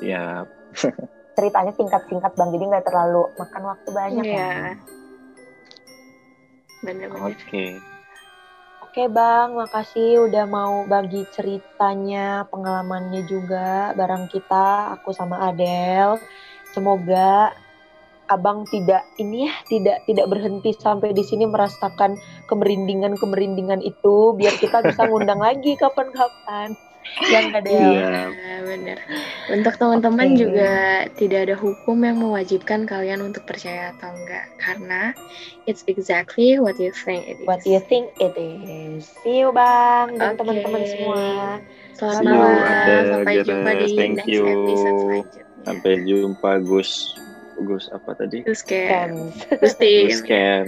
ya 0.00 0.44
Ceritanya 1.36 1.72
singkat-singkat 1.76 2.32
bang, 2.34 2.48
jadi 2.50 2.64
nggak 2.66 2.86
terlalu 2.88 3.28
makan 3.38 3.62
waktu 3.68 3.88
banyak 3.92 4.24
ya. 4.26 4.34
Iya. 4.34 4.52
Bener-bener. 6.82 7.34
oke 7.34 7.66
Oke 8.88 9.04
bang, 9.04 9.52
makasih 9.52 10.26
udah 10.26 10.48
mau 10.48 10.82
bagi 10.88 11.22
ceritanya, 11.30 12.48
pengalamannya 12.48 13.20
juga 13.28 13.92
bareng 13.92 14.26
kita, 14.32 14.96
aku 14.96 15.12
sama 15.12 15.44
Adel. 15.44 16.16
Semoga 16.72 17.52
abang 18.28 18.64
tidak 18.68 19.04
ini 19.16 19.48
ya, 19.48 19.54
tidak 19.68 19.96
tidak 20.04 20.26
berhenti 20.28 20.70
sampai 20.76 21.12
di 21.16 21.24
sini 21.24 21.48
merasakan 21.48 22.16
kemerindingan 22.46 23.16
kemerindingan 23.16 23.80
itu, 23.82 24.36
biar 24.36 24.54
kita 24.60 24.84
bisa 24.84 25.08
ngundang 25.08 25.40
lagi 25.40 25.74
kapan-kapan. 25.76 26.76
Yang 27.32 27.44
Adel. 27.56 27.72
iya 27.72 28.28
Nah, 28.28 28.58
bener. 28.68 28.98
Untuk 29.48 29.74
teman-teman 29.80 30.28
Oke. 30.34 30.38
juga 30.44 30.72
tidak 31.16 31.40
ada 31.48 31.56
hukum 31.56 31.96
yang 32.04 32.20
mewajibkan 32.20 32.84
kalian 32.84 33.24
untuk 33.24 33.48
percaya 33.48 33.96
atau 33.96 34.12
enggak. 34.12 34.44
Karena 34.60 35.16
it's 35.64 35.88
exactly 35.88 36.60
what 36.60 36.76
you 36.76 36.92
think 36.92 37.24
it 37.24 37.40
is. 37.40 37.48
What 37.48 37.64
you 37.64 37.80
think 37.80 38.12
it 38.20 38.36
is? 38.36 39.08
See 39.24 39.40
you 39.40 39.56
bang 39.56 40.20
dan 40.20 40.36
Oke. 40.36 40.44
teman-teman 40.44 40.82
semua. 40.84 41.22
Selamat 41.96 42.22
malam. 42.28 43.02
Sampai 43.08 43.34
jumpa 43.40 43.70
di. 43.72 43.86
Thank 43.96 44.14
next 44.20 44.28
you. 44.28 44.42
episode 44.44 44.98
selanjutnya. 45.00 45.44
sampai 45.66 45.92
jumpa 46.06 46.50
Gus 46.64 46.90
Gus 47.66 47.90
apa 47.90 48.14
tadi. 48.14 48.44
Terus 48.44 49.74
tim. 49.78 50.06
Gus 50.10 50.22
Ken 50.22 50.66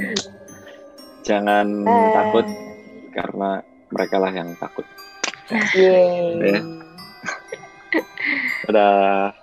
jangan 1.21 1.85
Bye. 1.85 2.13
takut 2.17 2.47
karena 3.13 3.51
mereka 3.93 4.17
lah 4.17 4.33
yang 4.33 4.51
takut 4.57 4.87
Yeay. 5.51 6.39
Ya. 6.39 6.63
dadah 8.71 9.35